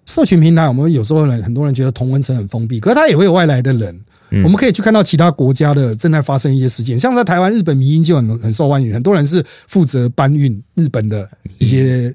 [0.08, 4.00] 社群平台，我们有时候人很多人觉得同文层很封闭，可是它也会有外来的人。
[4.44, 11.30] 我们可以去看到其他国家的正在发生一些事件，像在台湾，日本迷音就很很受欢迎，很多人是负责搬运日本的
[11.60, 12.14] 一些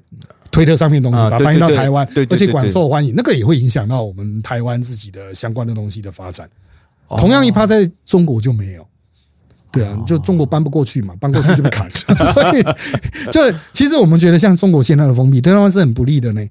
[0.51, 3.15] 推特上面的东西，把它搬运到台湾，而且广受欢迎。
[3.15, 6.47] 那个也会影响到我们台湾自己的相关的东西的发展。
[7.17, 8.85] 同样一趴在中国就没有。
[9.71, 11.89] 对啊，就中国搬不过去嘛，搬过去就被砍。
[12.31, 12.63] 所以，
[13.33, 13.41] 就
[13.73, 16.47] 其实我们觉得，像中国现在的封闭，对他们是很不利的呢。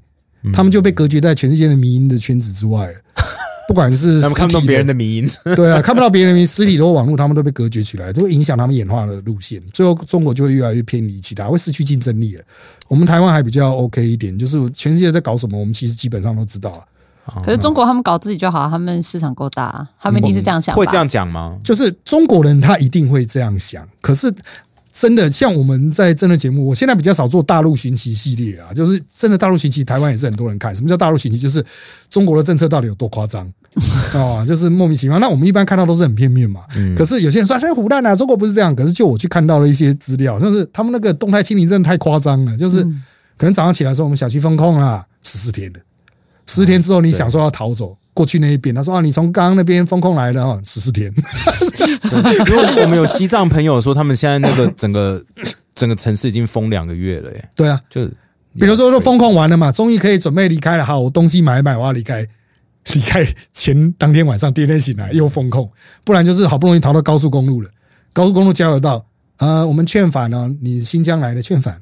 [0.53, 2.93] 他们就被隔绝在全世界的民营的圈子之外。
[3.69, 9.63] 不管是他们看不到别人的民营， 对啊，看不到别人的实体或网络，他们都被隔绝起来，都会影响他们演化的路线。
[9.73, 12.43] 最后，中国就会越来越偏离其他，会失去竞争力了。
[12.89, 16.87] 我们台湾还比较 OK 一点，就是全世界在搞什么，我们其实基本上都知道。
[17.45, 20.75] 可是中国他们搞自己就好，他们市场够大，他们一定是这样想。
[20.75, 21.57] 会这样讲吗？
[21.63, 23.89] 就是中国人他一定会这样想。
[24.01, 24.31] 可是
[24.93, 28.75] 真的像我们在真的节目，我现在比较少做大陆寻奇系列啊。
[28.75, 30.75] 就是真的大陆寻奇，台湾也是很多人看。
[30.75, 31.39] 什么叫大陆寻奇？
[31.39, 31.65] 就是
[32.11, 33.51] 中国的政策到底有多夸张
[34.15, 34.45] 啊？
[34.47, 35.19] 就是莫名其妙。
[35.19, 36.61] 那我们一般看到都是很片面嘛。
[36.95, 38.77] 可是有些人说哎胡乱啊，中国不是这样。
[38.77, 42.55] 可是就我去看到了一些资料，就是他们那个动态清零真的太夸张了。
[42.59, 42.85] 就是
[43.39, 45.81] 可能早上起来说我们小区封控了十四天的。
[46.47, 51.11] 十天之后，你想说要逃走过去那一边，他说啊，你从刚刚那边风控来的哦，十四天。
[52.51, 55.23] 因为我们有西藏朋友说，他们现在那个 整个
[55.75, 57.49] 整个城市已经封两个月了，耶。
[57.55, 58.07] 对啊，就
[58.59, 62.27] 比如说都封控完了嘛，终于可以准备离开了，好，我东西买一买，我要离开。
[62.95, 65.71] 离开前当天晚上，第二天醒来又封控，
[66.05, 67.71] 不然就是好不容易逃到高速公路了，
[68.13, 69.07] 高速公路交流道，
[69.39, 71.81] 呃，我们劝返呢，你新疆来的劝返。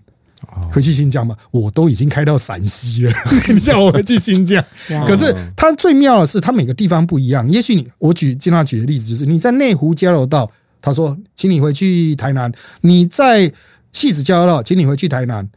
[0.73, 3.13] 回去新疆嘛，我都已经开到陕西了，
[3.53, 4.63] 你叫我回去新疆。
[5.07, 7.49] 可是它最妙的是，它每个地方不一样。
[7.51, 10.51] 也许你我举经常举的例子就是，你在内湖交流道，
[10.81, 12.51] 他说，请你回去台南；
[12.81, 13.53] 你在
[13.93, 15.49] 戏子交流道，请你回去台南。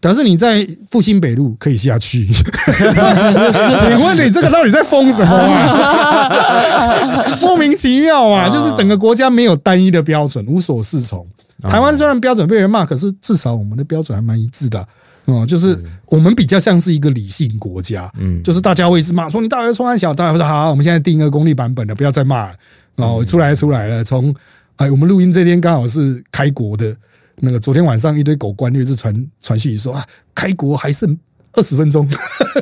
[0.00, 7.36] 但是你在复兴北路可以下去， 请问你这个到底在封什么啊？
[7.40, 8.48] 莫名其妙啊！
[8.48, 11.26] 就是整个国家没有单一的标准，无所适从。
[11.62, 14.86] 台湾虽然标准被人骂，可是至少我们的标准还蛮一致的。
[15.24, 15.76] 哦，就是
[16.06, 18.10] 我们比较像是一个理性国家。
[18.18, 22.54] 嗯，就是大家会一直骂说你大学冲安小，大家会说好，我们现在定一个公立版本的，不要再骂了。
[22.96, 24.34] 哦，出来出来了，从
[24.76, 26.96] 哎，我们录音这天刚好是开国的。
[27.40, 30.04] 那个昨天晚上一堆狗官略是传传讯息说啊，
[30.34, 31.16] 开国还剩
[31.54, 32.08] 二十分钟。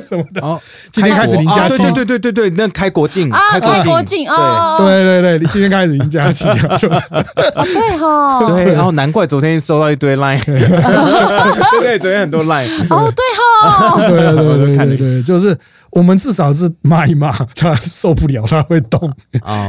[0.07, 0.41] 什么的。
[0.41, 0.61] 哦，
[0.91, 5.03] 今天开始零加七，对对对对对，那开国境啊，开国境啊，对。
[5.03, 10.43] 对对，你今天开始零加七，对哈， 对，然后难怪昨天收到一堆 line，
[11.79, 15.57] 对，昨天很多 line，哦，对哈，对对对对对，就是
[15.91, 19.11] 我们至少是骂一骂，他受不了，他会动，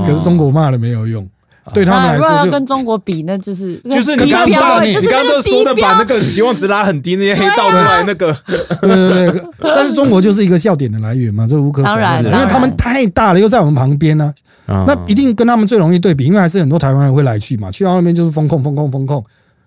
[0.07, 1.29] 可是中国骂了没有用。
[1.75, 8.35] 对他们来说，要跟中国比，那就是就是你刚刚你刚刚都说的把那个期望值拉很低，那些黑道出来那个，
[8.81, 9.43] 对对对。
[9.61, 14.33] 但是中国就是一个笑点的来源嘛，这无可否认，因为他们太大了，又在我们旁边呢，
[14.67, 19.25] 那一定跟他们最容易对比，因为还是很多台湾人会来去嘛，去到那边就是风控风控风控，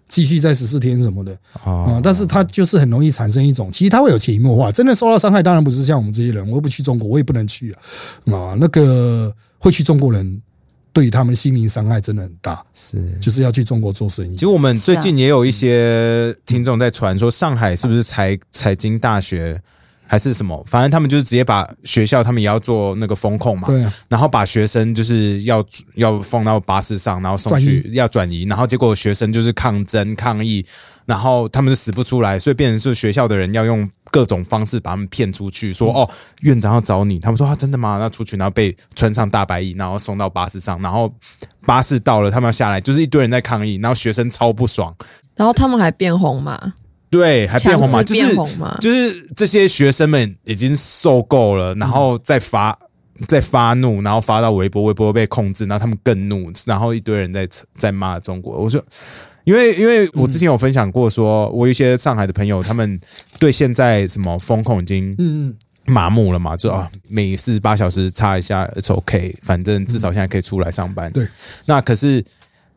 [0.08, 2.00] 继续在十四天什么的啊。
[2.04, 7.78] 但是他就是很容易产生一种，其实他会有潜移默化，真的受到伤害，当然不是像我们这些人，我又不去中国，我也不能去啊
[8.34, 10.42] 啊，那个会去中国人。
[10.94, 14.36] 对他们心灵伤害真的很大，是就是要去中国做生意。
[14.36, 19.62] 其实我们最近也有一些听众在传说，上海是不是财财经大学
[20.12, 20.62] 还是什么？
[20.68, 23.82] 反正他们就是直接把学校，他们也要做那个风控嘛，对。
[24.10, 25.64] 然后把学生就是要
[25.96, 30.66] 要放到巴士上，然后送去要转移，然后结果学生就是抗争抗议。
[31.06, 36.10] 然后他们就死不出来，所以变成是学校的人要用各种方式把他们骗出去，说哦，
[36.42, 37.18] 院长要找你。
[37.18, 37.98] 他们说啊，真的吗？
[38.00, 41.12] 那出去，然后被穿上大白衣，然后送到巴士上，然后
[41.66, 44.94] 巴士到了，他们要下来，就是一堆人在抗议，然后学生超不爽。
[45.36, 46.74] 然后他们还变红嘛？
[47.12, 48.02] 对，还变红嘛？
[48.04, 48.76] 变红嘛？
[48.82, 52.76] 就是这些学生们已经受够了，然后再发
[53.28, 57.48] 再发怒，然后发到微博，微博被控制，然后他们更怒，然后一堆人在
[57.78, 58.58] 在骂中国。
[58.58, 58.84] 我说。
[59.44, 63.02] 因为，因为我之前有分享过，说我一些上海的朋友，他们
[63.40, 65.52] 对现在什么风控已经嗯
[65.86, 71.12] 麻木了嘛，就啊，每四十八小时擦一下，it's OK，反正至少现在可以出来上班。
[71.12, 71.28] 对，
[71.66, 72.24] 那可是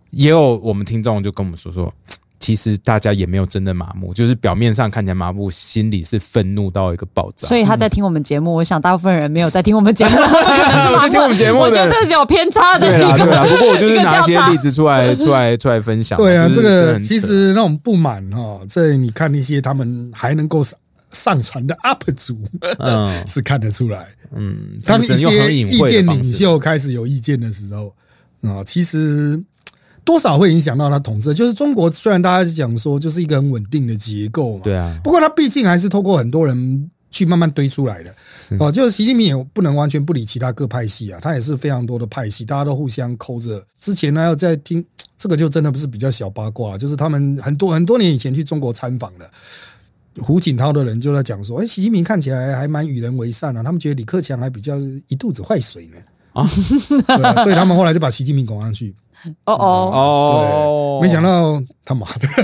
[0.09, 1.93] 也有我们听众就跟我们说说。
[2.45, 7.49] 其实大家也没有真的麻木，就是表面上看起来麻木，心里是愤怒到一个爆炸。
[7.49, 13.25] 所以他在听我们节目，我想大部分人没有在听我们节目， 我在听我们节目我觉得这是有偏差的对啦，一个。
[13.25, 13.45] 对啦。
[13.45, 16.23] 不过我就是拿一些例子出来，出来，出来分享嘛。
[16.27, 20.79] 对啊，就是这个其实那种不满哈，这你看那些他们还能够上
[21.13, 22.37] 上传的 UP 主，
[22.79, 24.07] 嗯是看得出来。
[24.37, 26.23] 嗯，他当一些意见领。
[26.23, 27.95] 袖开始有意见的时候
[28.43, 29.43] 啊，其实
[30.05, 31.35] 多少会影响到他统治。
[31.35, 38.15] 就是中国虽然大家讲说就是一个很稳定的结构嘛，对啊，不过他毕竟还是透过很多人去慢慢堆出来的。
[38.59, 43.65] 哦，就是习近平也不能完全不理其他各派系啊，他也是非常多的派系，大家都互相抠着。
[43.79, 44.85] 之前呢，要在听
[45.17, 49.31] 这个就真的不是比较小八卦，就是他们很多很多年以前去中国参访的。
[50.19, 54.77] 胡锦涛的人就在讲说，哎，习近平看起来还蛮与人为善啊，他们觉得李克强还比较
[55.09, 55.97] 一肚子坏水呢。
[56.35, 58.95] 啊所以他们后来就把习近平拱上去。
[59.47, 62.27] 哦哦，哦，没想到他妈的，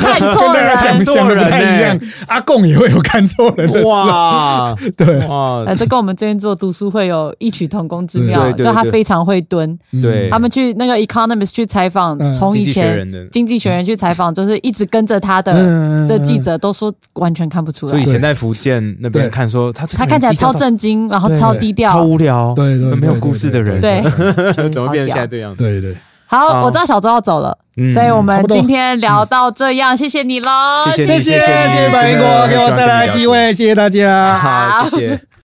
[0.00, 1.04] 看错人。
[1.04, 1.98] 象的不太一样。
[2.28, 4.74] 阿贡也会有看错人的，哇。
[4.96, 5.26] 对。
[5.26, 5.62] 哇。
[5.66, 8.66] 呃，这跟我们最近做读书会有异曲同工之妙，对对对。
[8.66, 9.78] 就他非常会蹲。
[10.02, 12.32] 对，他们去那个 Economist 去采访，嗯。
[12.32, 17.90] 从以前经济学人去采访，就是一直跟着他的的记者都说完全看不出来。
[17.90, 24.02] 所以以前在福建那边看说他他看起来超震惊，然后超低调，超无聊，对对对没有故事的人，对，
[24.70, 25.54] 怎么变成现在这样？
[25.56, 25.94] 对对。
[26.30, 34.36] 好，我知道小周要走了，嗯所以我们今天聊到这样，谢谢你喽，谢谢谢谢谢谢你谢谢百灵果，给我再来机会，谢谢大家。
[34.36, 35.20] 好，谢谢。